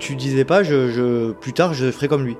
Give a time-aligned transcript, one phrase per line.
[0.00, 2.36] tu disais pas, je, je, plus tard, je ferai comme lui.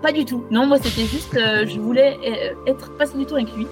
[0.00, 0.44] Pas du tout.
[0.50, 3.66] Non, moi c'était juste, euh, je voulais euh, être passer du temps avec lui.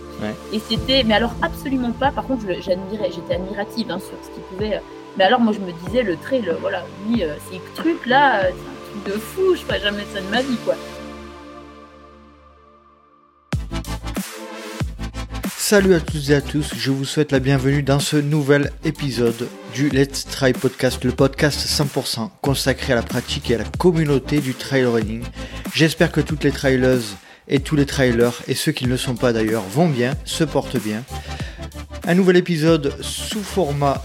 [0.53, 2.11] Et c'était, mais alors absolument pas.
[2.11, 4.77] Par contre, j'admirais, j'étais admirative hein, sur ce qu'il pouvait.
[4.77, 4.81] Euh,
[5.17, 9.03] mais alors moi je me disais le trail, voilà, lui, ces trucs là, c'est un
[9.03, 9.55] truc de fou.
[9.55, 10.75] Je ferais jamais ça de ma vie, quoi.
[15.69, 19.47] Salut à toutes et à tous, je vous souhaite la bienvenue dans ce nouvel épisode
[19.75, 24.41] du Let's Try Podcast, le podcast 100% consacré à la pratique et à la communauté
[24.41, 25.23] du trail running.
[25.75, 27.03] J'espère que toutes les trailers
[27.49, 30.43] et tous les trailers, et ceux qui ne le sont pas d'ailleurs, vont bien, se
[30.43, 31.05] portent bien.
[32.07, 34.03] Un nouvel épisode sous format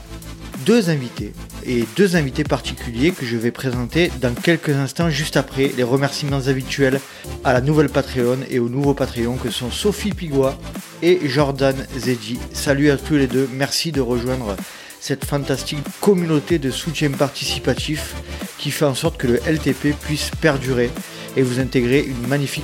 [0.66, 1.34] deux invités
[1.66, 6.48] et deux invités particuliers que je vais présenter dans quelques instants juste après les remerciements
[6.48, 7.00] habituels
[7.44, 10.58] à la nouvelle Patreon et au nouveau Patreon que sont Sophie Pigua
[11.02, 12.40] et Jordan Zedji.
[12.54, 14.56] Salut à tous les deux, merci de rejoindre
[15.00, 18.16] cette fantastique communauté de soutien participatif
[18.58, 20.90] qui fait en sorte que le LTP puisse perdurer
[21.36, 22.64] et vous intégrer une magnifique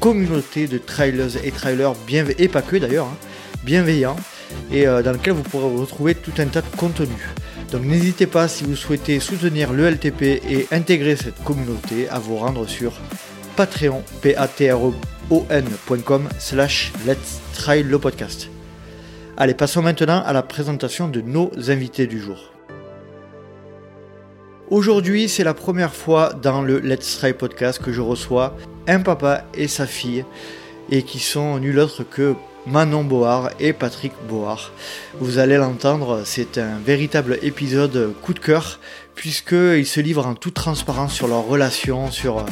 [0.00, 3.16] communauté de trailers et trailers bienveillants, et pas que d'ailleurs, hein,
[3.64, 4.16] bienveillants,
[4.72, 7.28] et euh, dans lequel vous pourrez retrouver tout un tas de contenus.
[7.72, 12.36] Donc n'hésitez pas si vous souhaitez soutenir le LTP et intégrer cette communauté à vous
[12.36, 12.92] rendre sur
[13.56, 18.48] patreon, patreon.com slash let's try le podcast.
[19.36, 22.52] Allez, passons maintenant à la présentation de nos invités du jour.
[24.68, 28.56] Aujourd'hui, c'est la première fois dans le Let's Try podcast que je reçois
[28.88, 30.24] un papa et sa fille
[30.90, 32.34] et qui sont nul autre que
[32.66, 34.60] Manon Board et Patrick Board.
[35.20, 38.78] Vous allez l'entendre, c'est un véritable épisode coup de cœur
[39.16, 42.44] puisqu'ils se livrent en toute transparence sur leur relation, sur,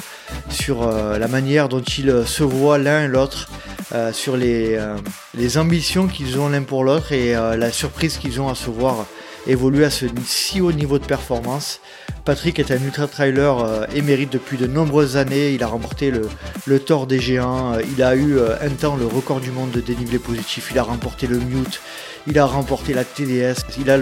[0.83, 3.49] euh, la manière dont ils se voient l'un et l'autre,
[3.93, 4.97] euh, sur les, euh,
[5.35, 9.07] les ambitions qu'ils ont l'un pour l'autre et la surprise qu'ils ont à se voir
[9.47, 11.81] évoluer à ce si haut niveau de performance.
[12.25, 15.53] Patrick est un ultra trailer euh, émérite depuis de nombreuses années.
[15.53, 16.29] Il a remporté le,
[16.67, 17.79] le des géants.
[17.97, 20.69] Il a eu euh, un temps le record du monde de dénivelé positif.
[20.71, 21.81] Il a remporté le Mute.
[22.27, 23.65] Il a remporté la TDS.
[23.79, 23.99] Il a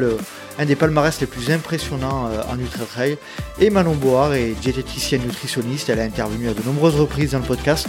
[0.59, 3.19] un des palmarès les plus impressionnants euh, en ultra trail.
[3.61, 5.89] Et Manon Board est diététicienne nutritionniste.
[5.89, 7.89] Elle a intervenu à de nombreuses reprises dans le podcast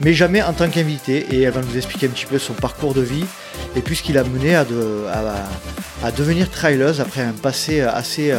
[0.00, 2.94] mais jamais en tant qu'invité et elle va nous expliquer un petit peu son parcours
[2.94, 3.24] de vie
[3.74, 4.64] et puis ce qui l'a mené à,
[6.16, 8.32] devenir traileuse après un passé assez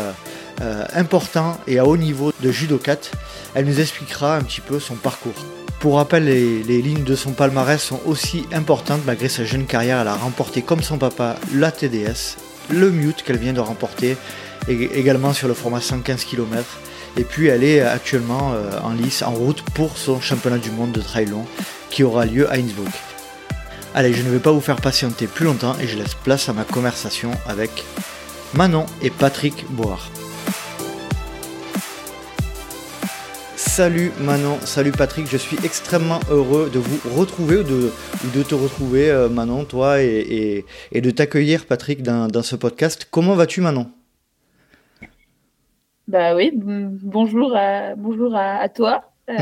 [0.62, 2.98] euh, important et à haut niveau de judokat.
[3.54, 5.36] Elle nous expliquera un petit peu son parcours.
[5.80, 10.02] Pour rappel, les, lignes de son palmarès sont aussi importantes malgré sa jeune carrière.
[10.02, 12.38] Elle a remporté comme son papa la TDS,
[12.72, 14.18] le Mute qu'elle vient de remporter,
[14.68, 16.66] également sur le format 115 km.
[17.16, 20.92] Et puis elle est actuellement euh, en lice, en route pour son championnat du monde
[20.92, 21.46] de trail long
[21.90, 22.94] qui aura lieu à Innsbruck.
[23.96, 26.54] Allez, je ne vais pas vous faire patienter plus longtemps et je laisse place à
[26.54, 27.84] ma conversation avec
[28.54, 30.02] Manon et Patrick Board.
[33.56, 37.92] Salut Manon, salut Patrick, je suis extrêmement heureux de vous retrouver ou de,
[38.34, 43.08] de te retrouver euh, Manon, toi, et, de t'accueillir Patrick dans, ce podcast.
[43.12, 43.88] Comment vas-tu Manon?
[46.08, 49.36] Bah oui, bonjour à, bonjour à, toi, euh,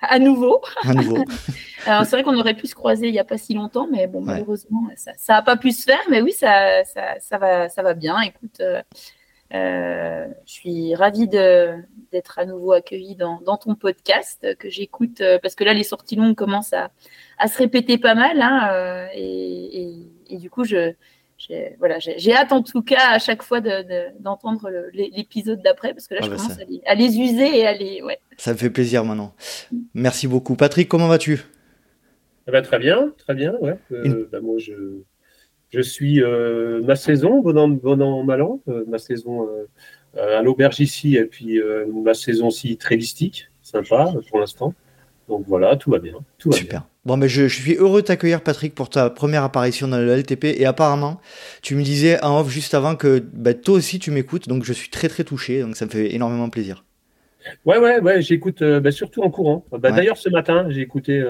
[0.00, 0.60] à nouveau.
[0.84, 1.24] À nouveau.
[1.86, 4.06] Alors c'est vrai qu'on aurait pu se croiser il n'y a pas si longtemps, mais
[4.06, 7.94] bon, malheureusement, ça n'a pas pu se faire, mais oui, ça, ça, va, ça va
[7.94, 8.20] bien.
[8.20, 8.62] Écoute,
[9.54, 11.70] euh, je suis ravie de
[12.12, 16.16] d'être à nouveau accueilli dans, ton podcast que j'écoute euh, parce que là les sorties
[16.16, 16.90] longues commencent à,
[17.46, 20.92] se répéter pas mal hein, euh, et, du coup je
[21.38, 26.14] j'ai voilà, j'ai hâte en tout cas à chaque fois d'entendre l'épisode d'après parce que
[26.14, 28.18] là ah je bah commence à les, user et à les ouais.
[28.36, 29.34] Ça me fait plaisir maintenant.
[29.94, 30.56] Merci beaucoup.
[30.56, 31.44] Patrick, comment vas-tu?
[32.46, 33.54] Eh ben, Très bien, très bien.
[33.60, 33.78] Ouais.
[33.92, 34.72] Euh, bah, moi je,
[35.70, 39.48] je suis ma saison, bon an, bon an mal an, ma saison
[40.16, 44.74] euh, à l'auberge ici, et puis euh, ma saison ci très listique, sympa pour l'instant.
[45.28, 46.14] Donc voilà, tout va bien.
[46.38, 46.82] Tout Super.
[47.04, 50.44] Bon, mais je, suis heureux de t'accueillir, Patrick, pour ta première apparition dans le LTP.
[50.44, 51.20] Et apparemment,
[51.62, 54.72] tu me disais en off juste avant que bah, toi aussi tu m'écoutes, donc je
[54.72, 56.84] suis très très touché, donc ça me fait énormément plaisir.
[57.64, 59.64] Ouais, ouais, ouais, j'écoute euh, bah, surtout en courant.
[59.70, 61.24] Bah, D'ailleurs, ce matin, j'ai écouté,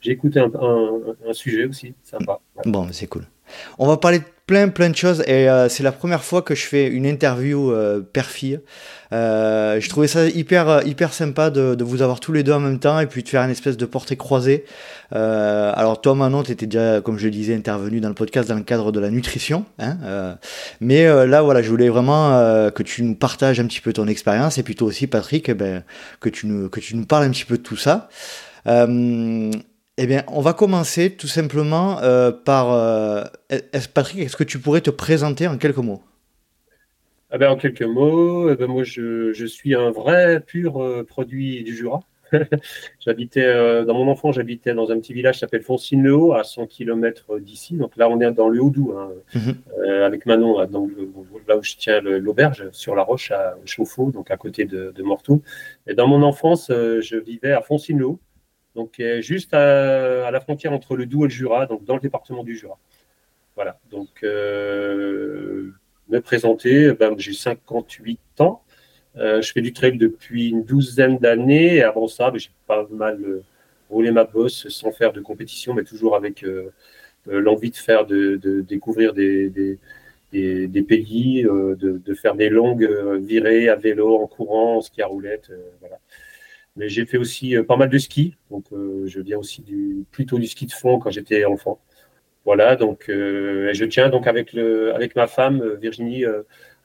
[0.00, 0.50] j'ai écouté un,
[1.26, 2.40] un, sujet aussi, sympa.
[2.64, 3.24] Bon, c'est cool.
[3.78, 6.54] On va parler de plein plein de choses et euh, c'est la première fois que
[6.54, 8.60] je fais une interview euh, père-fille.
[9.12, 12.60] Euh, je trouvais ça hyper hyper sympa de, de, vous avoir tous les deux en
[12.60, 14.64] même temps et puis de faire une espèce de portée croisée.
[15.14, 18.48] Euh, alors toi Manon, tu étais déjà, comme je le disais, intervenu dans le podcast
[18.48, 19.64] dans le cadre de la nutrition.
[19.78, 20.36] Hein,
[20.80, 22.30] mais là voilà, je voulais vraiment
[22.70, 25.54] que tu nous partages un petit peu ton expérience et puis toi aussi Patrick, eh
[25.54, 25.84] ben,
[26.20, 28.08] que, tu nous, que tu nous parles un petit peu de tout ça.
[30.02, 32.72] Eh bien, on va commencer tout simplement euh, par.
[32.72, 33.22] Euh,
[33.94, 36.02] Patrick, est-ce que tu pourrais te présenter en quelques mots?
[37.30, 41.62] Ah ben, En quelques mots, eh ben, moi je, je, suis un vrai pur produit
[41.62, 42.00] du Jura.
[43.00, 46.66] j'habitais euh, dans mon enfant, j'habitais dans un petit village qui s'appelle Foncine-le-Haut, à 100
[46.66, 47.76] km d'ici.
[47.76, 49.54] Donc là, on est dans le Haut-Doubs, hein, mhm.
[49.86, 50.66] euh, avec Manon, là,
[51.48, 55.02] là où je tiens l'auberge, sur la roche à Chauffour, donc à côté de, de
[55.02, 55.42] Morteau.
[55.86, 58.18] Et dans mon enfance, euh, je vivais à Foncine-le-Haut,
[58.74, 62.44] donc juste à, la frontière entre le Doubs et le Jura, donc dans le département
[62.44, 62.78] du Jura.
[63.54, 64.24] Voilà, donc
[66.12, 68.62] me présenter, ben, j'ai 58 ans.
[69.16, 71.82] Euh, je fais du trail depuis une douzaine d'années.
[71.82, 73.42] Avant ça, ben, j'ai pas mal euh,
[73.90, 76.70] roulé ma bosse sans faire de compétition, mais toujours avec euh,
[77.26, 78.36] l'envie de faire, de,
[78.66, 79.50] découvrir des,
[80.32, 82.88] des, pays, de, faire des longues
[83.20, 85.52] virées à vélo, en courant, en ski à roulette.
[85.80, 85.98] voilà.
[86.76, 88.34] Mais j'ai fait aussi pas mal de ski.
[88.50, 91.80] Donc, je viens aussi du, plutôt du ski de fond quand j'étais enfant.
[92.44, 96.24] Voilà, donc je tiens donc avec, le, avec ma femme, Virginie,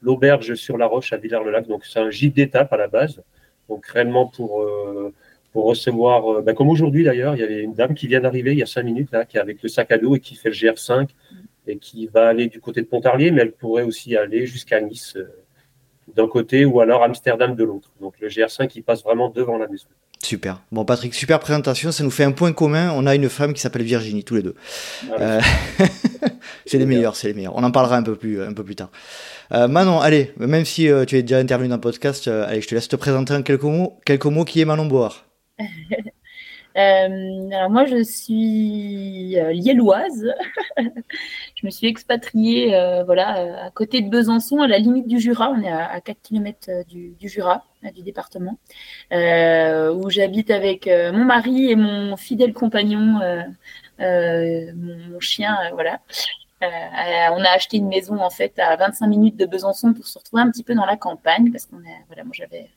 [0.01, 1.67] l'auberge sur la Roche à Villars-le-Lac.
[1.67, 3.21] Donc, c'est un gîte d'étape à la base.
[3.69, 5.13] Donc, réellement pour, euh,
[5.51, 8.53] pour recevoir, euh, ben, comme aujourd'hui d'ailleurs, il y avait une dame qui vient d'arriver
[8.53, 10.35] il y a cinq minutes, là, qui est avec le sac à dos et qui
[10.35, 11.09] fait le GR5
[11.67, 15.17] et qui va aller du côté de Pontarlier, mais elle pourrait aussi aller jusqu'à Nice
[15.17, 15.27] euh,
[16.15, 17.91] d'un côté ou alors Amsterdam de l'autre.
[18.01, 19.87] Donc, le GR5, il passe vraiment devant la maison.
[20.23, 20.61] Super.
[20.71, 21.91] Bon, Patrick, super présentation.
[21.91, 22.91] Ça nous fait un point commun.
[22.95, 24.55] On a une femme qui s'appelle Virginie, tous les deux.
[25.17, 25.39] Ah
[26.65, 27.55] c'est les meilleurs, c'est les meilleurs.
[27.55, 28.89] On en parlera un peu plus, un peu plus tard.
[29.53, 32.61] Euh, Manon, allez, même si euh, tu es déjà intervenu dans le podcast, euh, allez,
[32.61, 33.99] je te laisse te présenter en quelques mots.
[34.05, 34.89] Quelques mots qui est Manon
[36.77, 40.27] Board alors moi, je suis liéloise.
[40.77, 42.67] je me suis expatriée
[43.05, 45.49] voilà, à côté de Besançon, à la limite du Jura.
[45.49, 47.65] On est à, 4 km du, Jura,
[47.95, 48.57] du département,
[49.11, 53.19] où j'habite avec mon mari et mon fidèle compagnon,
[53.99, 55.57] mon, chien.
[55.73, 55.99] voilà.
[56.63, 56.67] Euh,
[57.33, 60.41] on a acheté une maison en fait à 25 minutes de Besançon pour se retrouver
[60.41, 61.77] un petit peu dans la campagne parce qu'on
[62.07, 62.71] voilà moi j'avais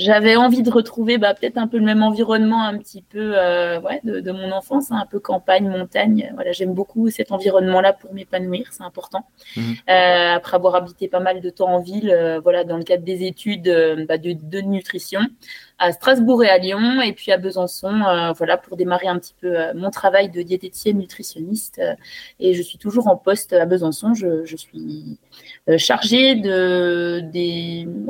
[0.00, 3.80] j'avais envie de retrouver bah, peut-être un peu le même environnement un petit peu euh,
[3.80, 6.32] ouais, de, mon enfance, hein, un peu campagne, montagne.
[6.34, 9.26] Voilà, j'aime beaucoup cet environnement-là pour m'épanouir, c'est important.
[9.56, 9.74] Mhm.
[9.88, 13.04] Euh, après avoir habité pas mal de temps en ville, euh, voilà, dans le cadre
[13.04, 13.72] des études
[14.08, 15.20] bah, de, de, nutrition,
[15.80, 19.34] à Strasbourg et à Lyon, et puis à Besançon, euh, voilà, pour démarrer un petit
[19.40, 21.78] peu euh, mon travail de diététicienne nutritionniste.
[21.78, 21.94] Euh,
[22.38, 24.12] et je suis toujours en poste à Besançon.
[24.12, 25.18] Je, suis
[25.78, 27.22] chargée de,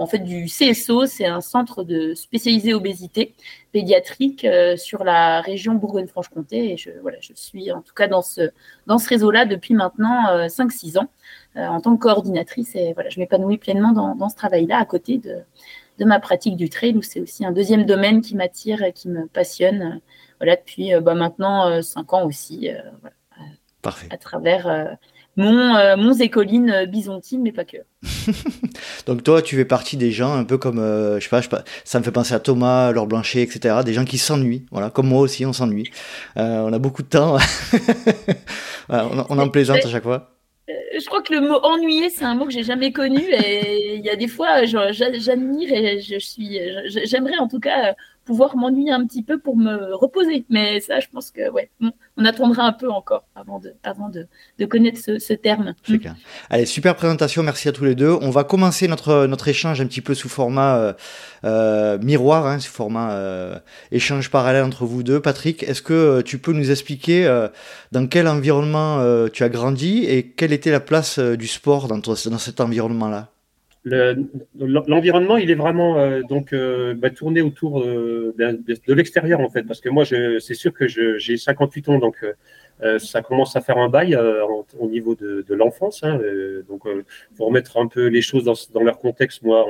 [0.00, 3.34] en fait, du CSO, c'est un centre de spécialisé obésité
[3.70, 4.44] pédiatrique
[4.76, 6.72] sur la région Bourgogne-Franche-Comté.
[6.72, 6.90] Et je,
[7.34, 8.50] suis en tout cas dans ce,
[8.88, 11.08] réseau-là depuis maintenant 5-6 ans
[11.54, 12.74] en tant que coordinatrice.
[12.74, 15.44] Et voilà, je m'épanouis pleinement dans ce travail-là à côté de
[16.00, 19.08] de ma pratique du trail, où c'est aussi un deuxième domaine qui m'attire et qui
[19.08, 19.82] me passionne.
[19.82, 19.98] Euh,
[20.40, 22.68] voilà, depuis euh, bah, maintenant euh, cinq ans aussi.
[23.82, 24.08] Parfait.
[24.10, 24.96] À travers
[25.36, 27.78] mon, mon écoline byzantine, mais pas que.
[29.06, 32.04] Donc toi, tu fais partie des gens un peu comme, je, sais pas, ça me
[32.04, 33.76] fait penser à Thomas, Laure Blanchet, etc.
[33.84, 35.90] Des gens qui s'ennuient, voilà, comme moi aussi, on s'ennuie.
[36.36, 37.38] on a beaucoup de temps,
[38.90, 40.39] on, on, en plaisante à chaque fois
[40.98, 43.20] je crois que le mot ennuyer, c'est un mot que j'ai jamais connu.
[43.20, 46.58] Et il y a des fois, j'admire et je suis,
[47.04, 47.94] j'aimerais en tout cas
[48.24, 50.44] pouvoir m'ennuyer un petit peu pour me reposer.
[50.48, 54.26] Mais ça, je pense que ouais, on, attendra un peu encore avant de, avant de,
[54.58, 55.74] de connaître ce, terme.
[56.50, 58.16] Allez, super présentation, merci à tous les deux.
[58.20, 60.92] On va commencer notre, notre échange un petit peu sous format euh,
[61.44, 63.58] euh, miroir, hein, sous format euh,
[63.90, 65.20] échange parallèle entre vous deux.
[65.20, 67.26] Patrick, est-ce que tu peux nous expliquer
[67.92, 72.38] dans quel environnement tu as grandi et quelle était la place du sport dans, dans
[72.38, 73.28] cet environnement-là?
[73.84, 79.62] L'environnement, il est vraiment euh, donc euh, bah, tourné autour euh, de, l'extérieur en fait,
[79.62, 82.18] parce que moi, c'est sûr que j'ai 58 ans, donc
[82.98, 86.02] ça commence à faire un bail au niveau de, l'enfance.
[86.02, 86.20] Hein,
[86.68, 86.82] donc,
[87.36, 89.66] pour remettre un peu les choses dans, leur contexte, moi,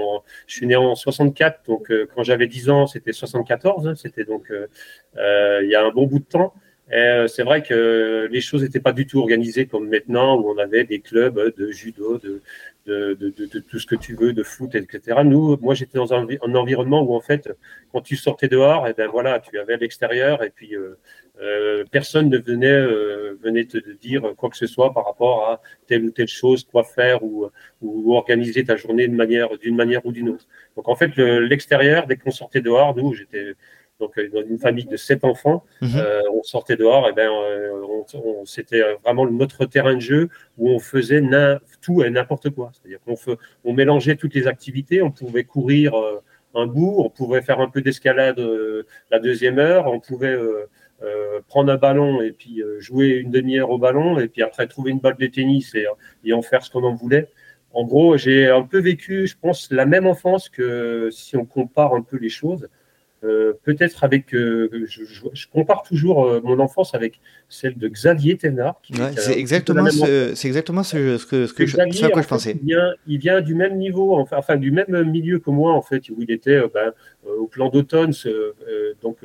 [0.48, 4.52] je suis né en 64, donc quand j'avais 10 ans, c'était 74, hein, c'était donc
[5.16, 6.52] il y a un bon bout de temps.
[6.90, 10.84] C'est vrai que les choses n'étaient pas du tout organisées comme maintenant, où on avait
[10.84, 12.42] des clubs de judo, de,
[12.86, 15.20] de, tout ce que tu veux, de foot, etc.
[15.24, 17.48] Nous, moi, j'étais dans un, environnement où, en fait,
[17.92, 20.98] quand tu sortais dehors, et eh ben voilà, tu avais l'extérieur et puis euh,
[21.40, 25.60] euh, personne ne venait, euh, venait te dire quoi que ce soit par rapport à
[25.86, 27.48] telle ou telle chose, quoi faire ou,
[27.82, 30.46] ou organiser ta journée d'une manière, d'une manière ou d'une autre.
[30.76, 33.54] Donc, en fait, l'extérieur, dès qu'on sortait dehors, nous, j'étais
[34.00, 36.02] donc dans une famille de sept enfants, mhm.
[36.32, 40.28] on sortait dehors, et ben on, c'était vraiment notre terrain de jeu
[40.58, 41.22] où on faisait
[41.80, 42.72] tout et n'importe quoi.
[42.72, 46.22] C'est-à-dire qu'on on mélangeait toutes les activités, on pouvait courir euh,
[46.54, 50.66] un bout, on pouvait faire un peu d'escalade euh, la deuxième heure, on pouvait euh,
[51.48, 54.98] prendre un ballon et puis jouer une demi-heure au ballon, et puis après trouver une
[54.98, 57.28] balle de tennis et, en faire ce qu'on en voulait.
[57.72, 61.94] en gros, j'ai un peu vécu, je pense, la même enfance que si on compare
[61.94, 62.68] un peu les choses.
[63.22, 68.80] Euh, peut-être avec, euh, je, compare toujours euh, mon enfance avec celle de Xavier Thénard.
[69.16, 72.52] c'est exactement, ce, c'est exactement ce, ce que, ce que, je, que je pensais.
[72.52, 75.82] il, vient, il vient, du même niveau, enfin, enfin, du même milieu que moi en
[75.82, 76.92] fait, où il était ben,
[77.26, 78.12] au plan d'automne,
[79.02, 79.18] donc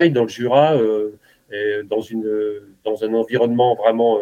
[0.00, 0.76] dans le Jura,
[1.52, 2.28] et dans une,
[2.84, 4.18] dans un environnement vraiment,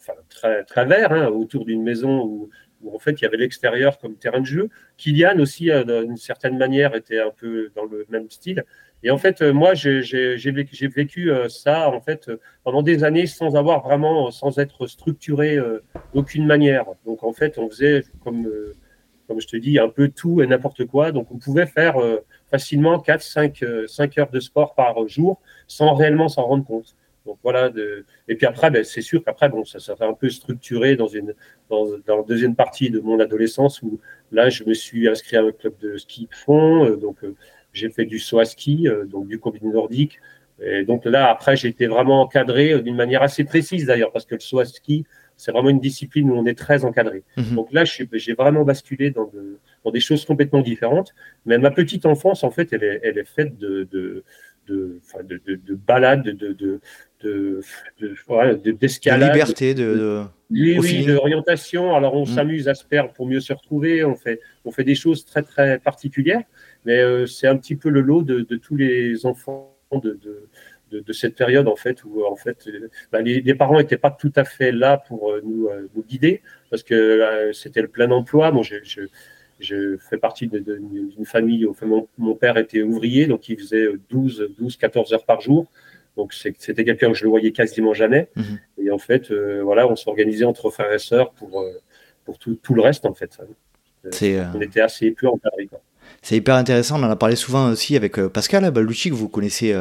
[0.00, 2.48] enfin, très, très vert, hein, autour d'une maison où
[2.82, 4.68] où en fait il y avait l'extérieur comme terrain de jeu.
[4.96, 8.64] Kylian aussi, euh, d'une certaine manière, était un peu dans le même style.
[9.02, 10.02] Et en fait, euh, moi, j'ai
[10.88, 12.30] vécu, euh, ça en fait
[12.64, 15.58] pendant des années sans avoir vraiment, sans être structuré
[16.14, 16.86] d'aucune manière.
[17.04, 18.48] Donc en fait, on faisait comme
[19.28, 21.10] comme je te dis, un peu tout et n'importe quoi.
[21.10, 21.96] Donc, on pouvait faire
[22.48, 26.94] facilement 4, 5, 5 heures de sport par jour sans réellement s'en rendre compte.
[27.26, 27.68] Donc voilà.
[27.68, 28.06] De...
[28.28, 31.08] Et puis après, ben, c'est sûr qu'après, bon, ça, ça fait un peu structuré dans
[31.08, 31.34] une
[31.68, 34.00] dans, dans, la deuxième partie de mon adolescence où
[34.32, 36.84] là, je me suis inscrit à un club de ski fond.
[36.84, 37.34] Euh, donc euh,
[37.72, 40.20] j'ai fait du saut à ski, euh, donc du combiné nordique.
[40.62, 44.34] Et donc là, après, j'ai été vraiment encadré d'une manière assez précise d'ailleurs, parce que
[44.34, 45.04] le saut à ski,
[45.36, 47.22] c'est vraiment une discipline où on est très encadré.
[47.36, 47.54] Mhm.
[47.54, 51.14] Donc là, j'ai vraiment basculé dans, de, dans, des choses complètement différentes.
[51.44, 54.24] Mais ma petite enfance, en fait, elle est, elle est faite de, de,
[54.66, 56.80] de, de, de balades, de, de,
[57.22, 59.30] de, d'escalade.
[59.30, 61.94] De, liberté, de, oui, oui, d'orientation.
[61.94, 62.26] Alors on mm.
[62.26, 64.04] s'amuse à se perdre pour mieux se retrouver.
[64.04, 66.42] On fait, on fait des choses très très particulières,
[66.84, 70.18] mais euh, c'est un petit peu le lot de, tous les enfants de,
[70.90, 74.32] de, cette période en fait où en fait euh, bah, les, parents n'étaient pas tout
[74.36, 78.50] à fait là pour euh, nous, nous guider parce que c'était le plein emploi.
[78.50, 79.02] Bon, je, je,
[79.58, 84.50] je fais partie d'une famille, enfin, mon, mon, père était ouvrier, donc il faisait 12,
[84.58, 85.70] 12, 14 heures par jour.
[86.16, 88.28] Donc c'était quelqu'un que je ne voyais quasiment jamais.
[88.36, 88.58] Mhm.
[88.78, 91.72] Et en fait, euh, voilà, on s'organisait entre frères et sœurs pour, euh,
[92.24, 93.38] pour tout, tout, le reste, en fait.
[94.04, 95.68] Euh, on était assez peu encadrés.
[96.22, 99.76] C'est hyper intéressant, on en a parlé souvent aussi avec Pascal Balucci, que vous connaissez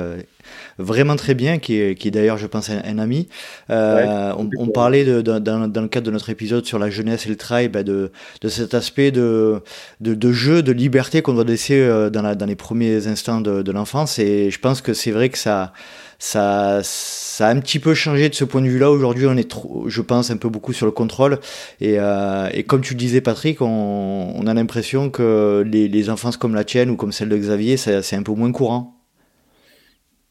[0.77, 3.27] vraiment très bien, qui est, qui est d'ailleurs, je pense, un, ami.
[3.69, 7.67] on, parlait de, dans, le cadre de notre épisode sur la jeunesse et le travail
[7.67, 9.63] bah, de, de cet aspect de,
[10.01, 14.19] de, jeu, de liberté qu'on doit laisser dans, la, dans les premiers instants de l'enfance.
[14.19, 15.73] Et je pense que c'est vrai que ça
[16.19, 18.91] ça, ça a un petit peu changé de ce point de vue-là.
[18.91, 21.39] Aujourd'hui, on est trop, je pense, un peu beaucoup sur le contrôle.
[21.81, 26.09] Et, euh, et comme tu le disais, Patrick, on, on a l'impression que les, les,
[26.09, 28.93] enfances comme la tienne ou comme celle de Xavier, c'est un peu moins courant.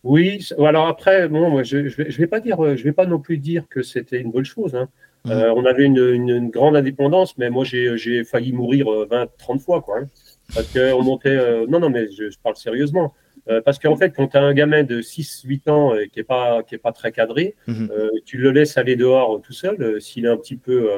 [0.03, 2.93] Oui, alors après, bon, moi, je ne je vais, je vais, pas dire, je vais
[2.93, 4.75] pas non plus dire que c'était une bonne chose.
[4.75, 4.88] Hein.
[5.25, 5.31] Mmh.
[5.31, 9.61] Euh, on avait une, une, grande indépendance, mais moi, j'ai failli mourir 20, euh, 30
[9.62, 10.00] fois, quoi.
[10.00, 10.07] Hein.
[10.55, 11.31] parce qu'on montait.
[11.31, 13.14] Euh, non, non, mais je, je parle sérieusement.
[13.48, 16.24] Euh, parce qu'en fait, quand tu as un gamin de 6-8 ans euh, qui n'est
[16.24, 17.90] pas, qui est pas très cadré, mhm.
[17.90, 20.88] euh, tu le laisses aller dehors tout seul, s'il a un petit peu,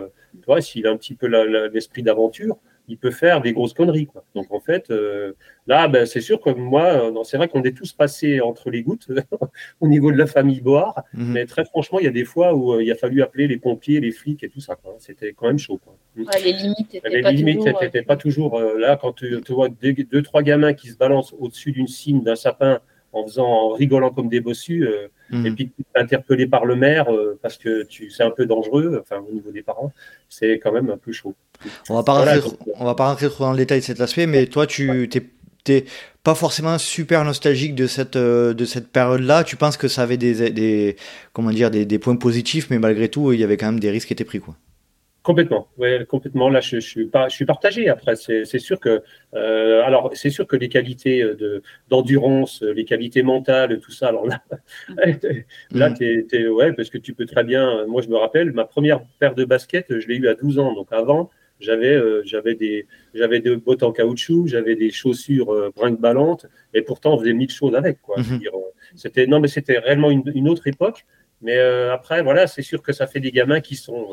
[0.42, 1.26] toi, s'il a un petit peu
[1.68, 2.58] l'esprit d'aventure,
[2.88, 4.06] il peut faire des grosses conneries.
[4.06, 4.24] Quoi.
[4.34, 5.32] Donc en fait, euh,
[5.66, 8.82] là, ben, c'est sûr que moi, euh, c'est vrai qu'on est tous passés entre les
[8.82, 9.08] gouttes
[9.80, 11.32] au niveau de la famille Board, mhm.
[11.32, 13.58] mais très franchement, il y a des fois où euh, il a fallu appeler les
[13.58, 14.76] pompiers, les flics et tout ça.
[14.98, 15.80] C'était quand même chaud.
[15.82, 15.96] Quoi.
[16.42, 16.94] les limites
[17.80, 18.96] n'étaient pas, toujours là.
[18.96, 22.80] Quand tu, vois deux, deux, trois gamins qui se balancent au-dessus d'une cime, d'un sapin,
[23.16, 24.88] en faisant, en rigolant comme des bossus,
[25.30, 25.46] mhm.
[25.46, 27.06] et puis interpellé par le maire
[27.42, 29.92] parce que tu, c'est un peu dangereux, enfin au niveau des parents,
[30.28, 31.34] c'est quand même un peu chaud.
[31.88, 32.40] On va pas rentrer,
[32.74, 35.08] on va pas rentrer trop dans le détail de cet aspect, mais toi, tu
[35.66, 35.84] t'es
[36.22, 39.44] pas forcément super nostalgique de cette euh, de cette période-là.
[39.44, 40.96] Tu penses que ça avait des, des
[41.32, 43.90] comment dire des, des, points positifs, mais malgré tout, il y avait quand même des
[43.90, 44.56] risques qui étaient pris, quoi.
[45.26, 46.48] Complètement, ouais, complètement.
[46.48, 47.88] Là, je, je suis pas, je suis partagé.
[47.88, 49.02] Après, c'est sûr que,
[49.34, 54.06] euh, alors, c'est sûr que les qualités de d'endurance, les qualités mentales, tout ça.
[54.06, 54.40] Alors là,
[55.72, 56.26] là, mm.
[56.28, 57.86] t'es, ouais, parce que tu peux très bien.
[57.86, 60.72] Moi, je me rappelle, ma première paire de baskets, je l'ai eu à 12 ans.
[60.74, 61.28] Donc avant,
[61.58, 66.82] j'avais euh, j'avais des j'avais des bottes en caoutchouc, j'avais des chaussures euh, brinque-ballantes, et
[66.82, 68.16] pourtant on faisait mille choses avec quoi.
[68.18, 68.38] Euh,
[68.94, 71.04] c'était non mais c'était réellement une, une, autre époque.
[71.42, 74.08] Mais euh, après voilà, c'est sûr que ça fait des gamins qui sont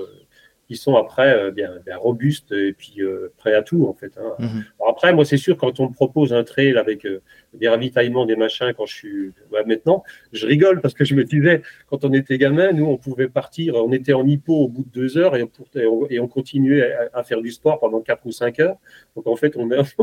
[0.67, 4.13] qui sont après euh, bien, bien, robustes et puis euh, prêts à tout en fait.
[4.17, 4.33] Hein.
[4.39, 4.63] Mhm.
[4.87, 7.21] après, moi c'est sûr quand on me propose un trail avec euh,
[7.53, 9.31] des ravitaillements, des machins, quand je suis
[9.67, 13.27] maintenant, je rigole parce que je me disais quand on était gamin, nous on pouvait
[13.27, 16.93] partir, on était en hippo au bout de deux heures et on, et on, continuait
[17.13, 18.77] à, faire du sport pendant quatre ou cinq heures.
[19.15, 19.69] Donc en fait on,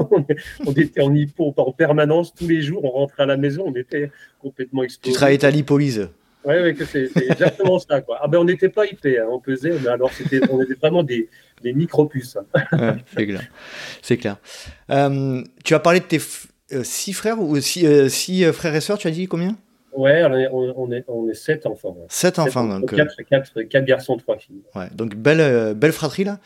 [0.66, 3.74] on, était en hippo en permanence tous les jours, on rentrait à la maison, on
[3.74, 5.12] était complètement explosé.
[5.12, 6.08] Tu travaillais à l'hippolyse
[6.44, 8.00] oui, ouais, c'est exactement ça.
[8.00, 8.18] Quoi.
[8.22, 11.02] Ah ben, on n'était pas hypé, hein, on pesait, mais alors c'était, on était vraiment
[11.02, 11.28] des,
[11.62, 12.38] des micro-puces.
[13.14, 13.42] C'est clair.
[14.00, 14.36] C'est clair.
[14.90, 16.18] Euh, tu as parlé de tes
[16.72, 19.56] euh, six frères ou six, euh, six, frères et sœurs, tu as dit combien?
[19.92, 21.96] Ouais, on est, on est, sept enfants.
[22.08, 22.94] Sept enfants, donc.
[22.94, 24.62] Quatre, quatre, quatre, garçons, trois filles.
[24.74, 26.38] Ouais, donc belle, belle fratrie là.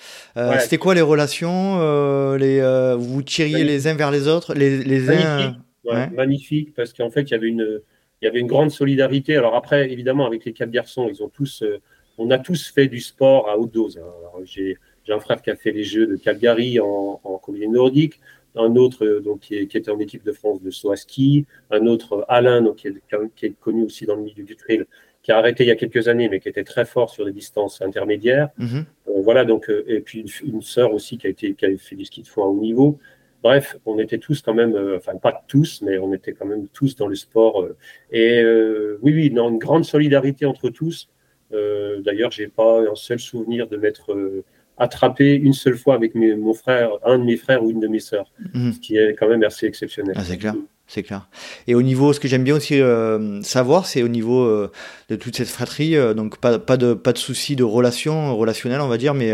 [0.58, 2.60] C'était quoi les relations les,
[2.96, 5.60] Vous vous tiriez les uns vers les autres les, les Magnifique,
[5.90, 6.10] uns...
[6.14, 7.80] magnifique parce qu'en fait, il y avait une
[8.24, 9.36] il y avait une grande solidarité.
[9.36, 11.78] Alors après, évidemment, avec les quatre garçons, ils ont tous, euh,
[12.16, 13.98] on a tous fait du sport à haute dose.
[13.98, 14.42] Hein.
[14.46, 14.78] J'ai
[15.08, 18.20] un frère qui a fait les Jeux de Calgary en, en nordique,
[18.56, 21.86] un autre euh, donc, qui, était en équipe de France de saut à ski, un
[21.86, 24.84] autre Alain donc, qui, est, connu aussi dans le milieu du trail,
[25.22, 27.32] qui a arrêté il y a quelques années, mais qui était très fort sur des
[27.32, 28.48] distances intermédiaires.
[28.58, 31.96] Euh, voilà, donc, et puis une, une sœur aussi qui a, été, qui a fait
[31.96, 32.98] du ski de fond à haut niveau.
[33.44, 36.66] Bref, on était tous quand même, euh, enfin pas tous, mais on était quand même
[36.68, 37.60] tous dans le sport.
[37.62, 37.76] Euh,
[38.10, 41.10] et euh, oui, oui, dans une grande solidarité entre tous.
[41.52, 44.42] D'ailleurs, j'ai pas un seul souvenir de m'être
[44.76, 48.00] attrapé une seule fois avec mon frère, un de mes frères ou une de mes
[48.00, 48.72] sœurs, mhm.
[48.72, 50.14] ce qui est quand même assez exceptionnel.
[50.18, 50.54] Ah, c'est clair
[50.86, 51.28] c'est clair.
[51.66, 54.70] Et au niveau, ce que j'aime bien aussi euh, savoir, c'est au niveau euh,
[55.08, 58.88] de toute cette fratrie, euh, donc pas, de, pas de souci de relation, relationnelle, on
[58.88, 59.32] va dire, mais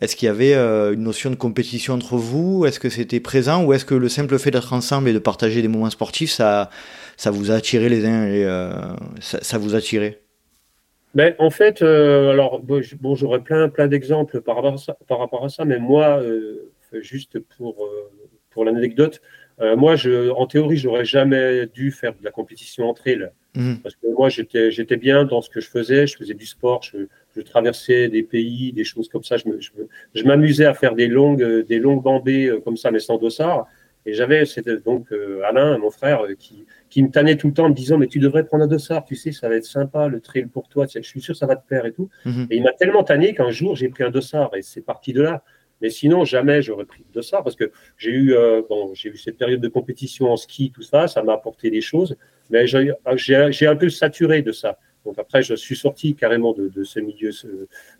[0.00, 2.66] est-ce qu'il y avait une notion de compétition entre vous?
[2.66, 3.64] Est-ce que c'était présent?
[3.64, 6.70] Ou est-ce que le simple fait d'être ensemble et de partager des moments sportifs, ça,
[7.16, 8.44] ça vous a attiré les uns et
[9.20, 10.20] ça, vous a attiré?
[11.14, 15.44] Ben, en fait, alors bon, j'aurais plein, plein d'exemples par, rapport à ça, par rapport
[15.44, 16.22] à ça, mais moi,
[16.92, 17.88] juste pour,
[18.50, 19.20] pour l'anecdote,
[19.60, 23.32] euh, moi, je, en théorie, j'aurais jamais dû faire de la compétition entre elles.
[23.54, 23.78] Mhm.
[23.82, 26.06] Parce que moi, j'étais, bien dans ce que je faisais.
[26.06, 29.36] Je faisais du sport, je, je traversais des pays, des choses comme ça.
[29.36, 33.66] Je, m'amusais à faire des longues, des longues bambées euh, comme ça, mais sans dossard.
[34.04, 37.64] Et j'avais, c'était donc euh, Alain, mon frère, qui, qui me tannait tout le temps
[37.64, 40.06] en me disant Mais tu devrais prendre un dossard, tu sais, ça va être sympa,
[40.06, 42.08] le trail pour toi, je suis sûr que ça va te plaire et tout.
[42.24, 42.46] Mhm.
[42.50, 45.22] Et il m'a tellement tanné qu'un jour, j'ai pris un dossard et c'est parti de
[45.22, 45.42] là.
[45.82, 49.16] Mais sinon, jamais j'aurais pris de ça parce que j'ai eu, euh, bon, j'ai eu
[49.16, 52.16] cette période de compétition en ski, tout ça, ça m'a apporté des choses,
[52.50, 54.78] mais j'ai un peu saturé de ça.
[55.04, 57.30] Donc après, je suis sorti carrément de, de ce milieu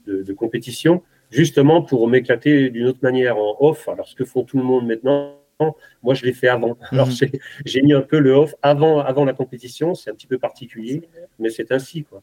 [0.06, 3.88] de, de, compétition, justement pour m'éclater d'une autre manière en off.
[3.88, 5.36] Alors, ce que font tout le monde maintenant,
[6.02, 6.76] moi, je l'ai fait avant.
[6.90, 7.30] Alors, mhm.
[7.64, 9.94] j'ai mis un peu le off avant, avant la compétition.
[9.94, 11.08] C'est un petit peu particulier,
[11.38, 12.04] mais c'est ainsi.
[12.04, 12.22] Quoi.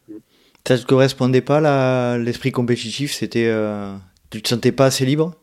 [0.67, 3.95] Ça ne correspondait pas à l'esprit compétitif C'était, euh,
[4.29, 5.35] Tu ne te sentais pas assez libre?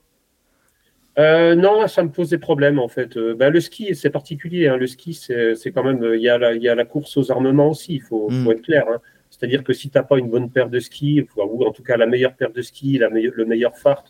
[1.19, 3.17] Euh, non, ça me pose des problèmes en fait.
[3.17, 4.69] Euh, ben, le ski, c'est particulier.
[4.69, 4.77] Hein.
[4.77, 6.03] Le ski, c'est quand même.
[6.15, 8.51] Il y, a la, il y, a la, course aux armements aussi, il faut, faut,
[8.51, 8.53] mm.
[8.53, 8.85] être clair.
[8.89, 9.01] Hein.
[9.29, 11.97] C'est-à-dire que si tu n'as pas une bonne paire de ski, ou en tout cas
[11.97, 14.05] la meilleure paire de ski, la le meilleur fart,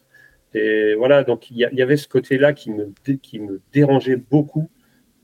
[0.54, 4.68] et voilà, donc il y, y, avait ce côté-là qui me, qui me dérangeait beaucoup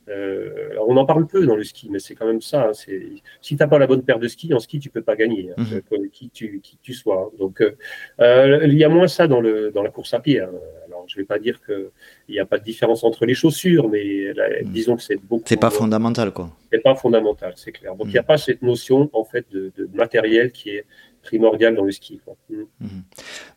[0.09, 2.69] euh, on en parle peu dans le ski, mais c'est quand même ça.
[2.69, 5.17] Hein, si tu n'as pas la bonne paire de ski, en ski, tu peux pas
[5.17, 6.11] gagner, hein, mhm.
[6.11, 7.33] qui, tu, qui tu sois.
[7.39, 7.77] Donc, euh,
[8.21, 10.41] euh, il y a moins ça dans, le, dans la course à pied.
[11.07, 11.91] Alors, je ne vais pas dire qu'il
[12.29, 14.71] n'y a pas de différence entre les chaussures, mais mhm.
[14.71, 15.45] disons que c'est beaucoup.
[15.47, 16.51] C'est pas fondamental, quoi.
[16.73, 17.95] C'est pas fondamental, c'est clair.
[17.95, 18.27] Donc, il n'y a mhm.
[18.27, 20.85] pas cette notion, en fait, de, de matériel qui est
[21.23, 22.21] primordial dans le ski.
[22.49, 22.55] Mm.
[22.81, 23.03] Mhm.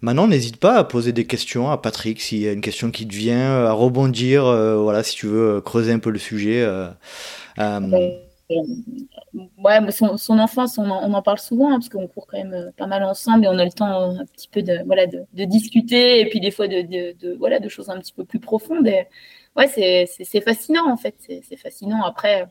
[0.01, 3.07] Maintenant, n'hésite pas à poser des questions à Patrick s'il y a une question qui
[3.07, 6.61] te vient, à rebondir, euh, voilà, si tu veux creuser un peu le sujet.
[6.61, 6.87] Euh,
[7.59, 8.09] euh,
[8.49, 12.87] ouais, son, son, enfance, on en, parle souvent, hein, parce qu'on court quand même pas
[12.87, 16.29] mal ensemble et on a le temps un petit peu de, voilà, de, discuter et
[16.29, 18.89] puis des fois de, de, voilà, de choses un petit peu plus profondes.
[19.55, 22.03] Ouais, c'est fascinant en fait, c'est fascinant.
[22.03, 22.47] Après,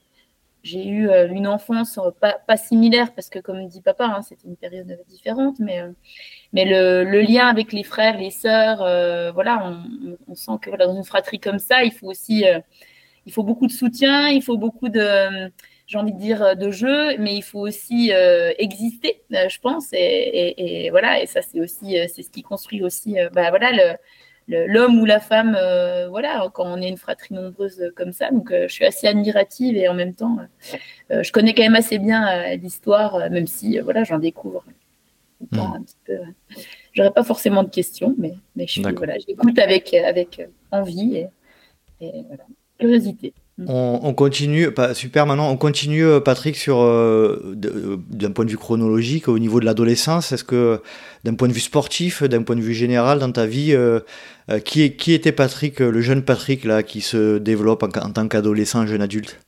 [0.62, 4.22] j'ai eu euh, une enfance euh, pas, pas, similaire parce que, comme dit papa, hein,
[4.22, 5.92] c'était une période différente, mais, euh,
[6.52, 8.78] mais le, le, lien avec les frères, les sœurs,
[9.32, 12.44] voilà, on, on, sent que voilà, dans une fratrie comme ça, il faut aussi,
[13.26, 15.50] il faut beaucoup de soutien, il faut beaucoup de,
[15.88, 18.12] j'ai envie de dire, de jeu, mais il faut aussi
[18.59, 22.85] exister, je pense, et, et, et, voilà, et ça c'est aussi, c'est ce qui construit
[22.85, 23.96] aussi, bah voilà, le
[24.48, 28.31] l'homme ou la femme, euh, voilà, quand on est une fratrie nombreuse comme ça.
[28.31, 30.38] Donc, euh, je suis assez admirative et en même temps,
[31.11, 34.64] euh, je connais quand même assez bien l'histoire, même si, voilà, j'en découvre
[35.53, 35.59] hmm.
[35.59, 36.18] un petit peu.
[36.92, 41.29] J'aurais pas forcément de questions, mais, mais je voilà, j'écoute avec, avec envie et,
[42.01, 42.44] et voilà,
[42.79, 43.35] curiosité.
[43.66, 49.26] On, continue, super maintenant, on continue Patrick sur euh, euh, d'un point de vue chronologique
[49.26, 50.30] au niveau de l'adolescence.
[50.30, 50.80] Est-ce que
[51.24, 54.00] d'un point de vue sportif, d'un point de vue général dans ta vie, euh,
[54.64, 59.02] qui, qui était Patrick, le jeune Patrick là, qui se développe en, tant qu'adolescent, jeune
[59.02, 59.40] adulte?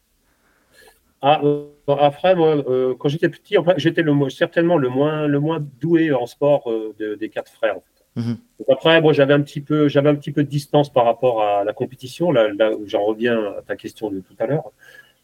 [1.23, 1.41] Ah,
[1.87, 2.65] Après, moi,
[2.99, 6.69] quand j'étais petit, j'étais certainement le moins, le moins doué en sport
[6.99, 7.77] des quatre frères.
[8.17, 8.39] Mhm.
[8.69, 11.65] après, moi, j'avais un petit peu, j'avais un petit peu de distance par rapport à
[11.65, 12.33] la compétition.
[12.33, 14.73] Là, où j'en reviens à ta question de tout à l'heure.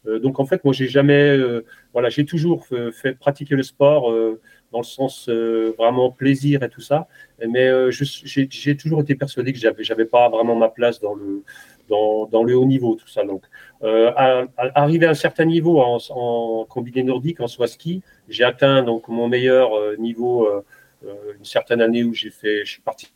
[0.07, 4.11] Euh, donc en fait, moi, j'ai jamais, euh, voilà, j'ai toujours fait, pratiquer le sport.
[4.11, 4.39] Euh,
[4.73, 7.07] dans le sens vraiment plaisir et tout ça.
[7.47, 11.43] Mais j'ai toujours été persuadé que j'avais j'avais pas vraiment ma place dans le
[11.87, 13.23] dans, le haut niveau, tout ça.
[13.23, 13.43] Donc,
[13.83, 14.45] euh, à,
[14.75, 20.49] un certain niveau en, combiné nordique, en soi ski, j'ai atteint donc mon meilleur niveau
[21.03, 23.15] une certaine année où j'ai fait, je suis participé,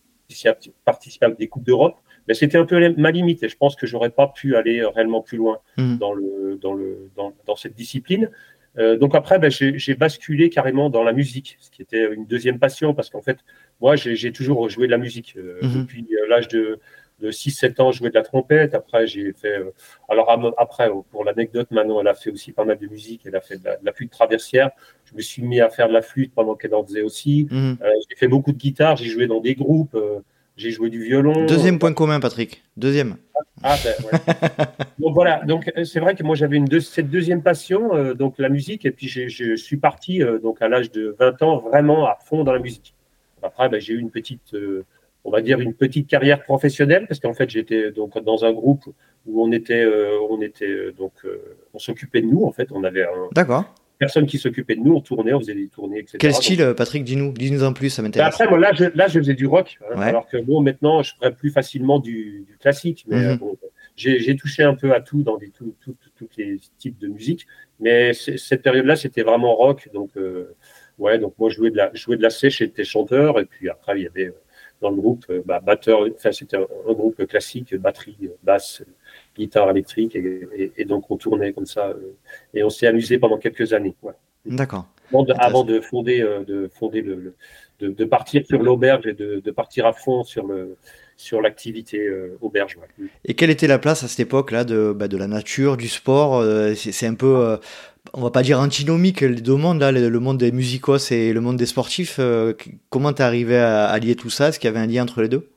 [0.85, 3.87] participé à des coupes d'Europe mais c'était un peu ma limite et je pense que
[3.87, 5.97] j'aurais pas pu aller réellement plus loin mmh.
[5.97, 8.29] dans, le, dans, le, dans, dans cette discipline.
[8.77, 12.57] Euh, donc après, ben, j'ai basculé carrément dans la musique, ce qui était une deuxième
[12.57, 13.39] passion parce qu'en fait,
[13.81, 15.81] moi, j'ai toujours joué de la musique euh, mmh.
[15.81, 16.79] depuis euh, l'âge de,
[17.21, 18.73] de 6-7 ans, je jouais de la trompette.
[18.73, 19.59] Après, j'ai fait.
[19.59, 19.73] Euh,
[20.09, 23.21] alors après, pour l'anecdote, maintenant, elle a fait aussi pas mal de musique.
[23.25, 24.71] Elle a fait de la, flûte traversière.
[25.05, 27.47] Je me suis mis à faire de la flûte pendant qu'elle en faisait aussi.
[27.49, 27.73] Mmh.
[28.09, 28.95] j'ai fait beaucoup de guitare.
[28.97, 29.97] J'ai joué dans des groupes
[30.57, 31.45] j'ai joué du violon.
[31.45, 32.63] Deuxième point commun, Patrick.
[32.77, 33.17] Deuxième.
[33.63, 34.65] Ah, ben, ouais.
[34.99, 38.35] donc voilà, donc euh, c'est vrai que moi j'avais une cette deuxième passion, euh, donc
[38.37, 42.05] la musique, et puis je suis parti euh, donc à l'âge de 20 ans vraiment
[42.05, 42.93] à fond dans la musique.
[43.43, 44.55] Après, ben, j'ai eu une petite,
[45.23, 48.83] on va dire une petite carrière professionnelle parce qu'en fait j'étais donc dans un groupe
[49.27, 49.85] où on était,
[50.29, 51.13] on était donc
[51.73, 54.95] on s'occupait de nous en fait, on avait un, D'accord personne qui s'occupait de nous,
[54.95, 56.17] on tournait, on faisait des tournées, etc.
[56.19, 58.33] Quel style, Patrick Dis-nous, dis-nous en plus, ça m'intéresse.
[58.33, 61.13] Après, moi, là, je, là, je faisais du rock, hein, alors que bon, maintenant, je
[61.13, 63.05] ferais plus facilement du, classique.
[63.07, 63.37] Mais mhm.
[63.37, 63.57] bon,
[63.95, 65.75] j'ai touché un peu à tout dans des, tous
[66.35, 67.45] les types de musique,
[67.79, 69.87] mais cette période-là, c'était vraiment rock.
[69.93, 70.55] Donc, euh,
[70.97, 73.45] ouais, donc moi, je jouais de la, je jouais de la sèche, j'étais chanteur, et
[73.45, 74.41] puis après, il y avait euh,
[74.81, 78.83] dans le groupe, euh, bah, batteur, enfin, c'était un, un, groupe classique, batterie, basse,
[79.37, 80.15] guitare électrique.
[80.15, 81.89] Et, donc, on tournait comme ça.
[81.89, 82.15] Euh,
[82.53, 83.95] et on s'est amusé pendant quelques années.
[84.45, 84.87] D'accord.
[85.37, 87.35] Avant, de fonder, euh, de, fonder le,
[87.79, 90.77] de, partir sur l'auberge et de, partir à fond sur le
[91.17, 92.79] sur l'activité euh, auberge.
[93.25, 96.43] Et quelle était la place à cette époque-là de, bah, de la nature, du sport
[96.75, 97.59] C'est un peu,
[98.13, 101.41] on va pas dire antinomique les deux mondes, là, le monde des musicos et le
[101.41, 102.19] monde des sportifs.
[102.89, 104.49] comment tu es arrivé à, à, lier tout ça?
[104.49, 105.49] Est-ce qu'il y avait un lien entre les deux?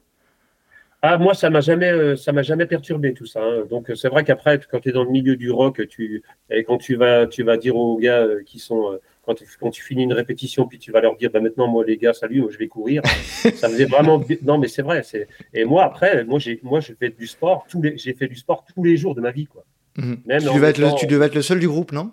[1.06, 3.42] Ah, moi, ça m'a jamais, euh, ça m'a jamais perturbé tout ça.
[3.42, 3.64] Hein.
[3.68, 6.78] Donc, c'est vrai qu'après, quand tu es dans le milieu du rock, tu, et quand
[6.78, 9.82] tu vas, tu vas dire aux gars euh, qui sont, euh, quand, tu, quand tu
[9.82, 12.50] finis une répétition, puis tu vas leur dire, bah, maintenant, moi, les gars, salut, moi,
[12.50, 13.02] je vais courir.
[13.54, 15.02] ça faisait vraiment, non, mais c'est vrai.
[15.02, 18.26] C'est, et moi, après, moi, j'ai, moi, j'ai fait du sport tous les, j'ai fait
[18.26, 19.62] du sport tous les jours de ma vie, quoi.
[19.98, 20.22] Mhm.
[20.26, 22.12] tu, devais être le, tu devais être le seul du groupe, non?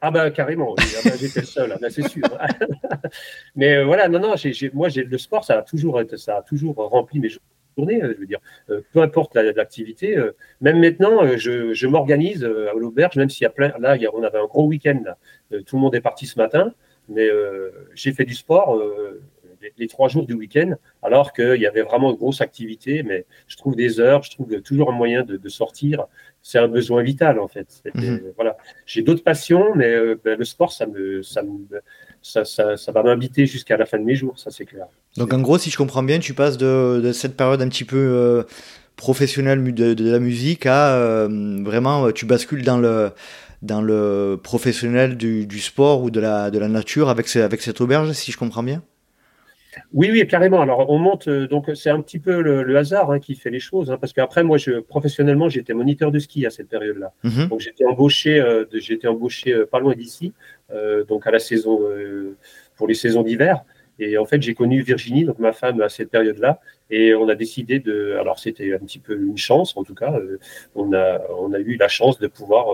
[0.00, 2.22] Ah bah carrément, ah bah, j'étais le seul, bah, c'est sûr.
[3.56, 4.34] mais voilà, non, non,
[4.72, 7.42] moi, j'ai, le sport, ça a toujours, ça a toujours rempli mes jours
[7.80, 10.16] euh, je veux dire, euh, peu importe l'activité.
[10.16, 13.72] Euh, même maintenant, je, m'organise à l'auberge, même s'il y a plein.
[13.78, 15.02] Là, on avait un gros week-end.
[15.66, 16.72] tout le monde est parti ce matin,
[17.08, 17.28] mais
[17.94, 18.80] j'ai fait du sport
[19.76, 23.02] les, trois jours du week-end, alors qu'il y avait vraiment une grosse activité.
[23.02, 26.06] Mais je trouve des heures, je trouve toujours un moyen de, sortir.
[26.42, 27.82] C'est un besoin vital, en fait.
[27.94, 28.32] Mhm.
[28.36, 28.56] Voilà.
[28.86, 31.66] J'ai d'autres passions, mais ben, le sport, ça me, ça me,
[32.22, 34.86] ça, ça, va m'habiter jusqu'à la fin de mes jours, ça c'est clair.
[35.16, 37.96] Donc en gros, si je comprends bien, tu passes de, cette période un petit peu
[37.96, 38.42] euh,
[38.96, 41.28] professionnelle de, la musique à euh,
[41.62, 43.10] vraiment, tu bascules dans le,
[43.62, 48.12] dans le professionnel du, sport ou de la, de la nature avec, avec cette auberge,
[48.12, 48.82] si je comprends bien?
[49.92, 50.60] Oui, oui, carrément.
[50.60, 53.60] Alors, on monte, euh, donc c'est un petit peu le, hasard hein, qui fait les
[53.60, 57.12] choses, hein, parce qu'après, moi, je, professionnellement, j'étais moniteur de ski à cette période-là.
[57.24, 57.48] Mhm.
[57.48, 60.32] Donc, j'étais embauché, euh, j'étais embauché euh, pas loin d'ici,
[61.08, 61.80] donc à la saison,
[62.76, 63.64] pour les saisons d'hiver.
[63.98, 66.60] Et en fait, j'ai connu Virginie, donc ma femme, à cette période-là,
[66.90, 68.16] et on a décidé de.
[68.20, 70.14] Alors, c'était un petit peu une chance, en tout cas.
[70.74, 72.66] on, a, on a eu la chance de pouvoir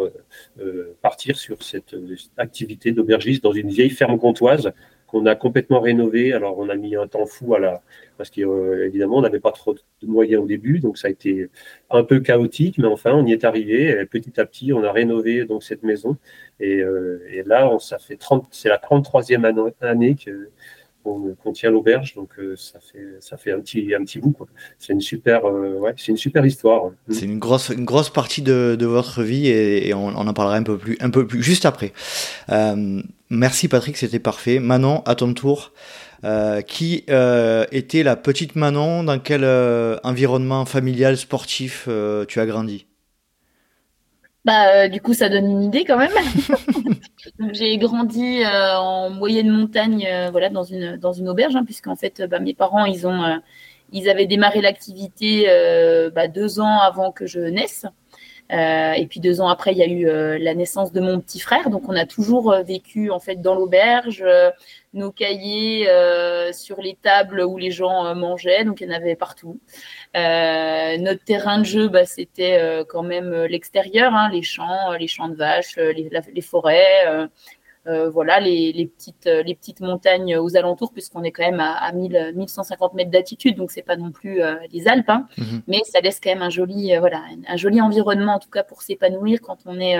[1.02, 1.94] partir sur cette
[2.36, 4.72] activité d'aubergiste dans une vieille ferme comtoise
[5.14, 6.32] on a complètement rénové.
[6.32, 7.82] Alors, on a mis un temps fou à la,
[8.18, 11.48] parce qu'évidemment, on n'avait pas trop de moyens au début, donc ça a été
[11.90, 13.90] un peu chaotique, mais enfin, on y est arrivé.
[14.00, 16.16] Et petit à petit, on a rénové donc cette maison.
[16.60, 20.50] Et, euh, là, on, ça fait 30, c'est la 33e année que
[21.04, 24.34] qu'on tient l'auberge, donc euh, ça fait ça fait un petit un petit bout.
[24.78, 25.92] C'est une super euh,
[26.44, 26.90] histoire.
[27.10, 31.10] C'est une grosse partie de, votre vie et, on, en parlera un peu plus un
[31.10, 31.92] peu plus juste après.
[32.50, 34.58] Euh, merci Patrick, c'était parfait.
[34.58, 35.72] Manon, à ton tour.
[36.66, 39.04] qui était la petite Manon?
[39.04, 39.44] Dans quel
[40.04, 41.88] environnement familial, sportif
[42.28, 42.86] tu as grandi?
[44.44, 46.12] Bah, du coup, ça donne une idée quand même.
[47.52, 51.96] j'ai grandi euh, en moyenne montagne, euh, voilà, dans une dans une auberge, hein, puisqu'en
[51.96, 53.36] fait, bah, mes parents, ils ont, euh,
[53.92, 55.46] ils avaient démarré l'activité
[56.14, 57.86] bah, deux ans avant que je naisse.
[58.50, 61.70] Et puis deux ans après, il y a eu la naissance de mon petit frère.
[61.70, 64.24] Donc, on a toujours vécu en fait dans l'auberge,
[64.92, 65.88] nos cahiers
[66.52, 68.64] sur les tables où les gens mangeaient.
[68.64, 69.58] Donc, il y en avait partout.
[70.14, 75.36] notre terrain de jeu, bah, c'était quand même l'extérieur, hein, les champs, les champs de
[75.36, 77.28] vaches, les forêts.
[77.86, 83.10] Voilà les, petites, les petites montagnes aux alentours, puisqu'on est quand même à, 1150 mètres
[83.10, 84.40] d'altitude, donc c'est pas non plus
[84.72, 85.26] les Alpes, hein.
[85.38, 85.62] mhm.
[85.66, 88.82] mais ça laisse quand même un joli, voilà, un joli environnement en tout cas pour
[88.82, 89.98] s'épanouir quand on est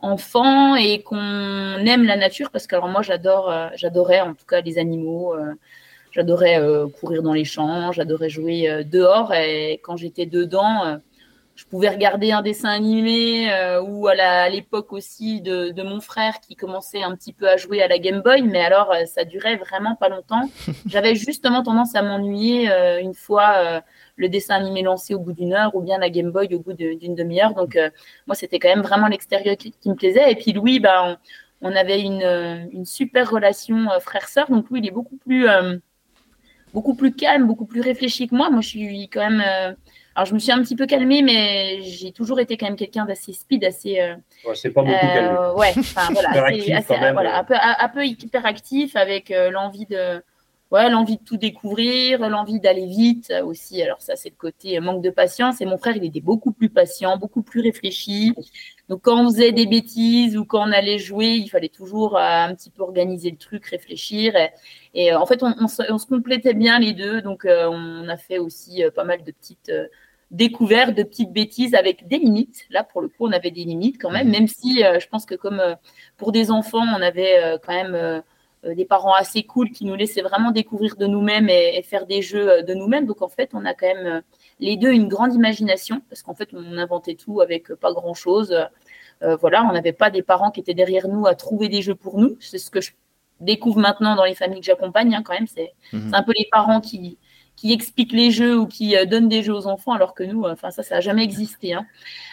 [0.00, 4.60] enfant et qu'on aime la nature, parce que alors moi j'adore, j'adorais en tout cas
[4.60, 5.34] les animaux.
[6.12, 6.60] J'adorais
[7.00, 10.98] courir dans les champs, j'adorais jouer dehors et quand j'étais dedans,
[11.60, 16.56] je pouvais regarder un dessin animé euh, ou à l'époque aussi de, mon frère qui
[16.56, 19.56] commençait un petit peu à jouer à la Game Boy, mais alors euh, ça durait
[19.56, 20.48] vraiment pas longtemps.
[20.86, 23.82] J'avais justement tendance à m'ennuyer euh, une fois
[24.16, 26.72] le dessin animé lancé au bout d'une heure ou bien la Game Boy au bout
[26.72, 27.52] d'une demi-heure.
[27.52, 27.78] Donc
[28.26, 30.32] moi c'était quand même vraiment l'extérieur qui, me plaisait.
[30.32, 31.18] Et puis Louis, bah,
[31.60, 32.22] on, avait une,
[32.72, 34.50] une, super relation frère-sœur.
[34.50, 35.46] Donc Louis il est beaucoup plus
[36.72, 38.48] beaucoup plus calme, beaucoup plus réfléchi que moi.
[38.48, 39.76] Moi je suis quand même
[40.14, 43.04] alors, je me suis un petit peu calmée, mais j'ai toujours été quand même quelqu'un
[43.04, 44.00] d'assez speed, assez.
[44.00, 45.38] Euh, ouais, c'est pas beaucoup calmé.
[45.38, 50.22] Euh, ouais, enfin voilà, assez, voilà un, peu, un, peu hyperactif avec euh, l'envie de.
[50.72, 53.82] Ouais, l'envie de tout découvrir, l'envie d'aller vite aussi.
[53.82, 55.60] Alors ça, c'est le côté manque de patience.
[55.60, 58.32] Et mon frère, il était beaucoup plus patient, beaucoup plus réfléchi.
[58.90, 62.54] Donc quand on faisait des bêtises ou quand on allait jouer, il fallait toujours un
[62.54, 64.34] petit peu organiser le truc, réfléchir.
[64.92, 67.22] Et, en fait, on, se, complétait bien les deux.
[67.22, 69.72] Donc on a fait aussi pas mal de petites
[70.30, 72.64] découvert de petites bêtises avec des limites.
[72.70, 74.32] Là, pour le coup, on avait des limites quand même, mhm.
[74.32, 75.74] même si euh, je pense que comme euh,
[76.16, 78.22] pour des enfants, on avait euh, quand même
[78.62, 82.62] des parents assez cool qui nous laissaient vraiment découvrir de nous-mêmes et, faire des jeux
[82.62, 83.06] de nous-mêmes.
[83.06, 84.22] Donc, en fait, on a quand même
[84.60, 88.54] les deux une grande imagination parce qu'en fait, on inventait tout avec pas grand-chose.
[89.40, 92.18] voilà, on n'avait pas des parents qui étaient derrière nous à trouver des jeux pour
[92.18, 92.36] nous.
[92.40, 92.92] C'est ce que je
[93.40, 95.46] découvre maintenant dans les familles que j'accompagne, hein, quand même.
[95.46, 96.14] C'est mhm.
[96.14, 97.18] un peu les parents qui,
[97.60, 100.44] qui explique les jeux ou qui euh, donne des jeux aux enfants, alors que nous,
[100.44, 101.74] enfin ça, ça n'a jamais existé.
[101.74, 101.86] Hein.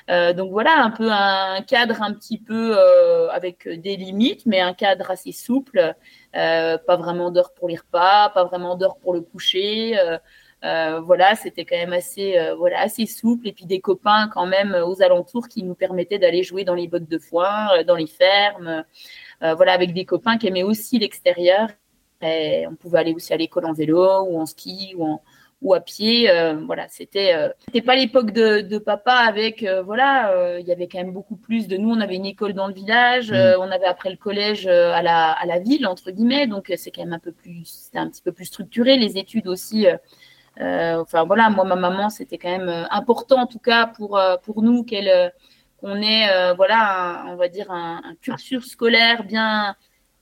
[0.10, 4.62] Euh, donc voilà, un peu un cadre un petit peu euh, avec des limites, mais
[4.62, 5.96] un cadre assez souple.
[6.32, 9.98] pas vraiment d'heure pour les repas, pas vraiment d'heure pour le coucher.
[10.62, 13.48] Voilà, c'était quand même assez, voilà, assez souple.
[13.48, 16.88] Et puis des copains quand même aux alentours qui nous permettaient d'aller jouer dans les
[16.88, 18.84] bottes de foin, dans les fermes.
[19.42, 21.70] voilà, avec des copains qui aimaient aussi l'extérieur
[22.22, 25.22] on pouvait aller aussi à l'école en vélo ou en ski ou, en,
[25.62, 26.30] ou à pied.
[26.30, 30.88] Euh, voilà, c'était euh, c'était pas l'époque de, papa avec euh, voilà, il y avait
[30.88, 31.90] quand même beaucoup plus de nous.
[31.90, 33.56] On avait une école dans le village, mm.
[33.60, 37.04] on avait après le collège à la à la ville entre guillemets, donc c'est quand
[37.04, 38.98] même un peu plus c'était un petit peu plus structuré.
[38.98, 39.88] Les études aussi.
[40.60, 44.84] Enfin voilà, moi ma maman c'était quand même important en tout cas pour pour nous
[44.84, 45.34] qu'elle
[45.78, 49.76] qu'on ait voilà on va dire un, cursus scolaire bien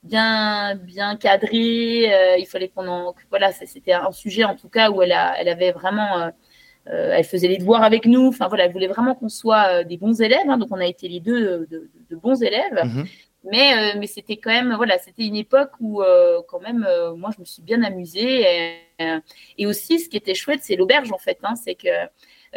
[0.06, 2.13] bien bien cadré.
[2.13, 5.50] Euh, il fallait qu'on voilà, c'était un sujet en tout cas où elle a, elle
[5.50, 6.30] avait vraiment, euh,
[6.89, 8.28] euh, elle faisait les devoirs avec nous.
[8.28, 10.48] Enfin voilà, elle voulait vraiment qu'on soit des bons élèves.
[10.48, 10.58] Hein.
[10.58, 12.82] donc on a été les deux de, bons élèves.
[12.84, 13.06] Mhm.
[13.51, 16.01] Mais, mais c'était quand même, voilà, c'était une époque où,
[16.47, 18.41] quand même, moi, je me suis bien amusée.
[18.99, 19.19] Et,
[19.58, 21.38] et, aussi, ce qui était chouette, c'est l'auberge, en fait.
[21.43, 21.89] Hein, c'est que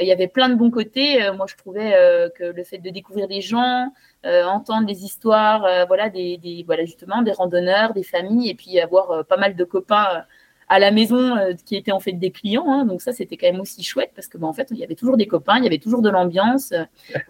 [0.00, 1.18] il y avait plein de bons côtés.
[1.36, 1.92] moi, je trouvais
[2.36, 3.92] que le fait de découvrir des gens,
[4.26, 8.80] euh, entendre des histoires, euh, voilà, des, voilà, justement, des randonneurs, des familles, et puis
[8.80, 10.24] avoir euh, pas mal de copains
[10.68, 12.68] à la maison qui étaient en fait des clients.
[12.68, 12.84] Hein.
[12.84, 14.96] donc ça, c'était quand même aussi chouette parce que bon, en fait, il y avait
[14.96, 16.74] toujours des copains, il y avait toujours de l'ambiance.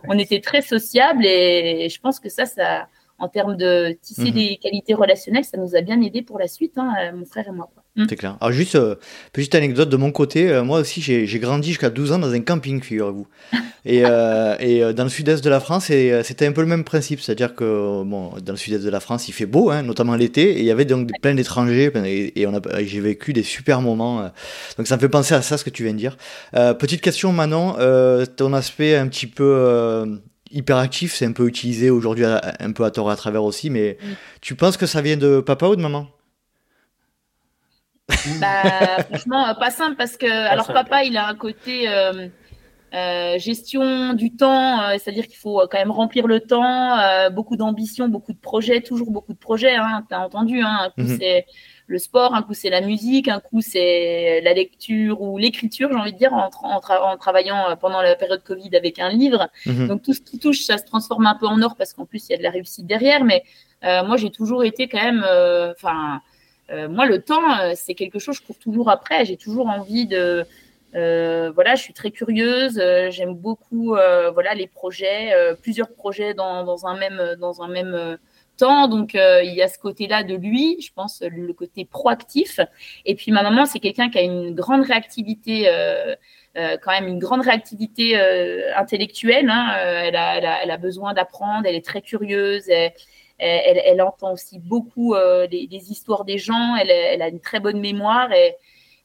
[0.09, 2.89] on était très sociables et, je pense que ça, ça,
[3.19, 4.33] en termes de tisser mhm.
[4.33, 7.53] des qualités relationnelles, ça nous a bien aidé pour la suite, hein, mon frère et
[7.53, 7.69] moi.
[7.99, 8.07] Mm.
[8.09, 8.37] C'est clair.
[8.41, 8.95] Alors, juste, euh,
[9.33, 12.41] petite anecdote de mon côté, euh, moi aussi, j'ai grandi jusqu'à 12 ans dans un
[12.41, 13.27] camping, figurez-vous.
[13.85, 17.21] et, euh, et dans le sud-est de la France, c'était un peu le même principe.
[17.21, 20.53] C'est-à-dire que, bon, dans le sud-est de la France, il fait beau, hein, notamment l'été,
[20.53, 24.31] et il y avait donc plein d'étrangers, et, a, j'ai vécu des super moments.
[24.79, 26.17] donc, ça me fait penser à ça, ce que tu viens de dire.
[26.79, 27.75] petite question, Manon,
[28.37, 33.11] ton aspect un petit peu hyperactif, c'est un peu utilisé aujourd'hui un peu à tort
[33.11, 33.99] et à travers aussi, mais
[34.41, 36.09] tu penses que ça vient de papa ou de maman?
[38.41, 42.29] Bah, franchement, euh, pas simple parce que, alors papa, il a un côté euh,
[42.95, 46.97] euh, gestion du temps, c'est-à-dire qu'il faut quand même remplir le temps,
[47.31, 50.91] beaucoup d'ambition, beaucoup de projets, toujours beaucoup de projets, hein, tu as entendu, hein, un
[50.91, 51.19] coup mhm.
[51.19, 51.47] c'est
[51.89, 55.99] le sport, un coup c'est la musique, un coup c'est la lecture ou l'écriture, j'ai
[55.99, 59.49] envie de dire, en, en, travaillant pendant la période Covid avec un livre.
[59.67, 59.89] Mhm.
[59.89, 62.29] Donc tout ce qui touche, ça se transforme un peu en or parce qu'en plus
[62.29, 63.43] il y a de la réussite derrière, mais
[63.83, 65.25] moi j'ai toujours été quand même,
[65.73, 66.21] enfin
[66.71, 69.25] euh, moi, le temps, euh, c'est quelque chose que je cours toujours après.
[69.25, 70.45] J'ai toujours envie de.
[70.95, 72.81] Euh, voilà, je suis très curieuse.
[73.11, 73.97] J'aime beaucoup
[74.33, 78.19] voilà, les projets, plusieurs projets dans, dans, un même, dans un même
[78.59, 78.89] temps.
[78.89, 82.61] Donc, il y a ce côté-là de lui, je pense, le côté proactif.
[83.05, 85.71] Et puis, ma maman, c'est quelqu'un qui a une grande réactivité.
[86.55, 88.17] quand même une grande réactivité
[88.77, 89.49] intellectuelle.
[89.49, 89.75] Hein.
[89.79, 92.69] Elle, a, elle, a, elle, a, besoin d'apprendre, elle est très curieuse,
[93.39, 95.15] elle, entend aussi beaucoup
[95.51, 96.77] des, histoires des gens.
[96.77, 98.57] Elle, a une très bonne mémoire et,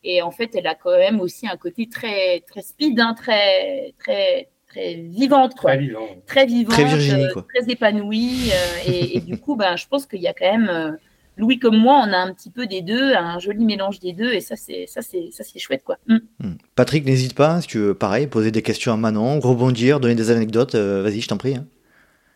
[0.04, 3.94] et, en fait, elle a quand même aussi un côté très, très speed, hein, très,
[4.00, 5.72] très, très vivante, quoi.
[5.72, 6.08] Très vivant.
[6.26, 7.46] Très vivante, très, Virginie, quoi.
[7.54, 8.52] très épanouie.
[8.88, 10.98] et, et, du coup, ben, je pense qu'il y a quand même
[11.36, 14.34] Louis comme moi, on a un petit peu des deux, un joli mélange des deux,
[14.34, 15.98] et ça c'est ça c'est ça c'est chouette quoi.
[16.08, 16.18] Mm.
[16.40, 16.54] Mm.
[16.76, 20.30] Patrick, n'hésite pas, si tu veux, pareil, poser des questions à Manon, rebondir, donner des
[20.30, 21.56] anecdotes, euh, vas-y, je t'en prie.
[21.56, 21.66] Hein.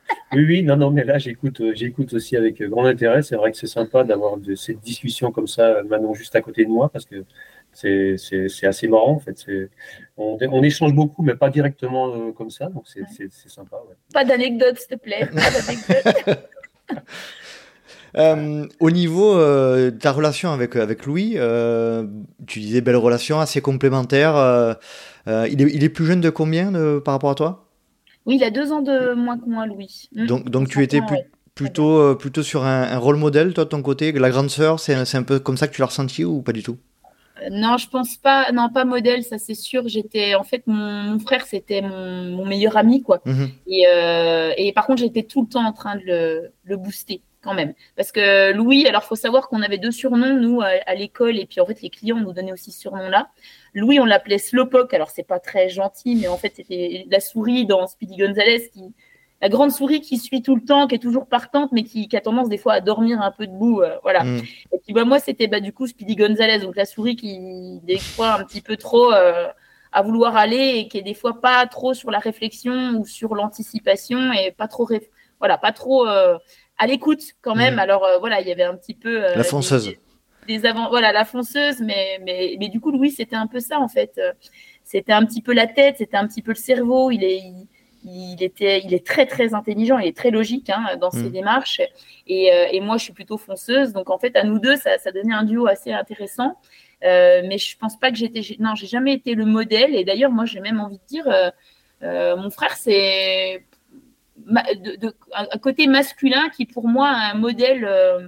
[0.34, 3.22] Oui, oui, non, non, mais là j'écoute, euh, j'écoute aussi avec grand intérêt.
[3.22, 6.70] C'est vrai que c'est sympa d'avoir cette discussion comme ça, Manon juste à côté de
[6.70, 7.24] moi, parce que
[7.78, 9.46] c'est, assez marrant en fait.
[10.18, 13.78] On, on, échange beaucoup, mais pas directement euh, comme ça, donc c'est, sympa.
[14.14, 15.30] Pas d'anecdote, s'il te plaît.
[18.16, 22.08] Euh, au niveau euh, de ta relation avec, avec Louis, euh,
[22.48, 24.78] tu disais belle relation, assez complémentaire.
[25.28, 27.70] il, est, il est plus jeune de combien par rapport à toi?
[28.26, 30.10] Oui, il a deux ans de moins que moi, Louis.
[30.16, 30.26] Hmm.
[30.26, 31.02] Donc, donc tu étais
[31.54, 35.24] plutôt, plutôt sur un, rôle modèle, toi, de ton côté La grande sœur, c'est un
[35.24, 36.78] peu comme ça que tu l'as ressenti ou pas du tout?
[37.52, 38.52] Non, je pense pas.
[38.52, 39.88] Non, pas modèle, ça c'est sûr.
[39.88, 43.22] J'étais, en fait, mon, frère, c'était mon, meilleur ami, quoi.
[43.26, 43.50] Mhm.
[43.68, 43.86] Et,
[44.58, 47.74] et, par contre, j'étais tout le temps en train de le, le booster quand même.
[47.96, 51.62] Parce que Louis, alors faut savoir qu'on avait deux surnoms, nous, à, l'école, et puis
[51.62, 53.30] en fait, les clients nous donnaient aussi ce surnom-là.
[53.74, 57.66] Louis, on l'appelait Slowpoke, alors c'est pas très gentil, mais en fait, c'était la souris
[57.66, 58.94] dans Speedy Gonzalez, qui,
[59.42, 62.22] la grande souris qui suit tout le temps, qui est toujours partante, mais qui, a
[62.22, 64.24] tendance des fois à dormir un peu debout, euh, voilà.
[64.24, 64.42] Mm.
[64.74, 68.00] Et puis bah, moi, c'était bah, du coup Speedy Gonzalez, donc la souris qui, des
[68.00, 69.14] fois, un petit peu trop...
[69.14, 69.48] Euh,
[69.94, 73.34] à vouloir aller et qui est des fois pas trop sur la réflexion ou sur
[73.34, 74.88] l'anticipation et pas trop
[75.40, 76.38] voilà pas trop euh,
[76.78, 77.76] à l'écoute quand même.
[77.76, 77.80] Mhm.
[77.80, 79.96] Alors voilà, il y avait un petit peu la fonceuse.
[80.46, 83.80] Des, avant, voilà, la fonceuse, mais, mais, mais du coup, Louis, c'était un peu ça
[83.80, 84.20] en fait.
[84.84, 87.10] C'était un petit peu la tête, c'était un petit peu le cerveau.
[87.10, 87.68] Il est, il,
[88.44, 91.32] était, il est très très intelligent, il est très logique hein, dans ses mhm.
[91.32, 91.82] démarches.
[92.28, 95.12] Et, et, moi, je suis plutôt fonceuse, donc en fait, à nous deux, ça, ça
[95.12, 96.58] donnait un duo assez intéressant.
[97.02, 99.96] mais je pense pas que j'étais, non, j'ai jamais été le modèle.
[99.96, 101.26] Et d'ailleurs, moi, j'ai même envie de dire,
[102.38, 103.64] mon frère, c'est
[104.46, 108.28] de, un côté masculin qui pour moi a un modèle euh,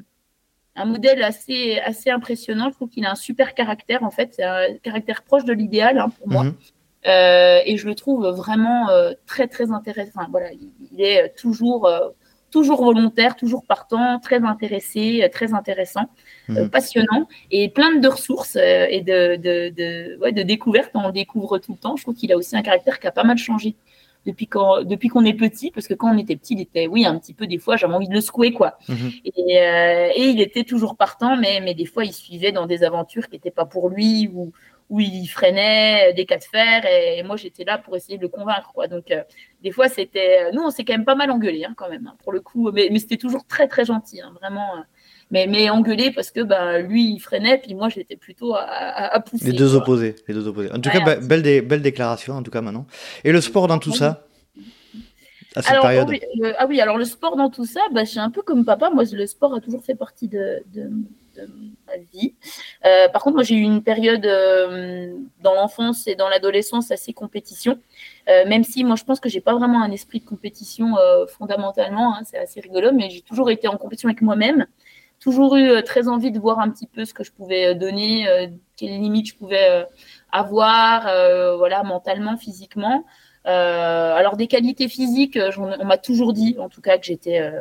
[0.76, 4.44] un modèle assez assez impressionnant je trouve qu'il a un super caractère en fait c'est
[4.44, 6.56] un caractère proche de l'idéal hein, pour moi mhm.
[7.08, 11.90] Euh, et je le trouve vraiment euh, très très intéressant voilà il, est toujours
[12.52, 16.10] toujours volontaire toujours partant très intéressé très intéressant
[16.50, 16.70] mhm.
[16.70, 21.74] passionnant et plein de ressources et de de, de, ouais, de découvertes on découvre tout
[21.74, 23.76] le temps je trouve qu'il a aussi un caractère qui a pas mal changé
[24.26, 27.06] depuis qu'on depuis qu'on est petit parce que quand on était petit il était oui
[27.06, 29.12] un petit peu des fois j'avais envie de le secouer quoi mhm.
[29.26, 32.84] et, euh, et, il était toujours partant mais mais des fois il suivait dans des
[32.84, 34.52] aventures qui n'étaient pas pour lui ou
[34.90, 38.28] où il freinait des cas de fer et, moi j'étais là pour essayer de le
[38.28, 39.22] convaincre quoi donc euh,
[39.62, 42.16] des fois c'était nous on s'est quand même pas mal engueulé hein, quand même hein,
[42.24, 44.82] pour le coup mais, mais c'était toujours très très gentil hein, vraiment euh,
[45.32, 49.20] mais, mais engueulé parce que bah, lui il freinait puis moi j'étais plutôt à, à,
[49.20, 49.46] pousser.
[49.46, 50.72] Les deux opposés, les deux opposés.
[50.72, 52.88] En tout cas, belle, belle déclaration en tout cas maintenant.
[53.24, 54.26] Et le sport dans tout ça?
[55.56, 56.12] À cette alors, période?
[56.58, 58.92] Ah oui, alors le sport dans tout ça, bah, c'est un peu comme papa.
[58.92, 60.90] Moi, le sport a toujours fait partie de, de,
[62.12, 62.36] vie.
[62.86, 67.14] Euh, par contre, moi, j'ai eu une période euh, dans l'enfance et dans l'adolescence assez
[67.14, 67.80] compétition.
[68.30, 70.96] Euh, même si moi, je pense que j'ai pas vraiment un esprit de compétition
[71.28, 72.16] fondamentalement.
[72.16, 74.66] Hein, c'est assez rigolo, mais j'ai toujours été en compétition avec moi-même
[75.22, 78.26] toujours eu très envie de voir un petit peu ce que je pouvais donner,
[78.78, 79.86] quelles limites je pouvais
[80.32, 81.02] avoir,
[81.58, 83.04] voilà, mentalement, physiquement.
[83.44, 87.52] alors des qualités physiques, on m'a toujours dit, en tout cas, que j'étais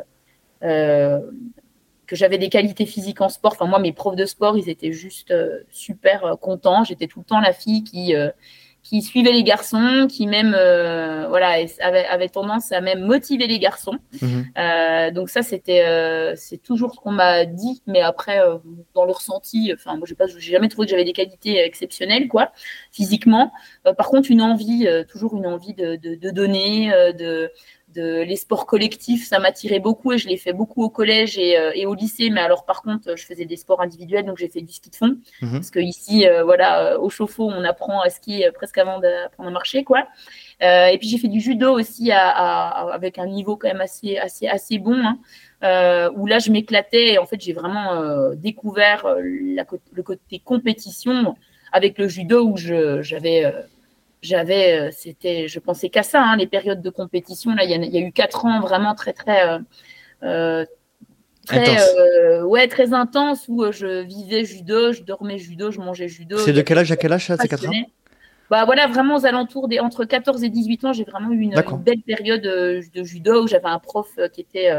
[2.09, 3.53] que j'avais des qualités physiques en sport.
[3.53, 5.33] Enfin, moi, mes profs de sport, ils étaient juste
[5.69, 6.83] super contents.
[6.83, 8.15] J'étais tout le temps la fille qui,
[8.83, 13.59] qui suivait les garçons, qui même euh, voilà avait, avait, tendance à même motiver les
[13.59, 13.97] garçons.
[14.21, 14.45] Mhm.
[14.57, 18.39] Euh, donc ça c'était euh, c'est toujours ce qu'on m'a dit, mais après
[18.95, 22.27] dans le ressenti, enfin moi j'ai pas j'ai jamais trouvé que j'avais des qualités exceptionnelles
[22.27, 22.51] quoi
[22.91, 23.51] physiquement.
[23.83, 27.51] par contre une envie, toujours une envie de, de, de donner, de
[27.95, 31.57] de les sports collectifs, ça m'attirait beaucoup et je l'ai fait beaucoup au collège et,
[31.57, 32.29] euh, et, au lycée.
[32.29, 34.95] Mais alors, par contre, je faisais des sports individuels, donc j'ai fait du ski de
[34.95, 35.17] fond.
[35.41, 35.53] Mhm.
[35.53, 39.49] Parce que ici, euh, voilà, euh, au chauffe-eau, on apprend à skier presque avant d'apprendre
[39.49, 40.07] à marcher, quoi.
[40.61, 44.17] et puis j'ai fait du judo aussi à, à, avec un niveau quand même assez,
[44.17, 45.01] assez, assez bon.
[45.61, 51.35] Hein, où là, je m'éclatais et en fait, j'ai vraiment découvert la, le côté compétition
[51.71, 53.53] avec le judo où j'avais
[54.21, 57.53] j'avais, euh, c'était, je pensais qu'à ça, hein, les périodes de compétition.
[57.55, 59.59] Là, il y, a eu quatre ans vraiment très, très, euh,
[60.23, 60.65] euh
[61.45, 66.37] très, euh, ouais, très intense où je vivais judo, je dormais judo, je mangeais judo.
[66.37, 67.71] C'est de quel âge à quel âge ça, ces quatre ans
[68.51, 71.53] bah voilà, vraiment aux alentours des entre 14 et 18 ans, j'ai vraiment eu une,
[71.85, 74.71] belle période de judo où j'avais un prof qui était